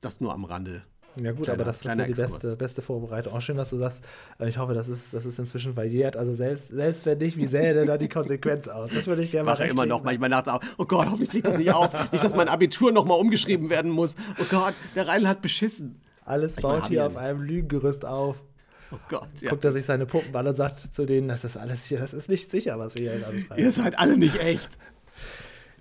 das 0.00 0.20
nur 0.20 0.32
am 0.32 0.44
Rande 0.44 0.82
Ja 1.22 1.32
gut, 1.32 1.44
Kleiner- 1.44 1.54
aber 1.60 1.64
das 1.64 1.76
ist 1.78 1.84
ja 1.84 1.94
die 2.04 2.12
beste, 2.12 2.56
beste 2.56 2.82
Vorbereitung. 2.82 3.32
Auch 3.34 3.40
schön, 3.40 3.56
dass 3.56 3.70
du 3.70 3.76
sagst, 3.76 4.02
äh, 4.38 4.48
ich 4.48 4.58
hoffe, 4.58 4.74
das 4.74 4.88
ist, 4.88 5.12
das 5.14 5.26
ist 5.26 5.38
inzwischen 5.38 5.74
verjährt. 5.74 6.16
Also 6.16 6.34
selbst, 6.34 6.68
selbst 6.68 7.06
wenn 7.06 7.18
nicht, 7.18 7.36
wie 7.36 7.46
sähe 7.46 7.74
denn 7.74 7.86
da 7.86 7.98
die 7.98 8.08
Konsequenz 8.08 8.68
aus? 8.68 8.90
Das 8.94 9.06
würde 9.06 9.22
ich 9.22 9.32
gerne 9.32 9.50
mache 9.50 9.64
immer 9.66 9.86
noch 9.86 10.02
manchmal 10.02 10.28
nachts 10.28 10.48
auf. 10.48 10.60
Oh 10.78 10.84
Gott, 10.84 11.06
hoffentlich 11.06 11.30
fliegt 11.30 11.46
das 11.46 11.58
nicht 11.58 11.72
auf. 11.72 11.92
Nicht, 12.12 12.22
dass 12.24 12.34
mein 12.34 12.48
Abitur 12.48 12.92
nochmal 12.92 13.18
umgeschrieben 13.20 13.70
werden 13.70 13.90
muss. 13.90 14.14
Oh 14.40 14.44
Gott, 14.50 14.74
der 14.94 15.08
Reinl 15.08 15.26
hat 15.28 15.42
beschissen. 15.42 16.00
Alles 16.24 16.56
Ich 16.56 16.62
baut 16.62 16.88
hier 16.88 17.06
auf 17.06 17.16
einem 17.16 17.40
Lügengerüst 17.42 18.04
auf. 18.04 18.42
Oh 18.90 18.96
Gott, 19.08 19.28
ja. 19.40 19.50
Guckt 19.50 19.64
er 19.64 19.72
sich 19.72 19.84
seine 19.84 20.06
Puppen 20.06 20.34
an 20.34 20.46
und 20.46 20.56
sagt 20.56 20.94
zu 20.94 21.04
denen, 21.04 21.28
das 21.28 21.44
ist 21.44 21.56
alles 21.58 21.84
hier, 21.84 21.98
das 21.98 22.14
ist 22.14 22.28
nicht 22.30 22.50
sicher, 22.50 22.78
was 22.78 22.96
wir 22.96 23.10
hier 23.10 23.20
da 23.20 23.30
betreiben. 23.30 23.62
Ihr 23.62 23.72
seid 23.72 23.98
alle 23.98 24.16
nicht 24.16 24.38
echt. 24.40 24.78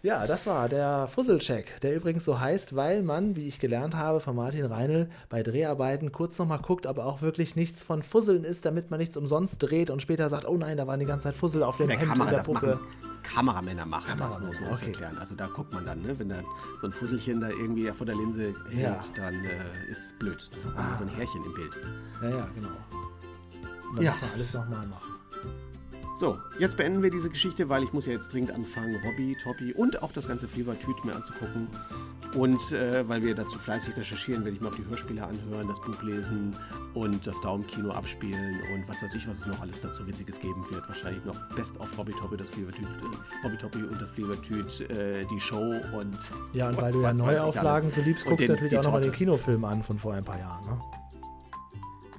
Ja, 0.03 0.27
das 0.27 0.45
war 0.45 0.69
der 0.69 1.07
Fusselcheck, 1.07 1.81
der 1.81 1.95
übrigens 1.95 2.23
so 2.23 2.39
heißt, 2.39 2.75
weil 2.75 3.01
man, 3.03 3.35
wie 3.35 3.47
ich 3.47 3.59
gelernt 3.59 3.95
habe 3.95 4.19
von 4.19 4.35
Martin 4.35 4.65
Reinl, 4.65 5.09
bei 5.27 5.41
Dreharbeiten 5.43 6.11
kurz 6.11 6.37
nochmal 6.37 6.59
guckt, 6.59 6.85
ob 6.85 6.99
auch 6.99 7.21
wirklich 7.21 7.55
nichts 7.55 7.81
von 7.83 8.01
Fusseln 8.03 8.43
ist, 8.43 8.65
damit 8.65 8.91
man 8.91 8.99
nichts 8.99 9.17
umsonst 9.17 9.57
dreht 9.61 9.89
und 9.89 10.01
später 10.01 10.29
sagt, 10.29 10.47
oh 10.47 10.55
nein, 10.55 10.77
da 10.77 10.85
waren 10.87 10.99
die 10.99 11.05
ganze 11.07 11.23
Zeit 11.25 11.35
Fussel 11.35 11.63
auf 11.63 11.77
dem 11.77 11.87
Der 11.87 11.97
Hemd 11.97 12.11
Kamera, 12.11 12.25
in 12.25 12.29
der 12.29 12.37
das 12.39 12.47
Puppe. 12.47 12.67
machen 12.75 12.79
Kameramänner 13.23 13.85
machen 13.85 14.17
das 14.17 14.39
nur 14.39 14.49
so 14.53 14.59
Kameramänner, 14.59 14.73
okay. 14.73 14.85
erklären. 14.85 15.17
Also 15.17 15.35
da 15.35 15.47
guckt 15.47 15.73
man 15.73 15.85
dann, 15.85 16.01
ne? 16.01 16.17
wenn 16.17 16.29
da 16.29 16.41
so 16.79 16.87
ein 16.87 16.93
Fusselchen 16.93 17.41
da 17.41 17.49
irgendwie 17.49 17.87
vor 17.87 18.05
der 18.05 18.15
Linse 18.15 18.53
hängt, 18.69 18.81
Ja. 18.81 18.99
dann 19.15 19.33
äh, 19.33 19.89
ist 19.89 20.05
es 20.05 20.13
blöd. 20.19 20.49
Dann 20.63 20.75
hat 20.77 20.89
man 20.89 20.97
so 20.97 21.03
ein 21.03 21.09
Härchen 21.09 21.43
im 21.43 21.53
Bild. 21.53 21.77
Ja, 22.21 22.29
ja, 22.29 22.47
genau. 22.55 22.69
Und 23.89 23.95
dann 23.97 24.05
Ja. 24.05 24.11
muss 24.11 24.21
man 24.21 24.29
alles 24.31 24.53
nochmal 24.53 24.87
machen. 24.87 25.13
So, 26.17 26.39
jetzt 26.57 26.77
beenden 26.77 27.03
wir 27.03 27.11
diese 27.11 27.29
Geschichte, 27.29 27.69
weil 27.69 27.83
ich 27.83 27.93
muss 27.93 28.07
ja 28.07 28.13
jetzt 28.13 28.33
dringend 28.33 28.51
anfangen, 28.51 28.99
Robby, 29.05 29.37
Toppi 29.39 29.71
und 29.73 30.01
auch 30.01 30.11
das 30.11 30.27
ganze 30.27 30.47
Flevertüt 30.47 31.05
mir 31.05 31.15
anzugucken. 31.15 31.67
Und 32.33 32.71
äh, 32.71 33.07
weil 33.07 33.21
wir 33.21 33.35
dazu 33.35 33.59
fleißig 33.59 33.95
recherchieren, 33.95 34.43
werde 34.43 34.55
ich 34.55 34.61
mir 34.61 34.69
auch 34.69 34.75
die 34.75 34.85
Hörspiele 34.85 35.23
anhören, 35.23 35.67
das 35.67 35.79
Buch 35.79 36.01
lesen 36.01 36.55
und 36.95 37.25
das 37.27 37.39
Daumenkino 37.41 37.91
abspielen 37.91 38.59
und 38.73 38.89
was 38.89 39.03
weiß 39.03 39.13
ich, 39.13 39.27
was 39.27 39.41
es 39.41 39.45
noch 39.45 39.61
alles 39.61 39.81
dazu 39.81 40.07
Witziges 40.07 40.39
geben 40.39 40.65
wird. 40.71 40.87
Wahrscheinlich 40.87 41.23
noch 41.23 41.37
Best 41.55 41.79
of 41.79 41.95
Robby 41.95 42.13
Toppi, 42.13 42.35
das 42.35 42.49
Flevertüt, 42.49 42.87
äh, 42.87 43.45
Robby 43.45 43.57
Toppi 43.57 43.83
und 43.83 44.01
das 44.01 44.09
Flevertüt, 44.09 44.89
äh, 44.89 45.23
die 45.25 45.39
Show 45.39 45.75
und 45.93 46.17
Ja, 46.53 46.69
und 46.69 46.81
weil 46.81 46.93
du 46.93 47.03
ja 47.03 47.13
Neuauflagen 47.13 47.91
so 47.91 48.01
liebst, 48.01 48.25
guckst 48.25 48.47
du 48.47 48.53
natürlich 48.53 48.77
auch 48.79 48.83
nochmal 48.83 49.01
den. 49.01 49.11
Kinofilm 49.11 49.63
an 49.65 49.83
von 49.83 49.99
vor 49.99 50.15
ein 50.15 50.25
paar 50.25 50.39
Jahren. 50.39 50.65
Ne? 50.65 50.81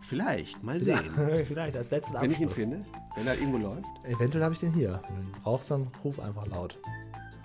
Vielleicht, 0.09 0.63
mal 0.65 0.81
sehen. 0.81 1.01
Vielleicht 1.47 1.77
als 1.77 1.91
letzten 1.91 2.15
Wenn 2.15 2.31
ich 2.31 2.39
ihn 2.41 2.49
Abschluss. 2.49 2.65
finde, 2.65 2.87
wenn 3.19 3.27
er 3.27 3.39
irgendwo 3.39 3.59
läuft. 3.59 3.85
Eventuell 4.05 4.45
habe 4.45 4.55
ich 4.55 4.61
den 4.61 4.73
hier. 4.73 5.01
Wenn 5.09 5.21
du 5.21 5.27
ihn 5.27 5.33
brauchst, 5.43 5.71
dann 5.71 5.89
ruf 6.05 6.21
einfach 6.21 6.47
laut. 6.47 6.79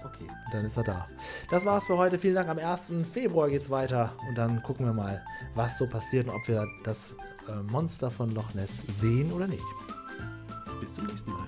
Okay. 0.06 0.28
Und 0.46 0.54
dann 0.54 0.66
ist 0.66 0.78
er 0.78 0.84
da. 0.84 1.08
Das 1.50 1.66
war's 1.66 1.88
für 1.88 1.98
heute. 1.98 2.20
Vielen 2.20 2.36
Dank. 2.36 2.50
Am 2.50 2.60
1. 2.60 2.94
Februar 3.12 3.50
geht's 3.50 3.70
weiter. 3.70 4.14
Und 4.28 4.38
dann 4.38 4.62
gucken 4.62 4.86
wir 4.86 4.94
mal, 4.94 5.24
was 5.56 5.78
so 5.78 5.88
passiert 5.88 6.28
und 6.28 6.36
ob 6.36 6.48
wir 6.48 6.68
das 6.84 7.16
äh, 7.48 7.56
Monster 7.72 8.12
von 8.12 8.32
Loch 8.32 8.54
Ness 8.54 8.84
sehen 8.88 9.32
oder 9.32 9.48
nicht. 9.48 9.64
Bis 10.80 10.96
zum 10.96 11.08
nächsten 11.08 11.32
Mal. 11.32 11.46